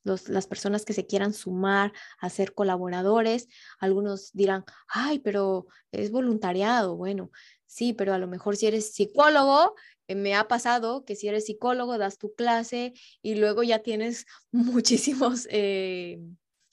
los, 0.04 0.28
las 0.28 0.46
personas 0.46 0.84
que 0.84 0.94
se 0.94 1.06
quieran 1.06 1.34
sumar 1.34 1.92
a 2.18 2.30
ser 2.30 2.54
colaboradores, 2.54 3.46
algunos 3.78 4.32
dirán, 4.32 4.64
ay, 4.88 5.18
pero 5.18 5.66
es 5.92 6.10
voluntariado. 6.10 6.96
Bueno, 6.96 7.30
sí, 7.66 7.92
pero 7.92 8.14
a 8.14 8.18
lo 8.18 8.26
mejor 8.26 8.56
si 8.56 8.66
eres 8.66 8.94
psicólogo, 8.94 9.74
me 10.14 10.34
ha 10.34 10.48
pasado 10.48 11.04
que 11.04 11.16
si 11.16 11.28
eres 11.28 11.46
psicólogo, 11.46 11.98
das 11.98 12.18
tu 12.18 12.34
clase 12.34 12.92
y 13.22 13.36
luego 13.36 13.62
ya 13.62 13.80
tienes 13.80 14.26
muchísimos 14.52 15.46
eh, 15.50 16.18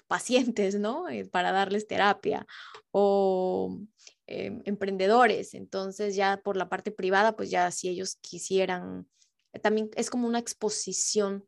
pacientes, 0.08 0.76
¿no? 0.76 1.08
Eh, 1.10 1.26
para 1.26 1.52
darles 1.52 1.88
terapia 1.88 2.48
o 2.92 3.80
em, 4.26 4.62
emprendedores. 4.66 5.54
Entonces 5.54 6.16
ya 6.16 6.42
por 6.44 6.58
la 6.58 6.70
parte 6.70 6.92
privada, 6.92 7.36
pues 7.36 7.50
ya 7.50 7.70
si 7.72 7.90
ellos 7.90 8.18
quisieran, 8.22 9.08
eh, 9.54 9.60
también 9.60 9.90
es 9.96 10.10
como 10.10 10.28
una 10.28 10.40
exposición 10.40 11.46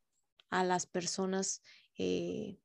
a 0.49 0.63
las 0.63 0.85
personas. 0.85 1.61
Eh, 1.97 2.57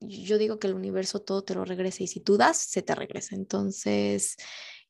yo 0.00 0.38
digo 0.38 0.58
que 0.58 0.66
el 0.66 0.74
universo 0.74 1.20
todo 1.20 1.44
te 1.44 1.54
lo 1.54 1.64
regresa 1.64 2.02
y 2.02 2.06
si 2.06 2.20
tú 2.20 2.36
das, 2.36 2.58
se 2.58 2.82
te 2.82 2.94
regresa. 2.94 3.34
Entonces, 3.36 4.36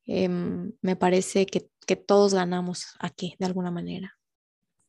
em, 0.06 0.72
me 0.80 0.96
parece 0.96 1.46
que, 1.46 1.68
que 1.86 1.96
todos 1.96 2.34
ganamos 2.34 2.94
aquí 2.98 3.36
de 3.38 3.46
alguna 3.46 3.70
manera. 3.70 4.18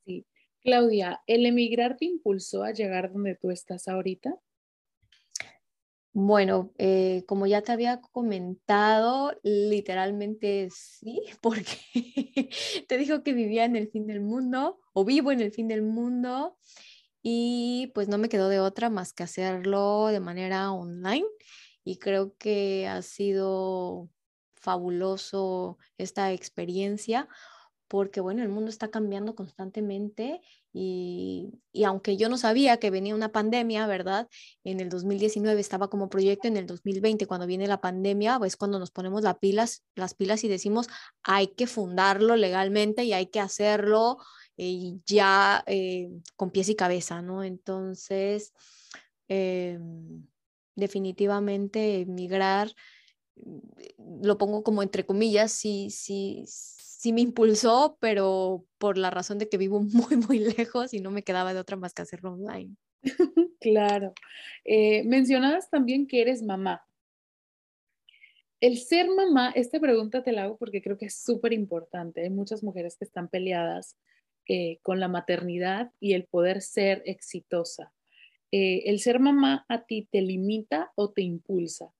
Sí. 0.05 0.25
Claudia, 0.61 1.21
¿el 1.27 1.45
emigrar 1.45 1.97
te 1.97 2.05
impulsó 2.05 2.63
a 2.63 2.71
llegar 2.71 3.11
donde 3.11 3.35
tú 3.35 3.51
estás 3.51 3.87
ahorita? 3.87 4.39
Bueno, 6.17 6.71
eh, 6.77 7.25
como 7.27 7.45
ya 7.45 7.61
te 7.61 7.73
había 7.73 7.99
comentado, 7.99 9.37
literalmente 9.43 10.69
sí, 10.71 11.21
porque 11.41 11.75
te 12.87 12.97
dijo 12.97 13.21
que 13.21 13.33
vivía 13.33 13.65
en 13.65 13.75
el 13.75 13.89
fin 13.89 14.07
del 14.07 14.21
mundo 14.21 14.79
o 14.93 15.03
vivo 15.03 15.33
en 15.33 15.41
el 15.41 15.51
fin 15.51 15.67
del 15.67 15.81
mundo 15.81 16.57
y 17.21 17.91
pues 17.93 18.07
no 18.07 18.17
me 18.17 18.29
quedó 18.29 18.47
de 18.47 18.61
otra 18.61 18.89
más 18.89 19.11
que 19.11 19.23
hacerlo 19.23 20.07
de 20.07 20.21
manera 20.21 20.71
online 20.71 21.25
y 21.83 21.97
creo 21.97 22.33
que 22.37 22.87
ha 22.87 23.01
sido 23.01 24.09
fabuloso 24.65 25.77
esta 25.97 26.33
experiencia 26.33 27.29
porque 27.87 28.19
bueno, 28.19 28.41
el 28.41 28.49
mundo 28.49 28.69
está 28.69 28.89
cambiando 28.89 29.35
constantemente 29.35 30.41
y, 30.73 31.53
aunque 31.85 32.17
yo 32.17 32.29
no 32.29 32.37
sabía 32.37 32.77
que 32.77 32.89
venía 32.89 33.15
una 33.15 33.31
pandemia, 33.31 33.85
¿verdad? 33.87 34.27
En 34.63 34.79
el 34.79 34.89
2019 34.89 35.59
estaba 35.61 35.89
como 35.89 36.09
proyecto, 36.09 36.47
en 36.47 36.57
el 36.57 36.65
2020 36.65 37.27
cuando 37.27 37.47
viene 37.47 37.67
la 37.67 37.81
pandemia, 37.81 38.39
pues 38.39 38.57
cuando 38.57 38.79
nos 38.79 38.91
ponemos 38.91 39.23
las 39.23 39.37
pilas, 39.37 39.83
las 39.95 40.15
pilas 40.15 40.43
y 40.43 40.47
decimos 40.47 40.87
hay 41.23 41.47
que 41.47 41.67
fundarlo 41.67 42.35
legalmente 42.35 43.03
y 43.03 43.13
hay 43.13 43.27
que 43.27 43.39
hacerlo 43.39 44.17
eh, 44.57 44.97
ya 45.05 45.63
eh, 45.67 46.09
con 46.35 46.49
pies 46.51 46.69
y 46.69 46.75
cabeza, 46.75 47.21
¿no? 47.21 47.43
Entonces, 47.43 48.51
em, 49.27 50.25
definitivamente 50.75 52.01
emigrar, 52.01 52.71
lo 54.21 54.37
pongo 54.37 54.63
como 54.63 54.81
entre 54.83 55.05
comillas, 55.05 55.51
sí, 55.51 55.89
sí 55.89 56.45
sí 57.05 57.13
me 57.13 57.21
impulsó, 57.21 57.99
pero 58.01 58.65
por 58.79 58.97
la 58.97 59.11
razón 59.11 59.37
de 59.37 59.47
que 59.47 59.59
vivo 59.59 59.79
muy, 60.09 60.17
muy 60.17 60.39
lejos 60.39 60.91
y 60.91 61.01
no 61.01 61.11
me 61.11 61.21
quedaba 61.21 61.53
de 61.53 61.59
otra 61.59 61.77
más 61.77 61.93
que 61.93 62.01
hacerlo 62.01 62.33
online. 62.33 62.75
claro. 63.61 64.13
Eh, 64.63 65.03
mencionabas 65.03 65.69
también 65.69 66.07
que 66.07 66.21
eres 66.21 66.41
mamá. 66.41 66.83
El 68.59 68.79
ser 68.79 69.07
mamá, 69.07 69.51
esta 69.51 69.79
pregunta 69.79 70.23
te 70.23 70.31
la 70.31 70.45
hago 70.45 70.57
porque 70.57 70.81
creo 70.81 70.97
que 70.97 71.05
es 71.05 71.15
súper 71.15 71.53
importante. 71.53 72.23
Hay 72.23 72.31
muchas 72.31 72.63
mujeres 72.63 72.97
que 72.97 73.05
están 73.05 73.27
peleadas 73.27 73.95
eh, 74.47 74.79
con 74.81 74.99
la 74.99 75.07
maternidad 75.07 75.91
y 75.99 76.13
el 76.13 76.25
poder 76.25 76.63
ser 76.63 77.03
exitosa. 77.05 77.93
Eh, 78.51 78.81
¿El 78.85 78.99
ser 78.99 79.19
mamá 79.19 79.63
a 79.69 79.85
ti 79.85 80.07
te 80.11 80.21
limita 80.21 80.91
o 80.95 81.11
te 81.11 81.21
impulsa? 81.21 81.93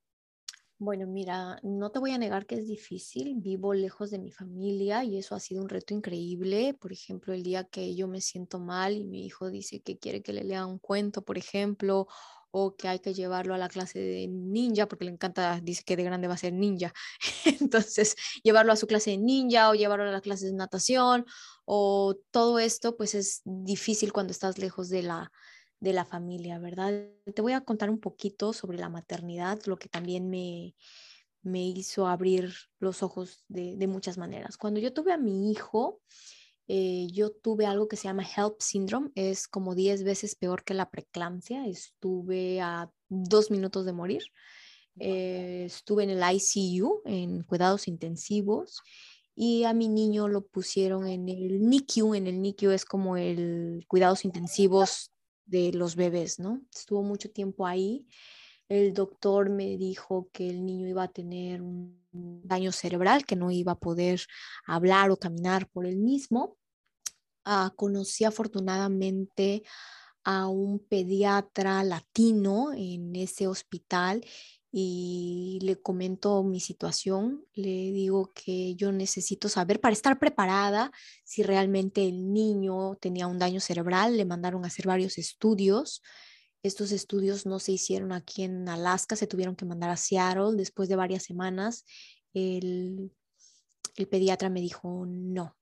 Bueno, 0.77 1.07
mira, 1.07 1.57
no 1.63 1.89
te 1.89 1.99
voy 1.99 2.11
a 2.11 2.17
negar 2.17 2.45
que 2.45 2.55
es 2.55 2.67
difícil. 2.67 3.35
Vivo 3.37 3.73
lejos 3.73 4.11
de 4.11 4.19
mi 4.19 4.31
familia 4.31 5.03
y 5.05 5.17
eso 5.17 5.33
ha 5.33 5.39
sido 5.39 5.61
un 5.63 5.69
reto 5.69 5.93
increíble. 5.93 6.73
Por 6.73 6.91
ejemplo, 6.91 7.33
el 7.33 7.43
día 7.43 7.63
que 7.63 7.95
yo 7.95 8.07
me 8.09 8.19
siento 8.19 8.59
mal 8.59 8.93
y 8.97 9.05
mi 9.05 9.25
hijo 9.25 9.49
dice 9.49 9.81
que 9.81 9.97
quiere 9.97 10.21
que 10.21 10.33
le 10.33 10.43
lea 10.43 10.65
un 10.65 10.77
cuento, 10.79 11.23
por 11.23 11.37
ejemplo, 11.37 12.07
o 12.51 12.75
que 12.75 12.89
hay 12.89 12.99
que 12.99 13.13
llevarlo 13.13 13.53
a 13.53 13.57
la 13.57 13.69
clase 13.69 13.99
de 13.99 14.27
ninja, 14.27 14.87
porque 14.87 15.05
le 15.05 15.11
encanta, 15.11 15.61
dice 15.61 15.83
que 15.85 15.95
de 15.95 16.03
grande 16.03 16.27
va 16.27 16.33
a 16.35 16.37
ser 16.37 16.51
ninja. 16.53 16.93
Entonces, 17.61 18.15
llevarlo 18.43 18.73
a 18.73 18.75
su 18.75 18.85
clase 18.87 19.11
de 19.11 19.17
ninja 19.17 19.69
o 19.69 19.75
llevarlo 19.75 20.03
a 20.05 20.11
la 20.11 20.21
clase 20.21 20.47
de 20.47 20.53
natación 20.53 21.25
o 21.65 22.15
todo 22.31 22.59
esto, 22.59 22.97
pues 22.97 23.15
es 23.15 23.41
difícil 23.45 24.11
cuando 24.13 24.31
estás 24.31 24.57
lejos 24.57 24.89
de 24.89 25.03
la, 25.03 25.31
de 25.85 25.93
la 25.93 26.03
familia, 26.03 26.57
¿verdad? 26.57 27.07
Te 27.33 27.41
voy 27.43 27.53
a 27.53 27.61
contar 27.61 27.91
un 27.91 27.99
poquito 27.99 28.53
sobre 28.53 28.79
la 28.79 28.89
maternidad, 28.89 29.61
lo 29.65 29.77
que 29.77 29.87
también 29.87 30.31
me, 30.31 30.75
me 31.43 31.63
hizo 31.63 32.07
abrir 32.07 32.51
los 32.79 33.03
ojos 33.03 33.45
de, 33.47 33.87
muchas 33.87 34.17
maneras. 34.17 34.57
Cuando 34.57 34.79
yo 34.79 34.93
tuve 34.93 35.13
a 35.13 35.17
mi 35.17 35.51
hijo, 35.51 36.01
eh, 36.67 37.05
yo 37.11 37.31
tuve 37.31 37.67
algo 37.67 37.87
que 37.87 37.97
se 37.97 38.07
llama 38.07 38.25
HELP 38.25 38.59
syndrome, 38.59 39.11
es 39.13 39.47
como 39.47 39.75
10 39.75 40.03
veces 40.03 40.35
peor 40.35 40.63
que 40.63 40.73
la 40.73 40.89
preeclampsia, 40.89 41.67
estuve 41.67 42.61
a 42.61 42.91
dos 43.07 43.51
minutos 43.51 43.85
de 43.85 43.93
morir, 43.93 44.23
eh, 44.99 45.65
estuve 45.67 46.03
en 46.05 46.09
el 46.09 46.23
ICU, 46.23 47.03
en 47.05 47.43
cuidados 47.43 47.87
intensivos, 47.87 48.81
y 49.35 49.65
a 49.65 49.73
mi 49.73 49.87
niño 49.87 50.29
lo 50.29 50.47
pusieron 50.47 51.05
en 51.07 51.29
el 51.29 51.69
NICU, 51.69 52.15
en 52.15 52.25
el 52.25 52.41
NICU 52.41 52.71
es 52.71 52.85
como 52.85 53.17
el 53.17 53.85
cuidados 53.87 54.25
intensivos 54.25 55.11
de 55.45 55.71
los 55.73 55.95
bebés, 55.95 56.39
¿no? 56.39 56.61
Estuvo 56.73 57.03
mucho 57.03 57.29
tiempo 57.31 57.65
ahí. 57.65 58.07
El 58.67 58.93
doctor 58.93 59.49
me 59.49 59.77
dijo 59.77 60.29
que 60.31 60.49
el 60.49 60.65
niño 60.65 60.87
iba 60.87 61.03
a 61.03 61.11
tener 61.11 61.61
un 61.61 62.01
daño 62.43 62.71
cerebral, 62.71 63.25
que 63.25 63.35
no 63.35 63.51
iba 63.51 63.73
a 63.73 63.79
poder 63.79 64.21
hablar 64.65 65.11
o 65.11 65.17
caminar 65.17 65.69
por 65.69 65.85
él 65.85 65.97
mismo. 65.97 66.57
Ah, 67.43 67.73
conocí 67.75 68.23
afortunadamente 68.23 69.63
a 70.23 70.47
un 70.47 70.79
pediatra 70.79 71.83
latino 71.83 72.73
en 72.73 73.15
ese 73.15 73.47
hospital 73.47 74.25
y 74.77 75.57
le 75.61 75.77
comento 75.77 76.43
mi 76.43 76.59
situación, 76.59 77.45
le 77.53 77.93
digo 77.93 78.33
que 78.33 78.75
yo 78.75 78.91
necesito 78.91 79.47
saber 79.47 79.79
para 79.79 79.93
estar 79.93 80.19
preparada 80.19 80.91
si 81.23 81.43
realmente 81.43 82.05
el 82.05 82.33
niño 82.33 82.97
tenía 82.97 83.27
un 83.27 83.39
daño 83.39 83.61
cerebral, 83.61 84.17
le 84.17 84.25
mandaron 84.25 84.65
a 84.65 84.67
hacer 84.67 84.85
varios 84.85 85.17
estudios. 85.17 86.03
estos 86.61 86.91
estudios 86.91 87.45
no 87.45 87.59
se 87.59 87.71
hicieron 87.71 88.11
aquí 88.11 88.43
en 88.43 88.67
Alaska, 88.67 89.15
se 89.15 89.27
tuvieron 89.27 89.55
que 89.55 89.63
mandar 89.63 89.91
a 89.91 89.95
Seattle. 89.95 90.57
Después 90.57 90.89
de 90.89 90.97
varias 90.97 91.23
semanas, 91.23 91.85
el, 92.33 93.13
el 93.95 94.07
pediatra 94.09 94.49
me 94.49 94.59
dijo, 94.59 95.05
no, 95.07 95.55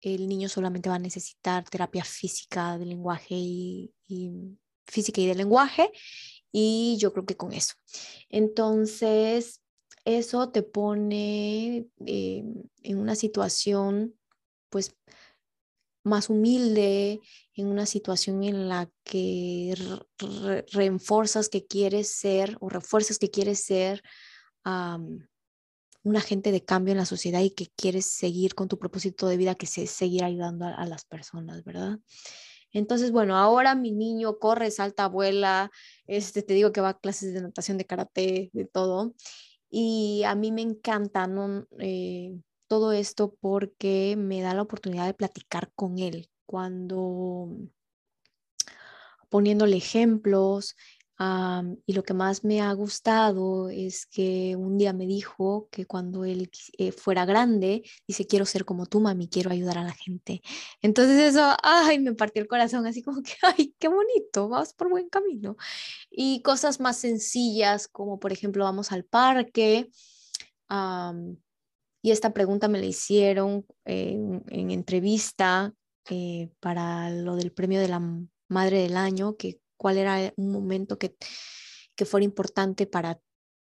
el 0.00 0.26
niño 0.26 0.48
solamente 0.48 0.88
va 0.88 0.96
a 0.96 0.98
necesitar 0.98 1.62
terapia 1.70 2.02
física 2.02 2.78
de 2.78 2.86
lenguaje 2.86 3.36
y, 3.36 3.92
física 4.86 5.20
y 5.20 5.26
de 5.26 5.36
lenguaje 5.36 5.92
y 6.52 6.96
yo 6.98 7.12
creo 7.12 7.26
que 7.26 7.36
con 7.36 7.52
eso. 7.52 7.74
Entonces, 8.28 9.60
eso 10.04 10.50
te 10.50 10.62
pone 10.62 11.86
eh, 12.06 12.44
en 12.82 12.98
una 12.98 13.14
situación 13.14 14.14
pues 14.70 14.94
más 16.02 16.30
humilde, 16.30 17.20
en 17.54 17.66
una 17.66 17.86
situación 17.86 18.42
en 18.42 18.68
la 18.68 18.90
que 19.04 19.74
reenforzas 20.72 21.48
que 21.48 21.66
quieres 21.66 22.10
ser 22.10 22.56
o 22.60 22.68
refuerzas 22.68 23.18
que 23.18 23.30
quieres 23.30 23.62
ser 23.62 24.02
un 24.64 26.16
agente 26.16 26.52
de 26.52 26.64
cambio 26.64 26.92
en 26.92 26.98
la 26.98 27.06
sociedad 27.06 27.40
y 27.40 27.50
que 27.50 27.68
quieres 27.76 28.06
seguir 28.06 28.54
con 28.54 28.68
tu 28.68 28.78
propósito 28.78 29.26
de 29.28 29.36
vida, 29.36 29.54
que 29.54 29.66
es 29.66 29.90
seguir 29.90 30.24
ayudando 30.24 30.66
a, 30.66 30.86
las 30.86 31.04
personas, 31.04 31.64
¿verdad? 31.64 31.98
Entonces, 32.72 33.10
bueno, 33.12 33.36
ahora 33.36 33.74
mi 33.74 33.92
niño 33.92 34.38
corre, 34.38 34.70
salta, 34.70 35.08
vuela, 35.08 35.70
este, 36.06 36.42
te 36.42 36.54
digo 36.54 36.72
que 36.72 36.80
va 36.80 36.90
a 36.90 36.98
clases 36.98 37.34
de 37.34 37.42
natación, 37.42 37.78
de 37.78 37.86
karate, 37.86 38.50
de 38.52 38.64
todo. 38.66 39.14
Y 39.70 40.22
a 40.26 40.34
mí 40.34 40.52
me 40.52 40.62
encanta 40.62 41.26
¿no? 41.26 41.66
Eh, 41.78 42.36
todo 42.66 42.92
esto 42.92 43.36
porque 43.40 44.16
me 44.16 44.42
da 44.42 44.54
la 44.54 44.62
oportunidad 44.62 45.06
de 45.06 45.14
platicar 45.14 45.72
con 45.74 45.98
él 45.98 46.30
cuando 46.46 47.48
poniéndole 49.28 49.76
ejemplos, 49.76 50.76
y 51.84 51.92
lo 51.92 52.02
que 52.02 52.14
más 52.14 52.44
me 52.44 52.62
ha 52.62 52.72
gustado 52.72 53.68
es 53.68 54.06
que 54.06 54.56
un 54.56 54.78
día 54.78 54.94
me 54.94 55.06
dijo 55.06 55.68
que 55.70 55.84
cuando 55.84 56.24
él 56.24 56.50
eh, 56.78 56.92
fuera 56.92 57.26
grande, 57.26 57.82
dice, 58.08 58.26
quiero 58.26 58.46
ser 58.46 58.64
como 58.64 58.86
tú, 58.86 59.00
mami, 59.00 59.28
quiero 59.28 59.50
ayudar 59.50 59.76
a 59.76 59.84
la 59.84 59.92
gente. 59.92 60.40
Entonces 60.80 61.18
eso, 61.18 61.54
ay, 61.62 61.98
me 61.98 62.14
partió 62.14 62.40
el 62.40 62.48
corazón, 62.48 62.86
así 62.86 63.02
como 63.02 63.22
que, 63.22 63.32
ay, 63.42 63.74
qué 63.78 63.88
bonito, 63.88 64.48
vas 64.48 64.72
por 64.72 64.88
buen 64.88 65.10
camino. 65.10 65.56
Y 66.10 66.40
cosas 66.42 66.80
más 66.80 66.96
sencillas, 66.96 67.86
como 67.88 68.18
por 68.18 68.32
ejemplo, 68.32 68.64
vamos 68.64 68.90
al 68.90 69.04
parque. 69.04 69.90
y 72.02 72.10
esta 72.10 72.32
pregunta 72.32 72.68
me 72.68 72.78
la 72.80 72.86
hicieron 72.86 73.66
en, 73.84 74.42
entrevista 74.48 75.74
eh, 76.08 76.50
para 76.60 77.10
lo 77.10 77.36
del 77.36 77.52
premio 77.52 77.80
de 77.80 77.88
la 77.88 78.00
Madre 78.48 78.78
del 78.82 78.96
Año, 78.96 79.36
que 79.36 79.60
cuál 79.80 79.96
era 79.96 80.30
un 80.36 80.52
momento 80.52 80.98
que, 80.98 81.16
que 81.96 82.04
fuera 82.04 82.22
importante 82.22 82.86
para 82.86 83.18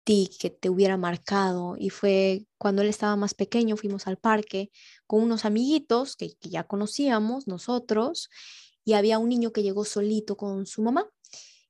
ti, 0.04 0.28
que 0.38 0.50
te 0.50 0.68
hubiera 0.68 0.98
marcado. 0.98 1.76
Y 1.78 1.88
fue 1.88 2.44
cuando 2.58 2.82
él 2.82 2.88
estaba 2.88 3.16
más 3.16 3.32
pequeño, 3.32 3.78
fuimos 3.78 4.06
al 4.06 4.18
parque 4.18 4.70
con 5.06 5.22
unos 5.22 5.46
amiguitos 5.46 6.14
que, 6.14 6.34
que 6.36 6.50
ya 6.50 6.64
conocíamos 6.64 7.46
nosotros 7.48 8.28
y 8.84 8.92
había 8.92 9.18
un 9.18 9.30
niño 9.30 9.52
que 9.54 9.62
llegó 9.62 9.86
solito 9.86 10.36
con 10.36 10.66
su 10.66 10.82
mamá 10.82 11.08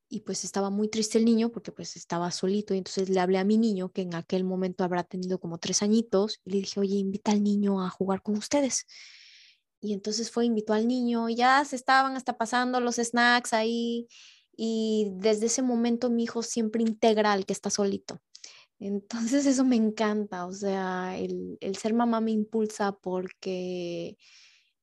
y 0.08 0.22
pues 0.22 0.42
estaba 0.42 0.70
muy 0.70 0.88
triste 0.88 1.18
el 1.18 1.24
niño 1.24 1.52
porque 1.52 1.70
pues 1.70 1.94
estaba 1.94 2.32
solito 2.32 2.74
y 2.74 2.78
entonces 2.78 3.10
le 3.10 3.20
hablé 3.20 3.38
a 3.38 3.44
mi 3.44 3.58
niño 3.58 3.92
que 3.92 4.02
en 4.02 4.16
aquel 4.16 4.42
momento 4.42 4.82
habrá 4.82 5.04
tenido 5.04 5.38
como 5.38 5.58
tres 5.58 5.82
añitos 5.82 6.40
y 6.44 6.50
le 6.50 6.56
dije, 6.58 6.80
oye, 6.80 6.96
invita 6.96 7.30
al 7.30 7.44
niño 7.44 7.80
a 7.80 7.90
jugar 7.90 8.22
con 8.22 8.36
ustedes. 8.36 8.86
Y 9.82 9.92
entonces 9.92 10.30
fue, 10.30 10.46
invitó 10.46 10.72
al 10.72 10.86
niño, 10.86 11.28
ya 11.28 11.62
se 11.64 11.76
estaban 11.76 12.16
hasta 12.16 12.38
pasando 12.38 12.80
los 12.80 12.96
snacks 12.96 13.52
ahí 13.52 14.06
y 14.56 15.10
desde 15.16 15.46
ese 15.46 15.60
momento 15.60 16.08
mi 16.08 16.22
hijo 16.22 16.42
siempre 16.42 16.82
integra 16.82 17.32
al 17.32 17.44
que 17.44 17.52
está 17.52 17.68
solito. 17.68 18.22
Entonces 18.78 19.44
eso 19.44 19.64
me 19.64 19.76
encanta, 19.76 20.46
o 20.46 20.52
sea, 20.52 21.18
el, 21.18 21.58
el 21.60 21.76
ser 21.76 21.94
mamá 21.94 22.20
me 22.20 22.30
impulsa 22.30 22.92
porque 22.92 24.16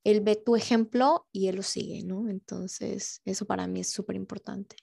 él 0.04 0.22
ve 0.22 0.36
tu 0.36 0.56
ejemplo 0.56 1.28
y 1.32 1.48
él 1.48 1.56
lo 1.56 1.64
sigue, 1.64 2.04
¿no? 2.04 2.30
Entonces 2.30 3.22
eso 3.24 3.46
para 3.46 3.68
mí 3.68 3.80
es 3.80 3.92
súper 3.92 4.18
importante. 4.18 4.76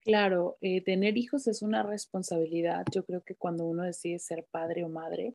Claro, 0.00 0.56
eh, 0.60 0.82
tener 0.82 1.16
hijos 1.16 1.48
es 1.48 1.62
una 1.62 1.82
responsabilidad. 1.82 2.84
Yo 2.92 3.04
creo 3.04 3.22
que 3.22 3.34
cuando 3.34 3.64
uno 3.64 3.82
decide 3.82 4.20
ser 4.20 4.46
padre 4.52 4.84
o 4.84 4.88
madre, 4.88 5.34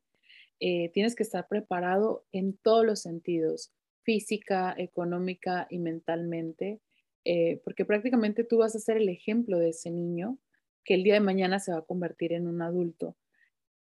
eh, 0.63 0.91
tienes 0.93 1.15
que 1.15 1.23
estar 1.23 1.47
preparado 1.47 2.23
en 2.31 2.55
todos 2.55 2.85
los 2.85 3.01
sentidos, 3.01 3.73
física, 4.03 4.75
económica 4.77 5.65
y 5.71 5.79
mentalmente, 5.79 6.79
eh, 7.25 7.59
porque 7.63 7.83
prácticamente 7.83 8.43
tú 8.43 8.59
vas 8.59 8.75
a 8.75 8.79
ser 8.79 8.97
el 8.97 9.09
ejemplo 9.09 9.57
de 9.57 9.69
ese 9.69 9.89
niño 9.89 10.37
que 10.83 10.93
el 10.93 11.03
día 11.03 11.15
de 11.15 11.19
mañana 11.19 11.59
se 11.59 11.71
va 11.71 11.79
a 11.79 11.85
convertir 11.85 12.31
en 12.33 12.47
un 12.47 12.61
adulto. 12.61 13.17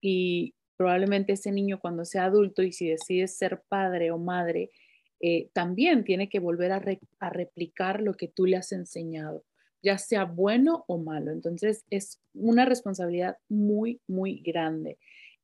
Y 0.03 0.55
probablemente 0.77 1.33
ese 1.33 1.51
niño 1.51 1.81
cuando 1.81 2.05
sea 2.05 2.27
adulto 2.27 2.63
y 2.63 2.73
si 2.73 2.89
decide 2.91 3.27
ser 3.27 3.63
padre 3.69 4.11
o 4.11 4.19
madre, 4.19 4.71
eh, 5.21 5.49
también 5.55 6.05
tiene 6.05 6.29
que 6.29 6.41
volver 6.41 6.73
a, 6.73 6.85
a 7.21 7.31
replicar 7.31 8.03
lo 8.03 8.13
que 8.15 8.29
tú 8.29 8.45
le 8.45 8.59
has 8.59 8.73
enseñado, 8.73 9.47
ya 9.83 9.97
sea 9.97 10.25
bueno 10.25 10.85
o 10.89 10.99
malo. 10.99 11.33
Entonces 11.33 11.87
es 11.89 12.21
una 12.35 12.67
responsabilidad 12.67 13.39
muy, 13.49 14.03
muy 14.07 14.41
grande. 14.41 14.99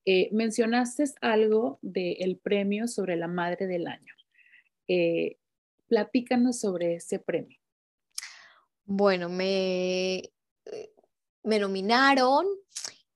Eh, 0.04 0.28
mencionaste 0.32 1.04
algo 1.20 1.78
del 1.80 2.38
premio 2.42 2.88
sobre 2.88 3.16
la 3.16 3.28
Madre 3.28 3.66
del 3.66 3.86
Año. 3.86 4.14
Eh, 4.88 5.38
platícanos 5.86 6.58
sobre 6.58 6.96
ese 6.96 7.18
premio. 7.18 7.58
Bueno, 8.84 9.28
me, 9.28 10.16
eh, 10.64 10.92
me 11.44 11.58
nominaron 11.60 12.46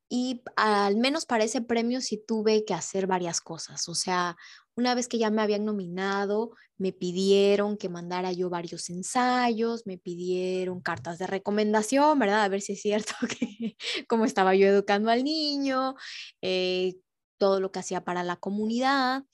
y 0.09 0.43
al 0.57 0.97
menos 0.97 1.27
para 1.27 1.45
ese 1.45 1.63
premio 1.63 2.01
sí 2.01 2.23
tuve 2.25 2.65
que 2.65 2.75
hacer 2.75 3.07
varias 3.07 3.41
cosas. 3.41 3.89
O 3.89 3.95
sea, 3.95 4.37
una 4.77 4.95
vez 4.95 5.09
que 5.09 5.19
ya 5.19 5.31
me 5.31 5.43
habían 5.43 5.65
nominado, 5.65 6.53
me 6.79 6.93
pidieron 6.93 7.77
que 7.77 7.89
mandara 7.89 8.33
yo 8.33 8.49
varios 8.51 8.89
ensayos, 8.91 9.87
me 9.87 9.99
pidieron 9.99 10.81
cartas 10.81 11.19
de 11.19 11.27
recomendación, 11.27 12.19
¿verdad? 12.19 12.45
A 12.45 12.49
ver 12.49 12.61
si 12.61 12.75
es 12.75 12.83
cierto 12.83 13.15
que 13.41 13.77
cómo 14.09 14.25
estaba 14.25 14.55
yo 14.55 14.67
educando 14.69 15.11
al 15.11 15.25
niño, 15.25 15.95
eh, 16.43 16.95
todo 17.39 17.61
lo 17.61 17.73
que 17.73 17.81
hacía 17.81 18.05
para 18.05 18.23
la 18.23 18.37
comunidad. 18.37 19.25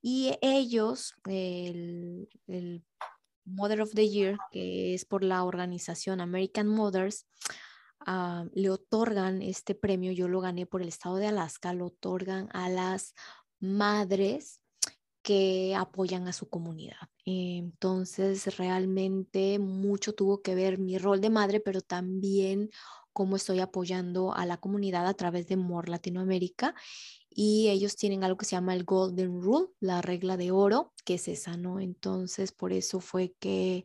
Y 0.00 0.38
ellos, 0.40 1.14
el, 1.28 2.28
el 2.46 2.84
Mother 3.44 3.82
of 3.82 3.92
the 3.94 4.08
Year, 4.08 4.38
que 4.52 4.94
es 4.94 5.04
por 5.04 5.24
la 5.24 5.44
organización 5.44 6.20
American 6.20 6.68
Mothers, 6.68 7.26
ah, 8.06 8.46
le 8.54 8.70
otorgan 8.70 9.42
este 9.42 9.74
premio, 9.74 10.12
yo 10.12 10.28
lo 10.28 10.40
gané 10.40 10.66
por 10.66 10.82
el 10.82 10.88
estado 10.88 11.16
de 11.16 11.26
Alaska, 11.26 11.74
lo 11.74 11.86
otorgan 11.86 12.48
a 12.52 12.68
las 12.68 13.14
madres 13.60 14.60
que 15.26 15.74
apoyan 15.74 16.28
a 16.28 16.32
su 16.32 16.48
comunidad. 16.48 17.08
Entonces, 17.24 18.56
realmente 18.58 19.58
mucho 19.58 20.14
tuvo 20.14 20.40
que 20.40 20.54
ver 20.54 20.78
mi 20.78 20.98
rol 20.98 21.20
de 21.20 21.30
madre, 21.30 21.58
pero 21.58 21.80
también 21.80 22.70
cómo 23.12 23.34
estoy 23.34 23.58
apoyando 23.58 24.32
a 24.32 24.46
la 24.46 24.58
comunidad 24.58 25.04
a 25.08 25.14
través 25.14 25.48
de 25.48 25.56
MOR 25.56 25.88
Latinoamérica. 25.88 26.76
Y 27.28 27.70
ellos 27.70 27.96
tienen 27.96 28.22
algo 28.22 28.36
que 28.36 28.44
se 28.44 28.52
llama 28.52 28.74
el 28.74 28.84
Golden 28.84 29.42
Rule, 29.42 29.66
la 29.80 30.00
regla 30.00 30.36
de 30.36 30.52
oro, 30.52 30.92
que 31.04 31.14
es 31.14 31.26
esa, 31.26 31.56
¿no? 31.56 31.80
Entonces, 31.80 32.52
por 32.52 32.72
eso 32.72 33.00
fue 33.00 33.34
que, 33.40 33.84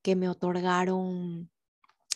que 0.00 0.16
me 0.16 0.30
otorgaron 0.30 1.50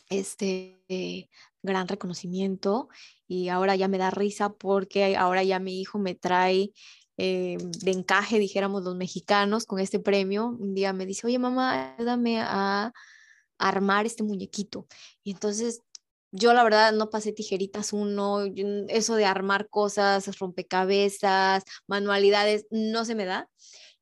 este 0.09 1.30
gran 1.62 1.88
reconocimiento 1.88 2.88
y 3.26 3.48
ahora 3.48 3.76
ya 3.76 3.88
me 3.88 3.98
da 3.98 4.11
risa 4.11 4.52
porque 4.52 5.16
ahora 5.16 5.42
ya 5.42 5.59
mi 5.59 5.80
hijo 5.80 5.98
me 5.98 6.14
trae 6.14 6.72
eh, 7.18 7.57
de 7.61 7.90
encaje, 7.90 8.38
dijéramos 8.38 8.82
los 8.82 8.94
mexicanos, 8.94 9.64
con 9.64 9.80
este 9.80 9.98
premio. 9.98 10.48
Un 10.48 10.74
día 10.74 10.92
me 10.92 11.07
dice, 11.07 11.26
oye 11.26 11.38
mamá, 11.38 11.94
ayúdame 11.96 12.40
a 12.40 12.92
armar 13.59 14.07
este 14.07 14.22
muñequito. 14.22 14.86
Y 15.22 15.32
entonces 15.32 15.82
yo 16.32 16.52
la 16.52 16.64
verdad 16.64 16.92
no 16.92 17.09
pasé 17.11 17.32
tijeritas 17.32 17.92
uno, 17.92 18.40
eso 18.88 19.14
de 19.14 19.24
armar 19.24 19.68
cosas, 19.68 20.38
rompecabezas, 20.38 21.64
manualidades, 21.86 22.66
no 22.70 23.04
se 23.04 23.14
me 23.14 23.24
da. 23.24 23.48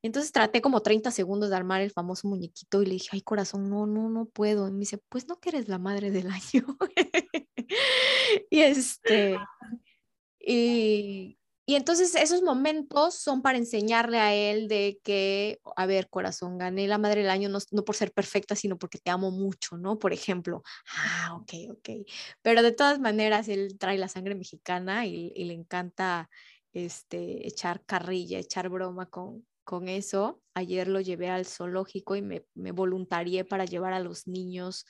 Entonces 0.07 0.31
traté 0.31 0.61
como 0.61 0.81
30 0.81 1.09
segundos 1.11 1.49
de 1.49 1.55
armar 1.55 1.81
el 1.81 1.91
famoso 1.91 2.27
muñequito 2.27 2.81
y 2.81 2.85
le 2.85 2.93
dije, 2.93 3.09
ay 3.13 3.21
corazón, 3.21 3.69
no, 3.69 3.87
no, 3.87 4.09
no 4.09 4.25
puedo. 4.25 4.67
Y 4.67 4.71
me 4.71 4.79
dice, 4.79 4.99
pues 5.09 5.27
no 5.27 5.39
que 5.39 5.49
eres 5.49 5.67
la 5.67 5.79
madre 5.79 6.11
del 6.11 6.29
año. 6.29 6.77
y 8.49 8.59
este, 8.59 9.37
y, 10.39 11.39
y 11.65 11.75
entonces 11.75 12.13
esos 12.13 12.43
momentos 12.43 13.15
son 13.15 13.41
para 13.41 13.57
enseñarle 13.57 14.19
a 14.19 14.35
él 14.35 14.67
de 14.67 14.99
que, 15.03 15.59
a 15.75 15.87
ver, 15.87 16.07
corazón, 16.07 16.59
gané 16.59 16.87
la 16.87 16.99
madre 16.99 17.21
del 17.21 17.31
año 17.31 17.49
no, 17.49 17.57
no, 17.71 17.83
por 17.83 17.95
ser 17.95 18.11
perfecta, 18.11 18.55
sino 18.55 18.77
porque 18.77 18.99
te 18.99 19.09
amo 19.09 19.31
mucho, 19.31 19.75
¿no? 19.75 19.97
Por 19.97 20.13
ejemplo, 20.13 20.61
ah, 20.95 21.35
ok, 21.41 21.53
ok. 21.71 21.89
Pero 22.43 22.61
de 22.61 22.71
todas 22.71 22.99
maneras, 22.99 23.47
él 23.47 23.75
trae 23.79 23.97
la 23.97 24.07
sangre 24.07 24.35
mexicana 24.35 25.07
y, 25.07 25.31
le 25.33 25.53
encanta 25.55 26.29
este, 26.73 27.47
echar 27.47 27.83
carrilla, 27.85 28.37
echar 28.37 28.69
broma 28.69 29.07
con, 29.07 29.43
con 29.65 29.89
eso. 29.89 30.41
Ayer 30.53 30.87
lo 30.87 31.01
llevé 31.01 31.29
al 31.29 31.45
zoológico 31.45 32.15
y 32.15 32.21
me, 32.21 32.45
me 32.53 32.71
voluntarié 32.71 33.43
para 33.43 33.65
llevar 33.65 33.93
a 33.93 33.99
los 33.99 34.27
niños 34.27 34.85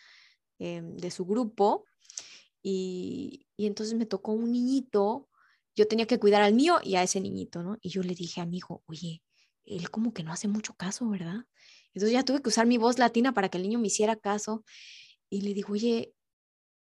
em, 0.59 0.95
de 0.97 1.09
su 1.09 1.26
grupo 1.26 1.86
y, 2.61 3.47
y 3.57 3.65
entonces 3.65 3.95
me 3.95 4.05
tocó 4.05 4.34
un 4.34 4.51
niñito, 4.51 5.30
yo 5.76 5.88
tenía 5.88 6.07
que 6.07 6.19
cuidar 6.19 6.41
al 6.41 6.53
mío 6.53 6.80
y 6.84 6.95
a 6.95 7.03
ese 7.03 7.19
niñito, 7.21 7.63
¿no? 7.63 7.78
Y 7.82 7.89
yo 7.89 8.01
le 8.03 8.15
dije 8.15 8.41
a 8.41 8.45
mi 8.45 8.57
hijo, 8.57 8.84
oye, 8.88 9.23
él 9.65 9.89
como 9.89 10.13
que 10.13 10.23
no 10.23 10.32
hace 10.32 10.47
mucho 10.47 10.73
caso, 10.76 11.09
¿verdad? 11.09 11.45
Entonces 11.93 12.11
ya 12.11 12.23
tuve 12.23 12.41
que 12.41 12.49
usar 12.49 12.65
mi 12.67 12.78
voz 12.78 12.99
latina 12.99 13.34
para 13.34 13.49
que 13.49 13.57
el 13.57 13.63
niño 13.63 13.80
me 13.80 13.88
hiciera 13.88 14.15
caso. 14.15 14.63
Y 15.30 15.41
le 15.41 15.53
digo, 15.53 15.73
oye, 15.73 16.13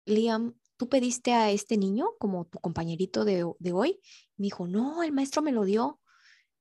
Liam, 0.06 0.56
¿tú 0.78 0.90
pediste 0.90 1.34
a 1.34 1.52
este 1.52 1.78
niño 1.78 2.12
como 2.20 2.46
tu 2.46 2.60
compañerito 2.60 3.26
de, 3.26 3.46
de 3.60 3.72
hoy? 3.74 4.00
Me 4.38 4.46
dijo, 4.46 4.68
no, 4.68 5.04
el 5.04 5.12
maestro 5.12 5.42
me 5.42 5.52
lo 5.52 5.66
dio. 5.66 6.00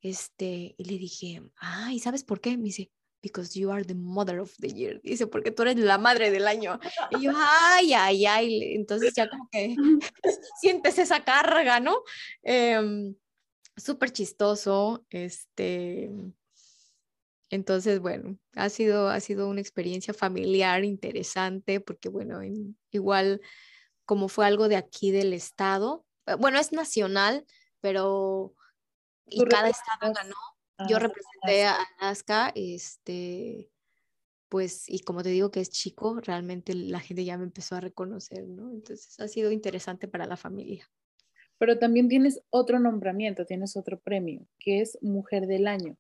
Este, 0.01 0.75
y 0.77 0.85
le 0.85 0.99
dije, 0.99 1.43
ay, 1.57 1.99
¿sabes 1.99 2.25
por 2.25 2.41
qué? 2.41 2.57
Me 2.57 2.65
dice, 2.65 2.91
because 3.23 3.59
you 3.59 3.71
are 3.71 3.85
the 3.85 3.95
mother 3.95 4.39
of 4.39 4.55
the 4.59 4.69
year. 4.69 5.01
Dice, 5.03 5.27
porque 5.27 5.51
tú 5.51 5.63
eres 5.63 5.77
la 5.77 5.99
madre 5.99 6.31
del 6.31 6.47
año. 6.47 6.79
Y 7.11 7.25
yo, 7.25 7.33
ay, 7.35 7.93
ay, 7.93 8.27
ay. 8.27 8.75
Entonces 8.75 9.15
ya 9.15 9.29
como 9.29 9.49
que 9.51 9.75
sientes 10.61 10.99
esa 10.99 11.25
carga, 11.25 11.81
¿no? 11.81 12.03
Eh, 12.43 13.15
Súper 13.79 14.11
chistoso. 14.11 15.07
Este, 15.11 16.11
entonces, 17.51 18.01
bueno, 18.01 18.37
ha 18.55 18.69
sido, 18.69 19.09
ha 19.09 19.21
sido 19.21 19.49
una 19.49 19.61
experiencia 19.61 20.13
familiar 20.13 20.85
interesante 20.85 21.81
porque, 21.81 22.09
bueno, 22.09 22.41
igual 22.91 23.41
como 24.05 24.29
fue 24.29 24.47
algo 24.47 24.69
de 24.69 24.77
aquí 24.77 25.11
del 25.11 25.33
estado, 25.33 26.05
eh, 26.27 26.35
bueno, 26.35 26.59
es 26.59 26.73
nacional, 26.73 27.47
pero 27.81 28.55
y 29.31 29.45
cada 29.45 29.68
estado 29.68 30.12
ganó. 30.12 30.37
Yo 30.89 30.99
representé 30.99 31.64
a 31.64 31.76
Alaska, 31.99 32.53
este, 32.55 33.70
pues, 34.49 34.89
y 34.89 35.01
como 35.01 35.22
te 35.22 35.31
digo 35.31 35.51
que 35.51 35.61
es 35.61 35.70
chico, 35.70 36.20
realmente 36.20 36.74
la 36.74 37.01
gente 37.01 37.24
ya 37.24 37.37
me 37.37 37.45
empezó 37.45 37.74
a 37.74 37.81
reconocer, 37.81 38.47
¿no? 38.47 38.70
Entonces 38.70 39.18
ha 39.18 39.29
sido 39.29 39.51
interesante 39.51 40.07
para 40.07 40.26
la 40.26 40.37
familia. 40.37 40.89
Pero 41.59 41.79
también 41.79 42.09
tienes 42.09 42.41
otro 42.51 42.79
nombramiento, 42.79 43.45
tienes 43.45 43.76
otro 43.76 43.99
premio, 43.99 44.47
que 44.59 44.81
es 44.81 44.97
Mujer 45.03 45.47
del 45.47 45.66
Año. 45.66 45.97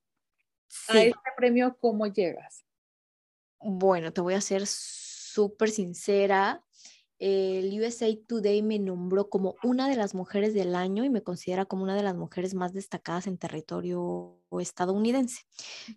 A 0.88 1.02
este 1.02 1.18
premio, 1.36 1.76
¿cómo 1.80 2.06
llegas? 2.06 2.64
Bueno, 3.58 4.12
te 4.12 4.20
voy 4.20 4.34
a 4.34 4.40
ser 4.40 4.66
súper 4.66 5.70
sincera. 5.70 6.62
El 7.18 7.80
USA 7.80 8.06
Today 8.26 8.62
me 8.62 8.78
nombró 8.78 9.28
como 9.28 9.56
una 9.62 9.88
de 9.88 9.96
las 9.96 10.14
mujeres 10.14 10.54
del 10.54 10.74
año 10.74 11.04
y 11.04 11.10
me 11.10 11.22
considera 11.22 11.64
como 11.64 11.82
una 11.82 11.96
de 11.96 12.02
las 12.02 12.14
mujeres 12.14 12.54
más 12.54 12.72
destacadas 12.72 13.26
en 13.26 13.38
territorio 13.38 14.38
estadounidense. 14.60 15.42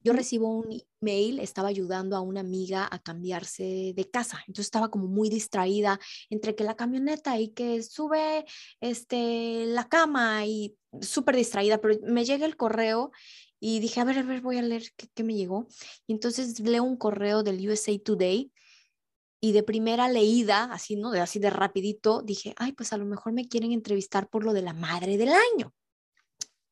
Yo 0.03 0.13
recibo 0.13 0.49
un 0.49 0.81
email, 1.01 1.39
estaba 1.39 1.69
ayudando 1.69 2.15
a 2.15 2.21
una 2.21 2.39
amiga 2.39 2.87
a 2.89 2.99
cambiarse 2.99 3.93
de 3.95 4.09
casa, 4.09 4.39
entonces 4.47 4.65
estaba 4.65 4.89
como 4.89 5.07
muy 5.07 5.29
distraída 5.29 5.99
entre 6.29 6.55
que 6.55 6.63
la 6.63 6.75
camioneta 6.75 7.39
y 7.39 7.49
que 7.49 7.83
sube 7.83 8.45
este, 8.79 9.65
la 9.67 9.87
cama 9.87 10.45
y 10.45 10.75
súper 11.01 11.35
distraída, 11.35 11.79
pero 11.79 11.99
me 12.03 12.25
llega 12.25 12.45
el 12.45 12.57
correo 12.57 13.11
y 13.59 13.79
dije, 13.79 14.01
a 14.01 14.05
ver, 14.05 14.17
a 14.17 14.23
ver, 14.23 14.41
voy 14.41 14.57
a 14.57 14.63
leer 14.63 14.83
qué, 14.97 15.23
me 15.23 15.35
llegó. 15.35 15.67
Y 16.07 16.13
entonces 16.13 16.59
leo 16.59 16.83
un 16.83 16.97
correo 16.97 17.43
del 17.43 17.69
USA 17.69 17.97
Today 18.03 18.51
y 19.43 19.53
de 19.53 19.63
primera 19.63 20.07
leída, 20.07 20.65
así, 20.71 20.95
¿no? 20.95 21.09
De 21.09 21.19
así 21.19 21.39
de 21.39 21.49
rapidito, 21.49 22.21
dije, 22.21 22.53
ay, 22.57 22.73
pues 22.73 22.93
a 22.93 22.97
lo 22.97 23.05
mejor 23.05 23.33
me 23.33 23.47
quieren 23.47 23.71
entrevistar 23.71 24.29
por 24.29 24.45
lo 24.45 24.53
de 24.53 24.61
la 24.61 24.73
madre 24.73 25.17
del 25.17 25.29
año. 25.29 25.73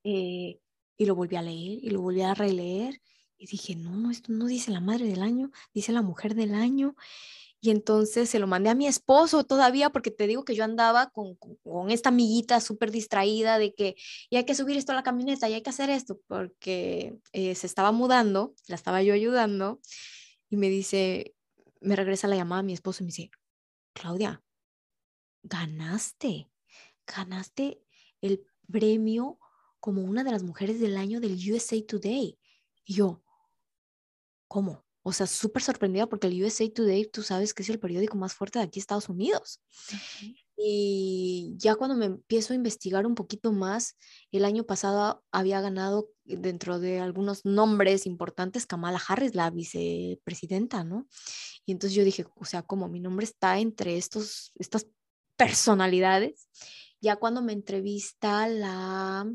Eh, 0.03 0.59
y 0.95 1.05
lo 1.05 1.15
volví 1.15 1.35
a 1.35 1.41
leer 1.41 1.79
y 1.83 1.89
lo 1.89 2.01
volví 2.01 2.21
a 2.21 2.35
releer 2.35 3.01
y 3.37 3.47
dije, 3.47 3.75
no, 3.75 3.95
no, 3.95 4.11
esto 4.11 4.31
no 4.31 4.45
dice 4.45 4.69
la 4.69 4.81
madre 4.81 5.07
del 5.07 5.23
año, 5.23 5.49
dice 5.73 5.91
la 5.91 6.03
mujer 6.03 6.35
del 6.35 6.53
año. 6.53 6.95
Y 7.61 7.71
entonces 7.71 8.29
se 8.29 8.39
lo 8.39 8.47
mandé 8.47 8.69
a 8.69 8.75
mi 8.75 8.87
esposo 8.87 9.43
todavía, 9.43 9.89
porque 9.89 10.11
te 10.11 10.27
digo 10.27 10.45
que 10.45 10.55
yo 10.55 10.63
andaba 10.63 11.09
con, 11.09 11.35
con, 11.35 11.89
esta 11.89 12.09
amiguita 12.09 12.61
súper 12.61 12.91
distraída 12.91 13.57
de 13.57 13.73
que 13.73 13.95
y 14.29 14.37
hay 14.37 14.45
que 14.45 14.55
subir 14.55 14.77
esto 14.77 14.91
a 14.91 14.95
la 14.95 15.03
camioneta 15.03 15.49
y 15.49 15.55
hay 15.55 15.61
que 15.61 15.69
hacer 15.71 15.89
esto, 15.89 16.21
porque 16.27 17.17
eh, 17.33 17.55
se 17.55 17.67
estaba 17.67 17.91
mudando, 17.91 18.53
la 18.67 18.75
estaba 18.75 19.01
yo 19.01 19.13
ayudando, 19.13 19.81
y 20.49 20.57
me 20.57 20.69
dice, 20.69 21.35
me 21.81 21.95
regresa 21.95 22.27
la 22.27 22.35
llamada 22.35 22.59
a 22.59 22.63
mi 22.63 22.73
esposo 22.73 23.03
y 23.03 23.05
me 23.05 23.11
dice, 23.11 23.31
Claudia, 23.93 24.43
ganaste, 25.43 26.51
ganaste 27.05 27.81
el 28.21 28.45
premio 28.71 29.39
como 29.79 30.03
una 30.03 30.23
de 30.23 30.31
las 30.31 30.43
mujeres 30.43 30.79
del 30.79 30.97
año 30.97 31.19
del 31.19 31.37
USA 31.51 31.77
Today. 31.85 32.37
Y 32.85 32.93
yo, 32.93 33.23
¿cómo? 34.47 34.85
O 35.09 35.11
sea, 35.11 35.25
súper 35.25 35.63
sorprendida 35.63 36.05
porque 36.05 36.27
el 36.27 36.43
USA 36.43 36.71
Today, 36.71 37.09
tú 37.09 37.23
sabes 37.23 37.55
que 37.55 37.63
es 37.63 37.69
el 37.69 37.79
periódico 37.79 38.15
más 38.15 38.35
fuerte 38.35 38.59
de 38.59 38.65
aquí, 38.65 38.79
Estados 38.79 39.09
Unidos. 39.09 39.59
Y 40.55 41.55
ya 41.57 41.73
cuando 41.73 41.95
me 41.95 42.05
empiezo 42.05 42.53
a 42.53 42.55
investigar 42.55 43.07
un 43.07 43.15
poquito 43.15 43.51
más, 43.51 43.97
el 44.31 44.45
año 44.45 44.65
pasado 44.65 45.23
había 45.31 45.61
ganado 45.61 46.11
dentro 46.25 46.79
de 46.79 46.99
algunos 46.99 47.43
nombres 47.43 48.05
importantes 48.05 48.67
Kamala 48.67 49.01
Harris, 49.07 49.33
la 49.33 49.49
vicepresidenta, 49.49 50.83
¿no? 50.83 51.07
Y 51.65 51.71
entonces 51.71 51.95
yo 51.95 52.03
dije, 52.03 52.27
o 52.35 52.45
sea, 52.45 52.61
como 52.61 52.87
mi 52.87 52.99
nombre 52.99 53.23
está 53.23 53.57
entre 53.57 53.97
estos, 53.97 54.51
estas 54.59 54.85
personalidades, 55.37 56.47
ya 57.01 57.15
cuando 57.15 57.41
me 57.41 57.53
entrevista 57.53 58.47
la, 58.47 59.27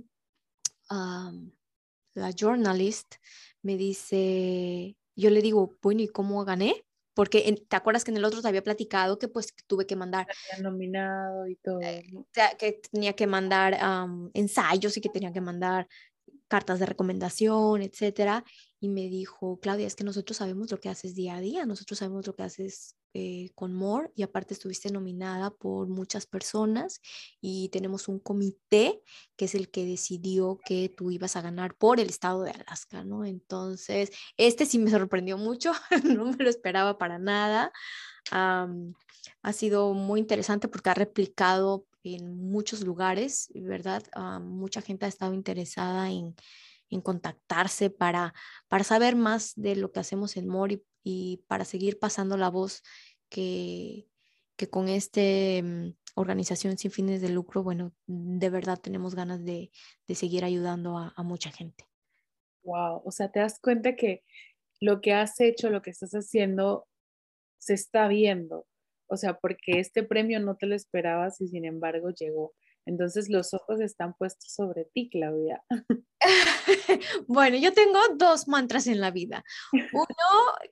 la 0.89 2.31
journalist, 2.39 3.17
me 3.63 3.77
dice, 3.77 4.97
yo 5.17 5.31
le 5.31 5.43
digo, 5.43 5.77
bueno, 5.83 6.03
¿y 6.03 6.09
cómo 6.09 6.45
gané? 6.45 6.85
Porque 7.15 7.65
te 7.69 7.77
acuerdas 7.77 8.05
que 8.05 8.11
en 8.11 8.17
el 8.17 8.25
otro 8.25 8.43
te 8.43 8.49
había 8.49 8.65
platicado 8.65 9.19
que 9.19 9.29
pues 9.29 9.55
tuve 9.67 9.87
que 9.87 9.95
mandar... 9.95 10.27
nominado 10.61 11.47
y 11.47 11.57
todo. 11.57 11.81
Eh, 11.81 12.05
que 12.59 12.81
tenía 12.91 13.13
que 13.15 13.27
mandar 13.27 13.79
ensayos 14.35 14.97
y 14.97 15.01
que 15.01 15.09
tenía 15.09 15.33
que 15.33 15.41
mandar 15.41 15.87
cartas 16.49 16.81
de 16.81 16.87
recomendación, 16.87 17.83
etcétera. 17.83 18.45
Y 18.81 18.89
me 18.89 19.03
dijo, 19.03 19.59
Claudia, 19.61 19.87
es 19.87 19.95
que 19.95 20.05
nosotros 20.05 20.37
sabemos 20.39 20.71
lo 20.71 20.81
que 20.81 20.89
haces 20.89 21.15
día 21.15 21.37
a 21.37 21.41
día, 21.41 21.67
nosotros 21.67 22.01
sabemos 22.01 22.27
lo 22.27 22.35
que 22.35 22.43
haces 22.43 22.97
eh, 23.17 23.51
con 23.55 23.73
More 23.73 24.11
y 24.17 24.25
aparte 24.25 24.55
estuviste 24.55 24.91
nominada 24.91 25.51
por 25.51 25.87
muchas 25.87 26.27
personas 26.27 27.01
y 27.41 27.69
tenemos 27.69 28.09
un 28.09 28.19
comité 28.19 29.01
que 29.37 29.45
es 29.45 29.55
el 29.55 29.71
que 29.71 29.87
decidió 29.87 30.59
que 30.65 30.89
tú 30.89 31.13
ibas 31.13 31.37
a 31.37 31.41
ganar 31.41 31.77
por 31.77 32.01
el 32.01 32.09
estado 32.09 32.43
de 32.43 32.51
Alaska, 32.51 33.05
¿no? 33.05 33.25
Entonces, 33.25 34.11
este 34.37 34.67
sí 34.67 34.81
me 34.81 34.91
sorprendió 34.91 35.39
mucho, 35.39 35.73
no 36.19 36.25
me 36.25 36.43
lo 36.43 36.51
esperaba 36.51 36.99
para 36.99 37.21
nada. 37.21 37.73
ha 38.33 39.53
sido 39.53 39.95
muy 39.95 40.19
interesante 40.19 40.67
porque 40.67 40.91
ha 40.91 40.95
replicado 40.95 41.87
en 42.03 42.37
muchos 42.37 42.81
lugares, 42.81 43.49
¿verdad? 43.55 44.03
mucha 44.41 44.83
gente 44.83 45.07
ha 45.07 45.09
estado 45.09 45.35
interesada 45.35 46.11
en, 46.11 46.35
en 46.91 47.01
contactarse 47.01 47.91
para, 47.91 48.35
para 48.67 48.83
saber 48.83 49.15
más 49.15 49.53
de 49.55 49.77
lo 49.77 49.93
que 49.93 50.01
hacemos 50.01 50.37
en 50.37 50.49
More 50.49 50.83
y 51.05 51.45
para 51.47 51.65
seguir 51.65 51.99
pasando 52.01 52.37
la 52.37 52.49
voz 52.49 52.83
que, 53.29 54.09
que 54.57 54.69
con 54.69 54.89
esta 54.89 55.21
mm, 55.21 55.95
organización 56.15 56.79
sin 56.79 56.91
fines 56.91 57.21
de 57.21 57.29
lucro, 57.29 57.63
bueno, 57.63 57.93
de 58.07 58.51
verdad 58.51 58.81
tenemos 58.81 59.15
ganas 59.15 59.45
de, 59.45 59.71
de 60.09 60.15
seguir 60.15 60.45
ayudando 60.45 60.99
a, 60.99 61.13
a, 61.15 61.23
mucha 61.23 61.51
gente. 61.53 61.85
Wow, 62.63 63.03
o 63.05 63.11
sea, 63.11 63.31
te 63.31 63.41
das 63.41 63.61
cuenta 63.61 63.95
que 63.95 64.25
lo 64.81 65.01
que 65.01 65.13
has 65.13 65.39
hecho, 65.41 65.71
lo 65.71 65.83
que 65.83 65.91
estás 65.91 66.13
haciendo, 66.13 66.89
se 67.59 67.75
está 67.75 68.09
viendo. 68.09 68.67
O 69.07 69.17
sea, 69.17 69.39
porque 69.39 69.79
este 69.79 70.03
premio 70.03 70.41
no 70.41 70.57
te 70.57 70.67
lo 70.67 70.75
esperabas 70.75 71.41
y 71.41 71.49
sin 71.49 71.67
embargo 71.67 72.11
llegó. 72.11 72.55
Entonces 72.87 73.29
los 73.29 73.55
ojos 73.55 73.81
están 73.81 74.15
puestos 74.15 74.53
sobre 74.53 74.87
ti, 74.87 75.09
Claudia. 75.11 75.63
bueno, 77.27 77.57
yo 77.57 77.73
tengo 77.73 78.01
dos 78.17 78.49
mantras 78.49 78.87
en 78.87 79.01
la 79.01 79.11
vida. 79.11 79.45
Uno 79.93 80.07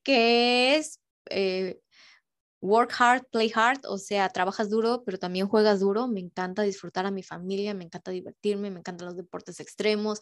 que 0.03 0.77
es 0.77 1.01
eh, 1.31 1.81
work 2.63 2.95
hard, 2.99 3.27
play 3.31 3.51
hard, 3.53 3.81
o 3.87 3.99
sea, 3.99 4.29
trabajas 4.29 4.71
duro, 4.71 5.03
pero 5.05 5.19
también 5.19 5.49
juegas 5.49 5.81
duro. 5.81 6.07
Me 6.07 6.21
encanta 6.21 6.63
disfrutar 6.63 7.05
a 7.07 7.11
mi 7.11 7.23
familia, 7.23 7.75
me 7.75 7.85
encanta 7.85 8.13
divertirme, 8.13 8.71
me 8.71 8.79
encantan 8.79 9.09
los 9.09 9.17
deportes 9.17 9.59
extremos, 9.59 10.21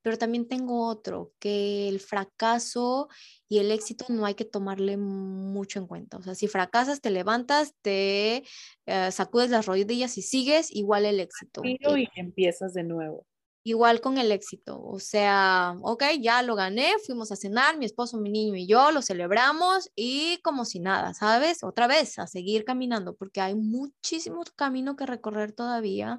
pero 0.00 0.16
también 0.16 0.48
tengo 0.48 0.88
otro, 0.88 1.32
que 1.38 1.88
el 1.88 2.00
fracaso 2.00 3.08
y 3.46 3.58
el 3.58 3.70
éxito 3.70 4.06
no 4.08 4.24
hay 4.24 4.34
que 4.34 4.46
tomarle 4.46 4.96
mucho 4.96 5.78
en 5.78 5.86
cuenta. 5.86 6.16
O 6.16 6.22
sea, 6.22 6.34
si 6.34 6.48
fracasas, 6.48 7.02
te 7.02 7.10
levantas, 7.10 7.74
te 7.82 8.42
eh, 8.86 9.12
sacudes 9.12 9.50
las 9.50 9.66
rodillas 9.66 10.16
y 10.16 10.22
sigues, 10.22 10.74
igual 10.74 11.04
el 11.04 11.20
éxito. 11.20 11.60
Y 11.64 11.78
empiezas 12.16 12.72
de 12.72 12.84
nuevo. 12.84 13.26
Igual 13.64 14.00
con 14.00 14.18
el 14.18 14.32
éxito, 14.32 14.82
o 14.82 14.98
sea, 14.98 15.76
ok, 15.82 16.02
ya 16.20 16.42
lo 16.42 16.56
gané, 16.56 16.94
fuimos 17.06 17.30
a 17.30 17.36
cenar, 17.36 17.78
mi 17.78 17.84
esposo, 17.84 18.18
mi 18.18 18.28
niño 18.28 18.56
y 18.56 18.66
yo 18.66 18.90
lo 18.90 19.02
celebramos 19.02 19.88
y 19.94 20.38
como 20.42 20.64
si 20.64 20.80
nada, 20.80 21.14
¿sabes? 21.14 21.62
Otra 21.62 21.86
vez, 21.86 22.18
a 22.18 22.26
seguir 22.26 22.64
caminando, 22.64 23.14
porque 23.14 23.40
hay 23.40 23.54
muchísimo 23.54 24.42
camino 24.56 24.96
que 24.96 25.06
recorrer 25.06 25.52
todavía, 25.52 26.18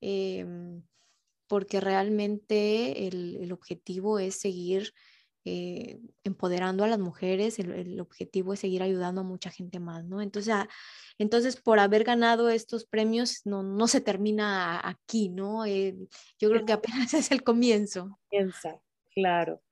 em, 0.00 0.82
porque 1.48 1.80
realmente 1.80 3.08
el, 3.08 3.36
el, 3.42 3.52
objetivo 3.52 4.20
es 4.20 4.36
seguir 4.36 4.92
eh, 5.48 6.00
empoderando 6.24 6.82
a 6.82 6.88
las 6.88 6.98
mujeres, 6.98 7.60
el, 7.60 8.00
objetivo 8.00 8.52
es 8.52 8.58
seguir 8.58 8.82
ayudando 8.82 9.20
a 9.20 9.24
mucha 9.24 9.48
gente 9.48 9.78
más, 9.78 10.04
¿no? 10.04 10.20
Entonces, 10.20 10.52
ah, 10.52 10.68
entonces 11.18 11.54
por 11.54 11.78
haber 11.78 12.02
ganado 12.02 12.48
estos 12.48 12.84
premios, 12.84 13.42
no, 13.44 13.62
no 13.62 13.86
se 13.86 14.00
termina 14.00 14.80
aquí, 14.82 15.28
¿no? 15.28 15.64
Eh, 15.64 15.96
yo 16.40 16.50
creo 16.50 16.66
que 16.66 16.72
apenas 16.72 17.14
es 17.14 17.30
el 17.30 17.44
comienzo. 17.44 18.18
Piensa, 18.28 18.82
claro. 19.14 19.62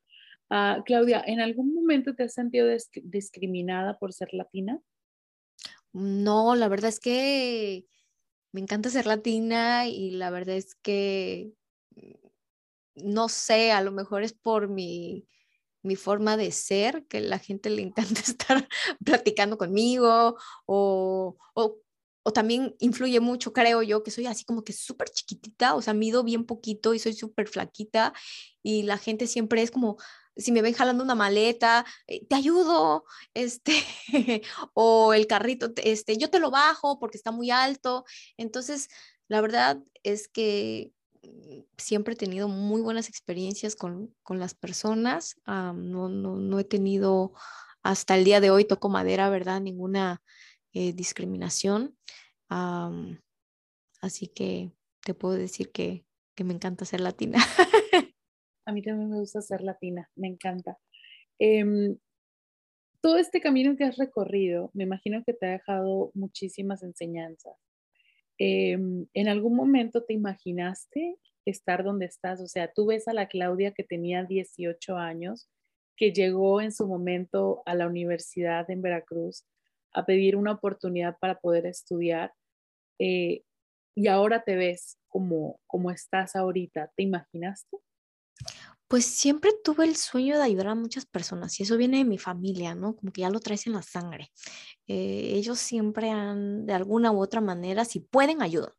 Ah, 0.48 0.80
Claudia, 0.86 1.24
¿en 1.26 1.40
algún 1.40 1.74
momento 1.74 2.14
te 2.14 2.22
has 2.22 2.34
sentido 2.34 2.68
discriminada 3.02 3.98
por 3.98 4.12
ser 4.12 4.28
latina? 4.32 4.80
No, 5.92 6.54
la 6.54 6.68
verdad 6.68 6.90
es 6.90 7.00
que 7.00 7.84
me 8.52 8.60
encanta 8.60 8.90
ser 8.90 9.06
latina 9.06 9.88
y 9.88 10.12
la 10.12 10.30
verdad 10.30 10.54
es 10.54 10.76
que 10.76 11.52
no 12.94 13.28
sé, 13.28 13.72
a 13.72 13.80
lo 13.80 13.90
mejor 13.90 14.22
es 14.22 14.34
por 14.34 14.68
mi, 14.68 15.26
mi 15.84 15.96
forma 15.96 16.36
de 16.36 16.50
ser, 16.50 17.06
que 17.06 17.20
la 17.20 17.38
gente 17.38 17.70
le 17.70 17.82
encanta 17.82 18.20
estar 18.26 18.68
platicando 19.04 19.58
conmigo 19.58 20.36
o, 20.66 21.36
o, 21.54 21.80
también 22.32 22.74
influye 22.80 23.20
mucho, 23.20 23.52
creo 23.52 23.82
yo, 23.82 24.02
que 24.02 24.10
soy 24.10 24.26
así 24.26 24.44
como 24.44 24.64
que 24.64 24.72
súper 24.72 25.10
chiquitita, 25.10 25.74
o 25.74 25.82
sea, 25.82 25.92
mido 25.94 26.24
bien 26.24 26.46
poquito 26.46 26.94
y 26.94 26.98
soy 26.98 27.12
súper 27.12 27.48
flaquita 27.48 28.14
y 28.62 28.82
la 28.84 28.96
gente 28.96 29.26
siempre 29.26 29.62
es 29.62 29.70
como, 29.70 29.98
si 30.36 30.52
me 30.52 30.62
ven 30.62 30.74
jalando 30.74 31.04
una 31.04 31.14
maleta, 31.14 31.84
eh, 32.06 32.26
te 32.26 32.34
ayudo, 32.34 33.04
este, 33.34 33.72
o 34.74 35.12
el 35.14 35.26
carrito, 35.26 35.72
este, 35.76 36.16
yo 36.16 36.30
te 36.30 36.40
lo 36.40 36.50
bajo 36.50 36.98
porque 36.98 37.18
está 37.18 37.30
muy 37.30 37.50
alto. 37.50 38.04
Entonces, 38.36 38.88
la 39.28 39.40
verdad 39.40 39.78
es 40.02 40.28
que 40.28 40.92
siempre 41.76 42.14
he 42.14 42.16
tenido 42.16 42.48
muy 42.48 42.80
buenas 42.80 43.08
experiencias 43.08 43.76
con, 43.76 44.14
las 44.28 44.54
personas. 44.54 45.36
no, 45.46 46.08
no, 46.08 46.58
he 46.58 46.64
tenido 46.64 47.32
hasta 47.82 48.16
el 48.16 48.24
día 48.24 48.40
de 48.40 48.50
hoy, 48.50 48.64
toco 48.64 48.88
madera, 48.88 49.28
¿verdad? 49.28 49.60
Ninguna 49.60 50.22
eh, 50.72 50.92
discriminación. 50.92 51.96
así 54.00 54.28
que 54.28 54.72
te 55.04 55.14
puedo 55.14 55.34
decir 55.34 55.70
que, 55.70 56.04
me 56.42 56.52
encanta 56.52 56.84
ser 56.84 57.00
latina. 57.00 57.38
A 58.66 58.72
mí 58.72 58.82
también 58.82 59.10
me 59.10 59.18
gusta 59.18 59.42
ser 59.42 59.60
latina, 59.60 60.10
me 60.16 60.26
encanta. 60.26 60.78
Em, 61.38 61.96
todo 63.00 63.18
este 63.18 63.40
camino 63.40 63.76
que 63.76 63.84
has 63.84 63.98
recorrido, 63.98 64.70
me 64.72 64.84
imagino 64.84 65.22
que 65.24 65.34
te 65.34 65.46
ha 65.46 65.50
dejado 65.50 66.10
muchísimas 66.14 66.82
enseñanzas. 66.82 67.54
Em, 68.38 69.06
¿en 69.14 69.28
algún 69.28 69.56
momento 69.56 70.02
te 70.04 70.14
imaginaste 70.14 71.18
estar 71.44 71.84
donde 71.84 72.06
estás? 72.06 72.40
O 72.40 72.48
sea, 72.48 72.72
tú 72.72 72.86
ves 72.86 73.08
a 73.08 73.12
la 73.12 73.28
Claudia 73.28 73.72
que 73.72 73.84
tenía 73.84 74.24
18 74.24 74.96
años, 74.96 75.48
que 75.96 76.12
llegó 76.12 76.60
en 76.60 76.72
su 76.72 76.86
momento 76.86 77.62
a 77.66 77.74
la 77.74 77.86
universidad 77.86 78.68
en 78.70 78.82
Veracruz 78.82 79.44
a 79.92 80.04
pedir 80.06 80.36
una 80.36 80.52
oportunidad 80.52 81.16
para 81.20 81.38
poder 81.38 81.66
estudiar 81.66 82.32
eh, 82.98 83.42
y 83.94 84.08
ahora 84.08 84.42
te 84.42 84.56
ves 84.56 84.98
como, 85.08 85.60
como 85.66 85.90
estás 85.90 86.34
ahorita. 86.36 86.90
¿Te 86.96 87.04
imaginaste? 87.04 87.78
Pues 88.94 89.06
siempre 89.06 89.50
tuve 89.64 89.86
el 89.86 89.96
sueño 89.96 90.36
de 90.36 90.44
ayudar 90.44 90.68
a 90.68 90.74
muchas 90.76 91.04
personas 91.04 91.58
y 91.58 91.64
eso 91.64 91.76
viene 91.76 91.96
de 91.96 92.04
mi 92.04 92.16
familia, 92.16 92.76
¿no? 92.76 92.94
Como 92.94 93.10
que 93.10 93.22
ya 93.22 93.28
lo 93.28 93.40
traes 93.40 93.66
en 93.66 93.72
la 93.72 93.82
sangre. 93.82 94.30
Eh, 94.86 95.32
ellos 95.34 95.58
siempre 95.58 96.10
han, 96.10 96.64
de 96.64 96.74
alguna 96.74 97.10
u 97.10 97.20
otra 97.20 97.40
manera, 97.40 97.84
si 97.84 97.98
pueden, 97.98 98.40
ayudan. 98.40 98.70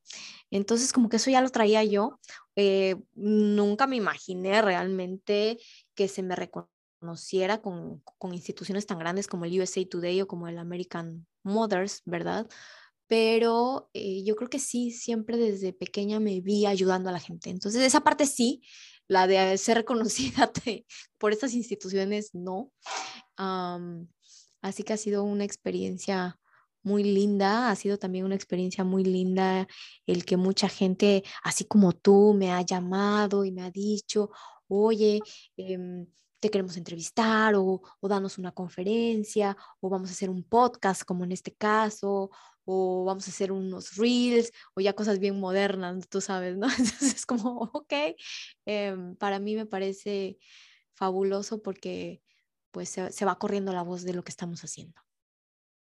Entonces, 0.51 0.93
como 0.93 1.09
que 1.09 1.17
eso 1.17 1.31
ya 1.31 1.41
lo 1.41 1.49
traía 1.49 1.83
yo. 1.83 2.17
Eh, 2.55 2.95
nunca 3.13 3.87
me 3.87 3.97
imaginé 3.97 4.61
realmente 4.61 5.57
que 5.95 6.07
se 6.07 6.23
me 6.23 6.37
reconociera 6.37 7.61
con, 7.61 8.01
con 8.17 8.33
instituciones 8.33 8.85
tan 8.85 8.99
grandes 8.99 9.27
como 9.27 9.43
el 9.43 9.59
USA 9.59 9.85
Today 9.85 10.21
o 10.21 10.27
como 10.27 10.47
el 10.47 10.57
American 10.59 11.27
Mothers, 11.43 12.03
¿verdad? 12.05 12.47
pero 13.07 13.89
eh, 13.93 14.23
yo 14.23 14.35
creo 14.35 14.49
que 14.49 14.59
sí, 14.59 14.91
siempre 14.91 15.37
desde 15.37 15.73
pequeña 15.73 16.19
me 16.19 16.41
vi 16.41 16.65
ayudando 16.65 17.09
a 17.09 17.13
la 17.13 17.19
gente. 17.19 17.49
Entonces, 17.49 17.81
esa 17.83 18.01
parte 18.01 18.25
sí, 18.25 18.63
la 19.07 19.27
de 19.27 19.57
ser 19.57 19.77
reconocida 19.77 20.51
por 21.17 21.31
estas 21.31 21.53
instituciones, 21.53 22.31
no. 22.33 22.71
así 24.61 24.83
que 24.83 24.93
ha 24.93 24.97
sido 24.97 25.23
una 25.23 25.43
experiencia 25.43 26.39
muy 26.83 27.03
linda, 27.03 27.71
ha 27.71 27.75
sido 27.75 27.97
también 27.97 28.25
una 28.25 28.35
experiencia 28.35 28.83
muy 28.83 29.03
linda 29.03 29.67
el 30.05 30.23
que 30.23 30.37
mucha 30.37 30.69
gente, 30.69 31.23
así 31.43 31.65
como 31.65 31.93
tú, 31.93 32.33
me 32.37 32.51
ha 32.51 32.61
llamado 32.61 33.43
y 33.43 33.51
me 33.51 33.63
ha 33.63 33.71
dicho, 33.71 34.29
oye, 34.67 35.19
em, 35.57 36.05
te 36.39 36.49
queremos 36.49 36.77
entrevistar 36.77 37.55
o, 37.55 37.81
o 37.99 38.07
danos 38.07 38.37
una 38.37 38.51
conferencia 38.51 39.57
o 39.79 39.89
vamos 39.89 40.09
a 40.09 40.13
hacer 40.13 40.29
un 40.29 40.43
podcast 40.43 41.03
como 41.03 41.23
en 41.23 41.31
este 41.31 41.55
caso 41.55 42.29
o 42.65 43.05
vamos 43.05 43.27
a 43.27 43.31
hacer 43.31 43.51
unos 43.51 43.95
reels 43.95 44.51
o 44.75 44.81
ya 44.81 44.93
cosas 44.93 45.19
bien 45.19 45.39
modernas, 45.39 46.09
tú 46.09 46.19
sabes, 46.21 46.57
¿no? 46.57 46.67
Entonces 46.79 47.15
es 47.15 47.25
como, 47.25 47.69
ok, 47.73 47.93
em, 48.65 49.15
para 49.15 49.39
mí 49.39 49.55
me 49.55 49.65
parece 49.65 50.37
fabuloso 50.93 51.61
porque 51.61 52.21
pues 52.71 52.89
se, 52.89 53.25
va 53.25 53.39
corriendo 53.39 53.71
la 53.71 53.83
voz 53.83 54.03
de 54.03 54.13
lo 54.13 54.23
que 54.23 54.31
estamos 54.31 54.61
haciendo. 54.61 54.99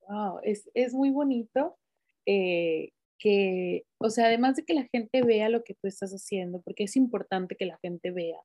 Wow, 0.07 0.39
es, 0.41 0.69
es 0.73 0.93
muy 0.93 1.11
bonito 1.11 1.77
eh, 2.25 2.93
que, 3.19 3.85
o 3.99 4.09
sea, 4.09 4.25
además 4.25 4.55
de 4.55 4.65
que 4.65 4.73
la 4.73 4.87
gente 4.91 5.21
vea 5.21 5.49
lo 5.49 5.63
que 5.63 5.75
tú 5.75 5.87
estás 5.87 6.11
haciendo, 6.11 6.61
porque 6.61 6.85
es 6.85 6.95
importante 6.95 7.55
que 7.55 7.67
la 7.67 7.77
gente 7.83 8.09
vea 8.09 8.39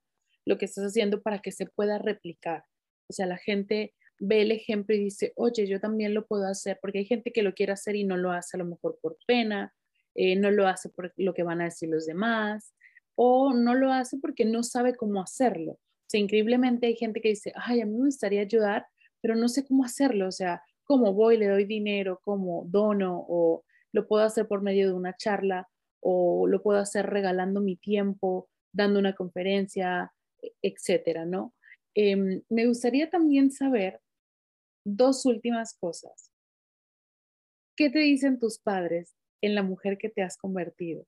lo 0.45 0.59
que 0.59 0.65
estás 0.65 0.85
haciendo 0.85 1.23
para 1.23 1.39
que 1.39 1.51
se 1.51 1.65
pueda 1.65 1.97
replicar. 1.97 2.65
O 3.09 3.13
sea, 3.13 3.25
la 3.25 3.37
gente 3.37 3.95
ve 4.19 4.41
el 4.41 4.51
ejemplo 4.51 4.95
y 4.95 4.99
dice, 4.99 5.33
oye, 5.35 5.67
yo 5.67 5.79
también 5.79 6.13
lo 6.13 6.25
puedo 6.25 6.47
hacer, 6.47 6.79
porque 6.81 6.99
hay 6.99 7.05
gente 7.05 7.31
que 7.31 7.43
lo 7.43 7.53
quiere 7.53 7.73
hacer 7.73 7.95
y 7.95 8.03
no 8.03 8.17
lo 8.17 8.31
hace 8.31 8.57
a 8.57 8.59
lo 8.59 8.65
mejor 8.65 8.97
por 9.01 9.17
pena, 9.27 9.73
eh, 10.15 10.35
no 10.35 10.51
lo 10.51 10.67
hace 10.67 10.89
por 10.89 11.13
lo 11.17 11.33
que 11.33 11.43
van 11.43 11.61
a 11.61 11.65
decir 11.65 11.89
los 11.89 12.05
demás, 12.05 12.73
o 13.15 13.53
no 13.53 13.75
lo 13.75 13.91
hace 13.91 14.17
porque 14.17 14.45
no 14.45 14.63
sabe 14.63 14.95
cómo 14.95 15.21
hacerlo. 15.21 15.73
O 15.73 16.07
sea, 16.07 16.19
increíblemente 16.19 16.87
hay 16.87 16.95
gente 16.95 17.21
que 17.21 17.29
dice, 17.29 17.51
ay, 17.55 17.81
a 17.81 17.85
mí 17.85 17.93
me 17.93 18.05
gustaría 18.05 18.41
ayudar, 18.41 18.85
pero 19.21 19.35
no 19.35 19.49
sé 19.49 19.65
cómo 19.65 19.83
hacerlo, 19.83 20.27
o 20.27 20.31
sea, 20.31 20.61
cómo 20.83 21.13
voy, 21.13 21.37
le 21.37 21.47
doy 21.47 21.65
dinero, 21.65 22.19
cómo 22.23 22.65
dono, 22.67 23.25
o 23.27 23.63
lo 23.91 24.07
puedo 24.07 24.23
hacer 24.23 24.47
por 24.47 24.61
medio 24.61 24.87
de 24.87 24.93
una 24.93 25.15
charla, 25.15 25.67
o 25.99 26.47
lo 26.47 26.61
puedo 26.61 26.79
hacer 26.79 27.07
regalando 27.07 27.61
mi 27.61 27.75
tiempo, 27.75 28.47
dando 28.71 28.99
una 28.99 29.13
conferencia, 29.13 30.11
e-, 30.41 30.53
etcétera, 30.61 31.25
¿no? 31.25 31.53
Em, 31.95 32.41
me 32.49 32.67
gustaría 32.67 33.09
también 33.09 33.51
saber 33.51 33.99
dos 34.85 35.25
últimas 35.25 35.73
cosas. 35.73 36.31
¿Qué 37.75 37.89
te 37.89 37.99
dicen 37.99 38.39
tus 38.39 38.59
padres 38.59 39.13
en 39.41 39.55
la 39.55 39.63
mujer 39.63 39.97
que 39.97 40.09
te 40.09 40.21
has 40.21 40.37
convertido? 40.37 41.05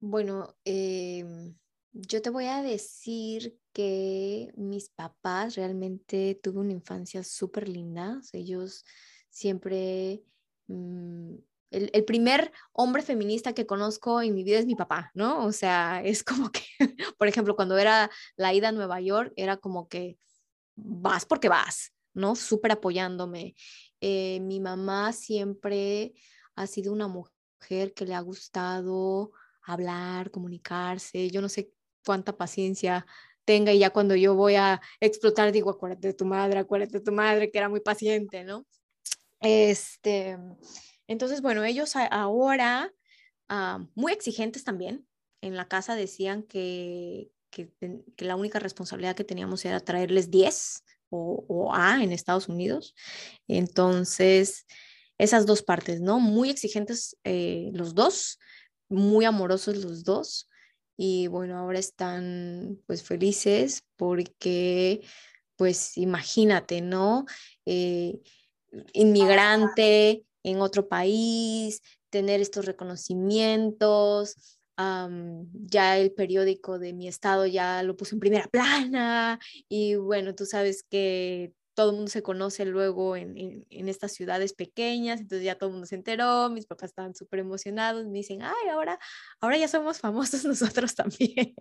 Bueno, 0.00 0.54
em, 0.64 1.56
yo 1.92 2.20
te 2.20 2.30
voy 2.30 2.46
a 2.46 2.62
decir 2.62 3.58
que 3.72 4.52
mis 4.56 4.90
papás 4.90 5.56
realmente 5.56 6.38
tuve 6.42 6.60
una 6.60 6.72
infancia 6.72 7.24
súper 7.24 7.68
linda. 7.68 8.20
Ellos 8.32 8.84
siempre, 9.30 10.22
mm, 10.66 11.34
el, 11.70 11.90
el, 11.92 12.04
primer 12.04 12.52
hombre 12.72 13.02
feminista 13.02 13.54
que 13.54 13.66
conozco 13.66 14.20
en 14.22 14.34
mi 14.34 14.44
vida 14.44 14.58
es 14.58 14.66
mi 14.66 14.76
papá, 14.76 15.10
¿no? 15.14 15.44
O 15.44 15.52
sea, 15.52 16.02
es 16.04 16.22
como 16.22 16.50
que, 16.52 16.62
por 17.18 17.26
ejemplo, 17.28 17.56
cuando 17.56 17.78
era 17.78 18.10
la 18.36 18.52
ida 18.54 18.68
a 18.68 18.72
Nueva 18.72 19.00
York, 19.00 19.32
era 19.36 19.56
como 19.56 19.88
que 19.88 20.18
vas 20.84 21.26
porque 21.26 21.48
vas, 21.48 21.92
¿no? 22.14 22.36
Súper 22.36 22.72
apoyándome. 22.72 23.54
Eh, 24.00 24.40
mi 24.40 24.60
mamá 24.60 25.12
siempre 25.12 26.14
ha 26.54 26.66
sido 26.66 26.92
una 26.92 27.08
mujer 27.08 27.94
que 27.94 28.06
le 28.06 28.14
ha 28.14 28.20
gustado 28.20 29.32
hablar, 29.62 30.30
comunicarse. 30.30 31.30
Yo 31.30 31.42
no 31.42 31.48
sé 31.48 31.72
cuánta 32.04 32.36
paciencia 32.36 33.06
tenga 33.44 33.72
y 33.72 33.78
ya 33.78 33.90
cuando 33.90 34.14
yo 34.14 34.34
voy 34.34 34.56
a 34.56 34.80
explotar 35.00 35.52
digo, 35.52 35.70
acuérdate 35.70 36.08
de 36.08 36.14
tu 36.14 36.24
madre, 36.24 36.58
acuérdate 36.60 36.98
de 36.98 37.04
tu 37.04 37.12
madre, 37.12 37.50
que 37.50 37.58
era 37.58 37.68
muy 37.68 37.80
paciente, 37.80 38.44
¿no? 38.44 38.66
Este, 39.40 40.36
entonces, 41.06 41.40
bueno, 41.40 41.64
ellos 41.64 41.94
ahora, 41.96 42.92
ah, 43.48 43.86
muy 43.94 44.12
exigentes 44.12 44.64
también, 44.64 45.06
en 45.40 45.56
la 45.56 45.68
casa 45.68 45.94
decían 45.94 46.42
que, 46.42 47.30
que, 47.50 47.70
la 48.18 48.36
única 48.36 48.58
responsabilidad 48.58 49.16
que 49.16 49.24
teníamos 49.24 49.64
era 49.64 49.80
traerles 49.80 50.30
10 50.30 50.84
o, 51.10 51.70
A 51.72 52.02
en 52.02 52.12
Estados 52.12 52.48
Unidos. 52.48 52.94
Entonces, 53.46 54.66
esas 55.18 55.46
dos 55.46 55.62
partes, 55.62 56.00
¿no? 56.00 56.20
Muy 56.20 56.50
exigentes 56.50 57.16
eh, 57.24 57.70
los 57.72 57.94
dos, 57.94 58.38
muy 58.88 59.24
amorosos 59.24 59.76
los 59.78 60.04
dos. 60.04 60.48
Y 60.96 61.28
bueno, 61.28 61.56
ahora 61.58 61.78
están 61.78 62.80
pues 62.86 63.02
felices 63.02 63.84
porque, 63.96 65.00
pues 65.56 65.96
imagínate, 65.96 66.80
¿no? 66.80 67.24
Eh, 67.66 68.20
inmigrante 68.92 70.24
en 70.42 70.60
otro 70.60 70.88
país, 70.88 71.82
tener 72.10 72.40
estos 72.40 72.66
reconocimientos, 72.66 74.57
ya 74.78 75.98
el 75.98 76.12
periódico 76.12 76.78
de 76.78 76.92
mi 76.92 77.08
estado 77.08 77.46
ya 77.46 77.82
lo 77.82 77.96
puso 77.96 78.14
en 78.14 78.20
primera 78.20 78.46
plana 78.46 79.40
y 79.68 79.96
bueno, 79.96 80.34
tú 80.34 80.46
sabes 80.46 80.84
que 80.88 81.52
todo 81.74 81.90
el 81.90 81.96
mundo 81.96 82.10
se 82.10 82.22
conoce 82.22 82.64
luego 82.64 83.16
en, 83.16 83.64
en, 83.70 83.88
estas 83.88 84.12
ciudades 84.12 84.52
pequeñas, 84.52 85.20
entonces 85.20 85.44
ya 85.44 85.56
todo 85.56 85.68
el 85.68 85.74
mundo 85.74 85.86
se 85.86 85.94
enteró, 85.94 86.50
mis 86.50 86.66
papás 86.66 86.90
estaban 86.90 87.14
súper 87.14 87.38
emocionados, 87.38 88.04
me 88.06 88.18
dicen, 88.18 88.42
ay, 88.42 88.68
ahora, 88.68 88.98
ahora 89.40 89.58
ya 89.58 89.68
somos 89.68 90.00
famosos 90.00 90.44
nosotros 90.44 90.96
también. 90.96 91.54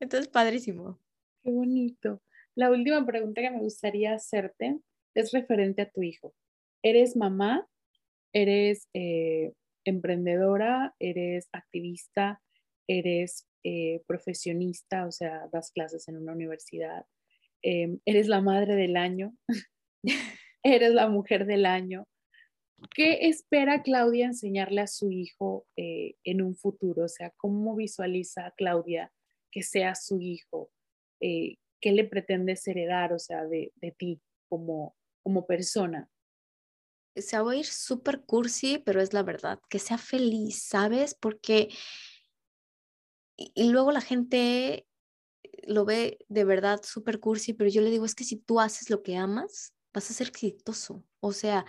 Entonces, 0.00 0.28
padrísimo. 0.28 0.98
Qué 1.42 1.50
bonito. 1.50 2.22
La 2.54 2.70
última 2.70 3.04
pregunta 3.04 3.42
que 3.42 3.50
me 3.50 3.60
gustaría 3.60 4.14
hacerte 4.14 4.78
es 5.14 5.32
referente 5.32 5.82
a 5.82 5.90
tu 5.90 6.02
hijo. 6.02 6.34
¿Eres 6.82 7.14
mamá? 7.14 7.68
¿Eres 8.32 8.88
eh, 8.94 9.52
emprendedora? 9.88 10.94
¿Eres 10.98 11.48
activista? 11.52 12.40
¿Eres 12.88 13.46
eh, 13.64 14.02
profesionista? 14.06 15.06
O 15.06 15.12
sea, 15.12 15.48
das 15.52 15.70
clases 15.72 16.08
en 16.08 16.16
una 16.16 16.32
universidad. 16.32 17.06
Em, 17.62 17.98
¿Eres 18.04 18.28
la 18.28 18.40
madre 18.40 18.76
del 18.76 18.96
año? 18.96 19.34
¿Eres 20.62 20.92
la 20.92 21.08
mujer 21.08 21.46
del 21.46 21.66
año? 21.66 22.06
¿Qué 22.94 23.28
espera 23.28 23.82
Claudia 23.82 24.26
enseñarle 24.26 24.80
a 24.80 24.86
su 24.86 25.10
hijo 25.10 25.66
eh, 25.76 26.14
en 26.24 26.42
un 26.42 26.54
futuro? 26.54 27.04
O 27.04 27.08
sea, 27.08 27.32
¿cómo 27.36 27.74
visualiza 27.74 28.52
Claudia 28.56 29.12
que 29.50 29.62
sea 29.62 29.94
su 29.94 30.20
hijo? 30.20 30.70
Eh, 31.20 31.56
¿Qué 31.80 31.92
le 31.92 32.04
pretendes 32.04 32.66
heredar, 32.66 33.12
o 33.12 33.18
sea, 33.18 33.44
de, 33.44 33.72
ti 33.96 34.20
como, 34.48 34.96
como 35.22 35.46
persona? 35.46 36.08
Se 37.22 37.38
va 37.40 37.52
a 37.52 37.56
ir 37.56 37.66
súper 37.66 38.22
cursi, 38.24 38.78
pero 38.78 39.00
es 39.00 39.12
la 39.12 39.22
verdad, 39.22 39.60
que 39.68 39.78
sea 39.78 39.98
feliz, 39.98 40.62
¿sabes? 40.62 41.14
Porque... 41.14 41.68
Y, 43.36 43.70
luego 43.70 43.92
la 43.92 44.00
gente 44.00 44.86
lo 45.62 45.84
ve 45.84 46.18
de 46.28 46.44
verdad 46.44 46.80
súper 46.82 47.20
cursi, 47.20 47.52
pero 47.52 47.70
yo 47.70 47.82
le 47.82 47.90
digo, 47.90 48.04
es 48.04 48.14
que 48.16 48.24
si 48.24 48.36
tú 48.36 48.60
haces 48.60 48.90
lo 48.90 49.02
que 49.02 49.16
amas, 49.16 49.74
vas 49.92 50.10
a 50.10 50.14
ser 50.14 50.28
exitoso. 50.28 51.04
O 51.20 51.32
sea, 51.32 51.64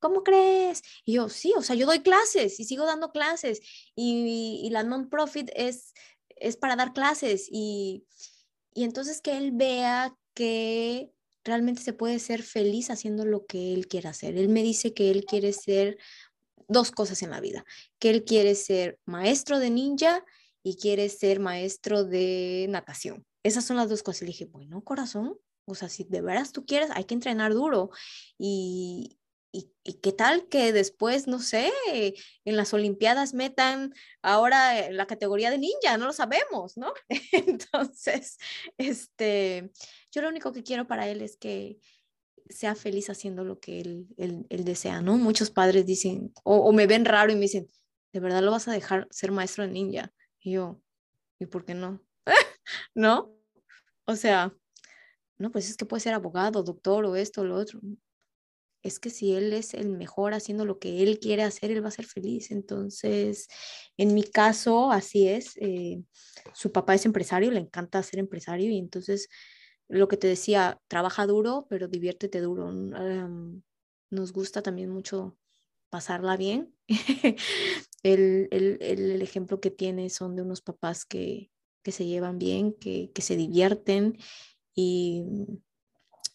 ¿cómo 0.00 0.22
crees? 0.22 0.82
Y 1.04 1.14
yo, 1.14 1.30
sí, 1.30 1.54
o 1.56 1.62
sea, 1.62 1.76
yo 1.76 1.86
doy 1.86 2.00
clases 2.00 2.60
y 2.60 2.64
sigo 2.64 2.84
dando 2.84 3.10
clases 3.10 3.60
y, 3.94 4.60
y 4.62 4.70
la 4.70 4.82
non-profit 4.82 5.50
es, 5.54 5.94
es 6.36 6.56
para 6.58 6.76
dar 6.76 6.92
clases 6.92 7.48
y, 7.50 8.06
y 8.74 8.84
entonces 8.84 9.22
que 9.22 9.36
él 9.36 9.52
vea 9.52 10.14
que 10.34 11.13
realmente 11.44 11.82
se 11.82 11.92
puede 11.92 12.18
ser 12.18 12.42
feliz 12.42 12.90
haciendo 12.90 13.24
lo 13.24 13.46
que 13.46 13.74
él 13.74 13.86
quiere 13.86 14.08
hacer. 14.08 14.36
Él 14.36 14.48
me 14.48 14.62
dice 14.62 14.94
que 14.94 15.10
él 15.10 15.24
quiere 15.24 15.52
ser 15.52 15.98
dos 16.68 16.90
cosas 16.90 17.22
en 17.22 17.30
la 17.30 17.40
vida, 17.40 17.64
que 17.98 18.10
él 18.10 18.24
quiere 18.24 18.54
ser 18.54 18.98
maestro 19.04 19.58
de 19.58 19.70
ninja 19.70 20.24
y 20.62 20.76
quiere 20.76 21.08
ser 21.08 21.40
maestro 21.40 22.04
de 22.04 22.66
natación. 22.70 23.24
Esas 23.42 23.64
son 23.64 23.76
las 23.76 23.88
dos 23.88 24.02
cosas. 24.02 24.22
Le 24.22 24.28
dije, 24.28 24.46
bueno, 24.46 24.82
corazón, 24.82 25.38
o 25.66 25.74
sea, 25.74 25.88
si 25.88 26.04
de 26.04 26.22
veras 26.22 26.52
tú 26.52 26.64
quieres, 26.64 26.90
hay 26.92 27.04
que 27.04 27.14
entrenar 27.14 27.52
duro. 27.52 27.90
Y, 28.38 29.18
¿Y, 29.54 29.70
qué 30.02 30.10
tal 30.10 30.48
que 30.48 30.72
después, 30.72 31.28
no 31.28 31.38
sé, 31.38 31.70
en 32.44 32.56
las 32.56 32.74
Olimpiadas 32.74 33.34
metan 33.34 33.94
ahora 34.20 34.90
la 34.90 35.06
categoría 35.06 35.50
de 35.50 35.58
ninja? 35.58 35.96
No 35.96 36.06
lo 36.06 36.12
sabemos, 36.12 36.76
¿no? 36.76 36.92
Entonces, 37.32 38.38
este, 38.78 39.70
yo 40.10 40.22
lo 40.22 40.28
único 40.28 40.52
que 40.52 40.64
quiero 40.64 40.88
para 40.88 41.06
él 41.06 41.22
es 41.22 41.36
que 41.36 41.78
sea 42.48 42.74
feliz 42.74 43.10
haciendo 43.10 43.44
lo 43.44 43.60
que 43.60 43.80
él, 43.80 44.08
él, 44.16 44.64
desea, 44.64 45.00
¿no? 45.00 45.16
Muchos 45.18 45.52
padres 45.52 45.86
dicen, 45.86 46.32
o, 46.42 46.56
o, 46.56 46.72
me 46.72 46.88
ven 46.88 47.04
raro 47.04 47.30
y 47.30 47.36
me 47.36 47.42
dicen, 47.42 47.68
¿de 48.12 48.20
verdad 48.20 48.42
lo 48.42 48.50
vas 48.50 48.66
a 48.66 48.72
dejar 48.72 49.06
ser 49.10 49.30
maestro 49.30 49.64
de 49.64 49.70
ninja? 49.70 50.12
Y 50.40 50.52
yo, 50.54 50.80
¿y 51.38 51.46
por 51.46 51.64
qué 51.64 51.74
no? 51.74 52.02
¿No? 52.94 53.32
O 54.04 54.16
sea, 54.16 54.52
no, 55.38 55.52
pues 55.52 55.70
es 55.70 55.76
que 55.76 55.86
puede 55.86 56.00
ser 56.00 56.14
abogado, 56.14 56.64
doctor 56.64 57.04
o 57.04 57.14
esto 57.14 57.42
o 57.42 57.44
lo 57.44 57.56
otro 57.56 57.80
es 58.84 59.00
que 59.00 59.10
si 59.10 59.34
él 59.34 59.52
es 59.54 59.72
el 59.74 59.88
mejor 59.88 60.34
haciendo 60.34 60.66
lo 60.66 60.78
que 60.78 61.02
él 61.02 61.18
quiere 61.18 61.42
hacer, 61.42 61.70
él 61.70 61.82
va 61.82 61.88
a 61.88 61.90
ser 61.90 62.04
feliz. 62.04 62.50
Entonces, 62.50 63.48
en 63.96 64.14
mi 64.14 64.22
caso, 64.22 64.92
así 64.92 65.26
es. 65.26 65.56
Eh, 65.56 66.02
su 66.52 66.70
papá 66.70 66.94
es 66.94 67.06
empresario, 67.06 67.50
le 67.50 67.60
encanta 67.60 68.02
ser 68.02 68.20
empresario 68.20 68.70
y 68.70 68.78
entonces, 68.78 69.28
lo 69.88 70.06
que 70.06 70.18
te 70.18 70.28
decía, 70.28 70.80
trabaja 70.86 71.26
duro, 71.26 71.66
pero 71.70 71.88
diviértete 71.88 72.40
duro. 72.40 72.70
nos 74.10 74.32
gusta 74.32 74.62
también 74.62 74.90
mucho 74.90 75.36
pasarla 75.88 76.36
bien. 76.36 76.74
el, 78.02 78.48
el, 78.50 79.22
ejemplo 79.22 79.60
que 79.60 79.70
tiene 79.70 80.10
son 80.10 80.36
de 80.36 80.42
unos 80.42 80.60
papás 80.60 81.06
que, 81.06 81.50
que 81.82 81.92
se 81.92 82.06
llevan 82.06 82.38
bien, 82.38 82.74
que, 82.74 83.10
que 83.14 83.22
se 83.22 83.36
divierten 83.36 84.18
y 84.74 85.24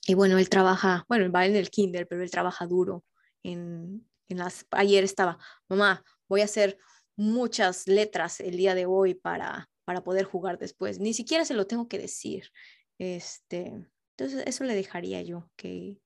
y 0.09 0.15
bueno, 0.15 0.39
él 0.39 0.49
trabaja, 0.49 1.05
bueno, 1.07 1.23
él 1.23 1.35
va 1.35 1.45
en 1.45 1.55
el 1.55 1.69
kinder, 1.69 2.07
pero 2.07 2.23
él 2.23 2.31
trabaja 2.31 2.65
duro. 2.65 3.05
En, 3.43 4.09
en 4.27 4.37
las, 4.39 4.65
ayer 4.71 5.03
estaba, 5.03 5.37
mamá, 5.67 6.03
voy 6.27 6.41
a 6.41 6.45
hacer 6.45 6.79
muchas 7.15 7.87
letras 7.87 8.39
el 8.39 8.57
día 8.57 8.73
de 8.73 8.87
hoy 8.87 9.13
para, 9.13 9.69
para 9.85 10.03
poder 10.03 10.25
jugar 10.25 10.57
después. 10.57 10.99
Ni 10.99 11.13
siquiera 11.13 11.45
se 11.45 11.53
lo 11.53 11.67
tengo 11.67 11.87
que 11.87 11.99
decir. 11.99 12.49
Este, 12.97 13.87
entonces, 14.17 14.47
eso 14.47 14.63
le 14.63 14.73
dejaría 14.73 15.21
yo, 15.21 15.51
que, 15.55 16.01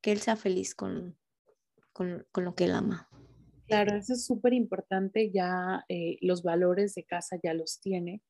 que 0.00 0.12
él 0.12 0.20
sea 0.20 0.36
feliz 0.36 0.76
con, 0.76 1.18
con, 1.92 2.28
con 2.30 2.44
lo 2.44 2.54
que 2.54 2.66
él 2.66 2.74
ama. 2.74 3.08
Claro, 3.66 3.96
eso 3.96 4.12
es 4.12 4.24
súper 4.24 4.52
importante. 4.52 5.32
Ya 5.32 5.84
eh, 5.88 6.16
los 6.20 6.44
valores 6.44 6.94
de 6.94 7.02
casa 7.02 7.40
ya 7.42 7.54
los 7.54 7.80
tiene. 7.80 8.22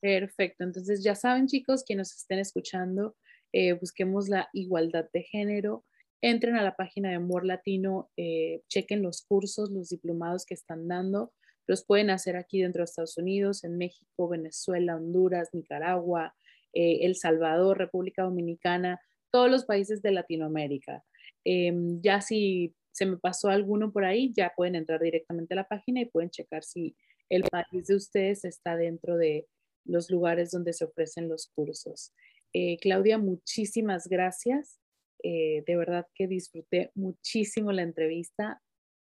Perfecto. 0.00 0.64
Entonces 0.64 1.02
ya 1.02 1.14
saben 1.14 1.46
chicos, 1.46 1.84
que 1.86 1.94
nos 1.94 2.14
estén 2.14 2.38
escuchando, 2.38 3.16
eh, 3.52 3.74
busquemos 3.74 4.28
la 4.28 4.48
igualdad 4.52 5.06
de 5.12 5.22
género 5.24 5.84
entren 6.22 6.56
a 6.56 6.62
la 6.62 6.76
página 6.76 7.10
de 7.10 7.16
Amor 7.16 7.46
Latino, 7.46 8.10
eh, 8.16 8.62
chequen 8.68 9.02
los 9.02 9.22
cursos, 9.22 9.70
los 9.70 9.88
diplomados 9.88 10.44
que 10.44 10.54
están 10.54 10.88
dando. 10.88 11.32
Los 11.66 11.84
pueden 11.84 12.10
hacer 12.10 12.36
aquí 12.36 12.60
dentro 12.60 12.80
de 12.80 12.84
Estados 12.84 13.16
Unidos, 13.16 13.64
en 13.64 13.78
México, 13.78 14.28
Venezuela, 14.28 14.96
Honduras, 14.96 15.50
Nicaragua, 15.52 16.34
eh, 16.72 16.98
El 17.02 17.16
Salvador, 17.16 17.78
República 17.78 18.22
Dominicana, 18.22 19.00
todos 19.30 19.50
los 19.50 19.64
países 19.64 20.02
de 20.02 20.12
Latinoamérica. 20.12 21.04
Em, 21.44 22.00
ya 22.02 22.20
si 22.20 22.74
se 22.92 23.06
me 23.06 23.16
pasó 23.16 23.48
alguno 23.48 23.92
por 23.92 24.04
ahí, 24.04 24.32
ya 24.34 24.52
pueden 24.56 24.74
entrar 24.74 25.00
directamente 25.00 25.54
a 25.54 25.56
la 25.56 25.68
página 25.68 26.00
y 26.00 26.06
pueden 26.06 26.30
checar 26.30 26.64
si 26.64 26.96
el 27.28 27.44
país 27.44 27.86
de 27.86 27.94
ustedes 27.94 28.44
está 28.44 28.76
dentro 28.76 29.16
de 29.16 29.46
los 29.84 30.10
lugares 30.10 30.50
donde 30.50 30.72
se 30.72 30.84
ofrecen 30.84 31.28
los 31.28 31.48
cursos. 31.54 32.12
Eh, 32.52 32.78
Claudia, 32.78 33.18
muchísimas 33.18 34.08
gracias. 34.08 34.80
Eh, 35.22 35.62
de 35.66 35.76
verdad 35.76 36.06
que 36.14 36.26
disfruté 36.26 36.90
muchísimo 36.94 37.72
la 37.72 37.82
entrevista. 37.82 38.60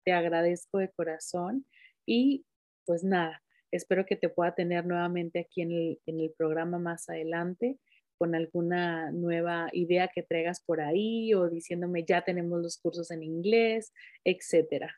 Te 0.04 0.12
agradezco 0.12 0.78
de 0.78 0.90
corazón 0.90 1.66
y 2.06 2.44
pues 2.86 3.04
nada, 3.04 3.42
espero 3.70 4.04
que 4.04 4.16
te 4.16 4.28
pueda 4.28 4.54
tener 4.54 4.84
nuevamente 4.86 5.40
aquí 5.40 5.62
en 5.62 5.72
el, 5.72 6.00
en 6.06 6.20
el 6.20 6.32
programa 6.36 6.78
más 6.78 7.08
adelante 7.08 7.78
con 8.18 8.34
alguna 8.34 9.10
nueva 9.10 9.68
idea 9.72 10.08
que 10.08 10.22
traigas 10.22 10.60
por 10.60 10.80
ahí 10.80 11.34
o 11.34 11.48
diciéndome 11.48 12.04
ya 12.04 12.24
tenemos 12.24 12.60
los 12.62 12.78
cursos 12.78 13.10
en 13.10 13.22
inglés, 13.22 13.92
etcétera. 14.24 14.94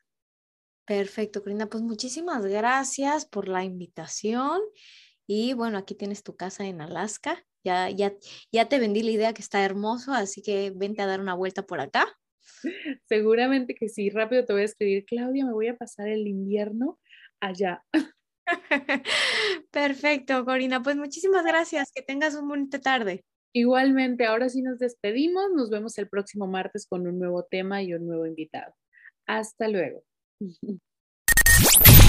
Perfecto, 0.87 1.43
Corina. 1.43 1.67
Pues 1.67 1.83
muchísimas 1.83 2.47
gracias 2.47 3.27
por 3.27 3.49
la 3.49 3.65
invitación. 3.65 4.61
Y 5.27 5.55
bueno, 5.55 5.79
aquí 5.79 5.97
tienes 5.97 6.23
tu 6.23 6.37
casa 6.37 6.67
en 6.67 6.81
Alaska. 6.81 7.45
Ya, 7.67 7.91
ya, 7.91 8.13
ya 8.53 8.69
te 8.69 8.79
vendí 8.79 9.03
la 9.03 9.11
idea 9.11 9.35
que 9.35 9.43
está 9.43 9.65
hermoso, 9.65 10.13
así 10.13 10.41
que 10.41 10.71
vente 10.71 11.03
a 11.03 11.07
dar 11.07 11.21
una 11.21 11.35
vuelta 11.35 11.63
por 11.67 11.81
acá. 11.81 12.07
Seguramente 13.09 13.75
que 13.75 13.89
sí, 13.89 14.09
rápido 14.09 14.45
te 14.45 14.53
voy 14.53 14.63
a 14.63 14.67
escribir, 14.67 15.05
Claudia, 15.05 15.45
me 15.45 15.53
voy 15.53 15.67
a 15.67 15.77
pasar 15.77 16.07
el 16.07 16.29
invierno 16.29 17.01
allá. 17.41 17.83
Perfecto, 19.73 20.45
Corina. 20.45 20.81
Pues 20.81 20.95
muchísimas 20.95 21.45
gracias. 21.45 21.91
Que 21.93 22.03
tengas 22.03 22.37
un 22.37 22.47
bonita 22.47 22.81
tarde. 22.81 23.25
Igualmente, 23.53 24.27
ahora 24.27 24.49
sí 24.49 24.63
nos 24.63 24.79
despedimos. 24.79 25.47
Nos 25.53 25.69
vemos 25.69 25.99
el 25.99 26.09
próximo 26.09 26.47
martes 26.47 26.87
con 26.89 27.09
un 27.09 27.19
nuevo 27.19 27.45
tema 27.51 27.83
y 27.83 27.95
un 27.95 28.07
nuevo 28.07 28.27
invitado. 28.27 28.73
Hasta 29.27 29.67
luego. 29.67 30.05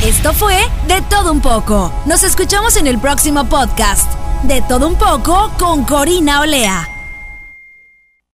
Esto 0.05 0.33
fue 0.33 0.53
De 0.87 1.01
Todo 1.09 1.31
Un 1.31 1.41
poco. 1.41 1.91
Nos 2.05 2.23
escuchamos 2.23 2.77
en 2.77 2.85
el 2.85 2.99
próximo 2.99 3.49
podcast. 3.49 4.26
De 4.43 4.61
Todo 4.61 4.87
Un 4.87 4.95
poco 4.95 5.51
con 5.57 5.83
Corina 5.83 6.41
Olea. 6.41 6.96